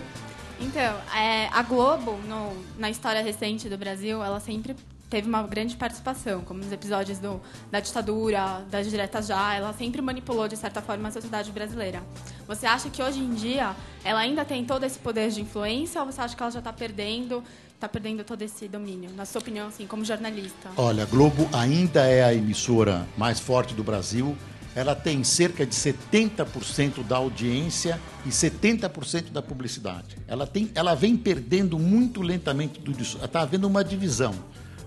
Então, 0.61 0.97
é, 1.15 1.49
a 1.53 1.63
Globo, 1.63 2.13
no- 2.27 2.57
na 2.79 2.89
história 2.91 3.23
recente 3.23 3.69
do 3.69 3.77
Brasil, 3.77 4.23
ela 4.23 4.41
sempre 4.41 4.75
teve 5.09 5.29
uma 5.29 5.43
grande 5.45 5.77
participação, 5.77 6.41
como 6.41 6.59
nos 6.61 6.73
episódios 6.73 7.19
do, 7.19 7.41
da 7.71 7.79
ditadura, 7.79 8.65
das 8.71 8.89
diretas 8.91 9.29
já, 9.29 9.55
ela 9.55 9.73
sempre 9.73 10.03
manipulou, 10.03 10.49
de 10.49 10.57
certa 10.57 10.83
forma, 10.83 11.09
a 11.09 11.13
sociedade 11.13 11.53
brasileira. 11.53 12.03
Você 12.49 12.67
acha 12.67 12.91
que 12.91 13.01
hoje 13.03 13.21
em 13.21 13.33
dia 13.35 13.77
ela 14.03 14.19
ainda 14.19 14.45
tem 14.45 14.65
todo 14.65 14.83
esse 14.85 14.99
poder 14.99 15.31
de 15.31 15.41
influência 15.43 16.01
ou 16.01 16.11
você 16.11 16.21
acha 16.21 16.35
que 16.35 16.43
ela 16.43 16.51
já 16.51 16.59
está 16.59 16.73
perdendo 16.73 17.43
tá 17.79 17.87
perdendo 17.89 18.25
todo 18.25 18.41
esse 18.41 18.67
domínio? 18.67 19.11
Na 19.15 19.27
sua 19.27 19.39
opinião, 19.43 19.69
assim, 19.69 19.87
como 19.87 20.03
jornalista? 20.03 20.71
Olha, 20.79 21.03
a 21.03 21.07
Globo 21.07 21.47
ainda 21.53 22.07
é 22.07 22.25
a 22.25 22.33
emissora 22.33 23.07
mais 23.19 23.39
forte 23.39 23.75
do 23.75 23.85
Brasil. 23.85 24.35
Ela 24.77 24.95
tem 24.95 25.24
cerca 25.24 25.64
de 25.64 25.74
70% 25.74 27.03
da 27.03 27.16
audiência 27.16 27.99
e 28.27 28.29
70% 28.29 29.33
da 29.33 29.41
publicidade. 29.41 30.18
Ela, 30.29 30.47
tem, 30.47 30.70
ela 30.74 30.95
vem 30.95 31.16
perdendo 31.16 31.79
muito 31.79 32.20
lentamente 32.20 32.81
tudo 32.81 33.01
isso. 33.01 33.18
Está 33.24 33.41
havendo 33.41 33.66
uma 33.66 33.83
divisão. 33.83 34.35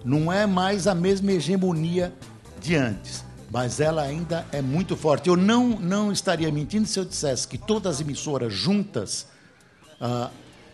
Não 0.06 0.32
é 0.32 0.46
mais 0.46 0.86
a 0.86 0.94
mesma 0.94 1.32
hegemonia 1.32 2.14
de 2.62 2.76
antes, 2.76 3.26
mas 3.52 3.80
ela 3.80 4.04
ainda 4.04 4.46
é 4.52 4.62
muito 4.62 4.96
forte. 4.96 5.28
Eu 5.28 5.36
não, 5.36 5.70
não 5.70 6.12
estaria 6.12 6.52
mentindo 6.52 6.88
se 6.88 7.00
eu 7.00 7.04
dissesse 7.04 7.48
que 7.48 7.58
todas 7.58 7.96
as 7.96 8.02
emissoras 8.02 8.54
juntas, 8.54 9.26
ah, 10.00 10.30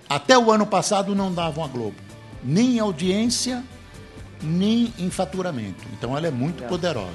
até 0.09 0.38
o 0.38 0.51
ano 0.51 0.68
passado, 0.68 1.16
não 1.16 1.34
davam 1.34 1.63
a 1.63 1.68
Globo. 1.70 1.95
Nem 2.43 2.76
em 2.76 2.80
audiência, 2.80 3.63
nem 4.44 4.94
em 5.00 5.10
faturamento. 5.10 5.84
Então 5.98 6.16
ela 6.18 6.28
é 6.28 6.32
muito 6.32 6.64
poderosa. 6.64 7.08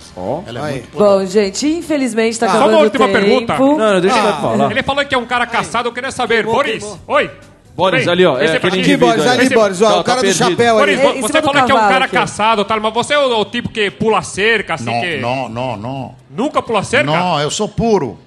Ela 0.46 0.68
é 0.68 0.72
muito 0.72 0.88
poderosa. 0.88 1.18
Bom, 1.20 1.26
gente, 1.26 1.66
infelizmente 1.66 2.38
tá 2.38 2.46
Só 2.46 2.52
acabando 2.56 2.74
uma 2.76 2.82
última 2.84 3.04
o 3.04 3.08
tempo. 3.08 3.20
pergunta. 3.20 3.58
Não, 3.58 3.76
não, 3.94 4.00
deixa 4.00 4.16
Ah, 4.16 4.26
eu 4.26 4.32
falar. 4.56 4.70
Ele 4.70 4.82
falou 4.82 5.04
que 5.04 5.14
é 5.14 5.18
um 5.18 5.26
cara 5.26 5.46
caçado, 5.46 5.88
eu 5.88 5.92
queria 5.92 6.10
saber. 6.10 6.44
Boris, 6.44 6.84
oi. 7.06 7.30
Boris, 7.76 8.04
Bem, 8.04 8.12
ali, 8.12 8.26
ó, 8.26 8.36
é 8.38 8.44
esse 8.44 8.56
aquele 8.56 8.60
pra 8.60 8.70
ti. 8.70 8.78
indivíduo 8.80 9.08
Boris, 9.08 9.26
ali, 9.26 9.44
Esse- 9.44 9.54
Boris, 9.54 9.80
ó, 9.80 9.86
Tá, 9.90 10.00
o 10.00 10.04
cara 10.04 10.04
tá 10.04 10.14
do 10.16 10.20
perdido. 10.22 10.50
chapéu 10.50 10.78
ali. 10.78 10.96
Boris, 10.96 10.98
É, 10.98 11.12
cima 11.14 11.28
você 11.28 11.40
do 11.40 11.46
falou 11.46 11.52
que 11.52 11.58
é 11.60 11.74
um 11.74 11.78
cavalo 11.78 11.92
cara 11.92 12.04
aqui. 12.04 12.14
caçado, 12.14 12.64
tal, 12.64 12.80
mas 12.80 12.92
você 12.94 13.14
é 13.14 13.18
o, 13.18 13.40
o 13.40 13.44
tipo 13.44 13.68
que 13.70 13.90
pula 13.90 14.20
cerca, 14.22 14.74
assim, 14.74 14.84
Não, 14.84 15.00
que... 15.00 15.16
não, 15.18 15.48
não, 15.48 15.76
não. 15.76 16.14
Nunca 16.28 16.60
pula 16.60 16.82
cerca? 16.82 17.06
Não, 17.10 17.40
eu 17.40 17.50
sou 17.50 17.68
puro. 17.68 18.18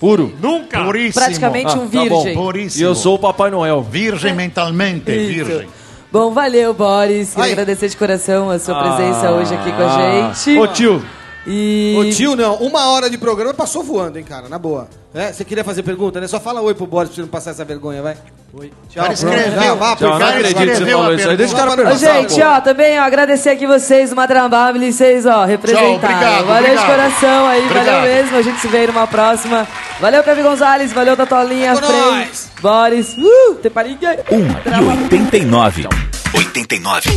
Puro? 0.00 0.32
Nunca? 0.40 0.82
Puríssimo. 0.84 1.22
Praticamente 1.24 1.66
um 1.76 1.84
Ah, 1.84 1.88
tá 1.90 2.04
bom. 2.08 2.22
virgem. 2.22 2.34
Puríssimo. 2.34 2.82
E 2.82 2.88
eu 2.88 2.94
sou 2.94 3.16
o 3.16 3.18
Papai 3.18 3.50
Noel. 3.50 3.82
Virgem 3.82 4.32
mentalmente, 4.32 5.10
Isso. 5.10 5.44
virgem. 5.44 5.68
Bom, 6.10 6.30
valeu, 6.32 6.72
Boris. 6.72 7.30
Queria 7.30 7.44
Ai. 7.44 7.52
agradecer 7.52 7.88
de 7.88 7.96
coração 7.96 8.50
a 8.50 8.58
sua 8.58 8.78
Ah. 8.78 8.82
presença 8.96 9.30
hoje 9.30 9.54
aqui 9.54 9.70
com 9.72 9.82
a 9.82 10.32
gente. 10.32 10.58
Ô, 10.58 10.66
tio. 10.66 11.04
E... 11.50 11.96
Ô 11.98 12.10
tio, 12.10 12.36
não, 12.36 12.56
uma 12.56 12.90
hora 12.90 13.08
de 13.08 13.16
programa 13.16 13.54
passou 13.54 13.82
voando, 13.82 14.18
hein, 14.18 14.24
cara, 14.24 14.50
na 14.50 14.58
boa. 14.58 14.86
É, 15.14 15.32
você 15.32 15.42
queria 15.42 15.64
fazer 15.64 15.82
pergunta, 15.82 16.20
né? 16.20 16.26
Só 16.26 16.38
fala 16.38 16.60
oi 16.60 16.74
pro 16.74 16.86
Boris 16.86 17.08
pra 17.08 17.16
você 17.16 17.22
não 17.22 17.28
passar 17.28 17.52
essa 17.52 17.64
vergonha, 17.64 18.02
vai. 18.02 18.18
Oi. 18.52 18.70
Tchau, 18.90 19.02
Cara, 19.02 19.14
escreveu. 19.14 19.62
Já, 19.62 19.74
vá, 19.74 19.96
Tchau, 19.96 20.18
não 20.18 20.26
acredito 20.26 20.58
que 20.58 20.76
você 20.76 20.86
falou 20.86 21.14
isso 21.14 21.30
aí. 21.30 21.36
Deixa 21.38 21.54
o 21.54 21.56
cara 21.56 21.74
perguntar. 21.74 21.96
gente, 21.96 22.42
ó, 22.42 22.60
também 22.60 22.98
ó, 22.98 23.02
agradecer 23.02 23.48
aqui 23.48 23.66
vocês, 23.66 24.12
uma 24.12 24.28
Trambable, 24.28 24.92
vocês, 24.92 25.24
ó, 25.24 25.46
representaram. 25.46 25.94
obrigado, 25.94 26.46
valeu 26.46 26.72
obrigado. 26.72 26.86
de 26.86 26.90
coração 26.92 27.46
aí, 27.46 27.60
valeu 27.62 27.80
Obrigado. 27.80 28.02
mesmo. 28.02 28.36
A 28.36 28.42
gente 28.42 28.60
se 28.60 28.68
vê 28.68 28.78
aí 28.78 28.86
numa 28.86 29.06
próxima. 29.06 29.66
Valeu, 30.00 30.22
Cavi 30.22 30.42
Gonzalez, 30.42 30.92
valeu, 30.92 31.16
Tatolinha, 31.16 31.72
Com 31.72 31.86
Frei. 31.86 32.28
Boris, 32.60 33.16
uh, 33.16 33.54
Teparinha. 33.62 34.18
1 34.30 34.36
e 34.36 35.14
89. 35.14 35.88
89. 36.34 37.10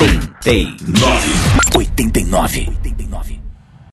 89. 0.00 1.61
89. 2.10 2.66
89. 2.82 3.31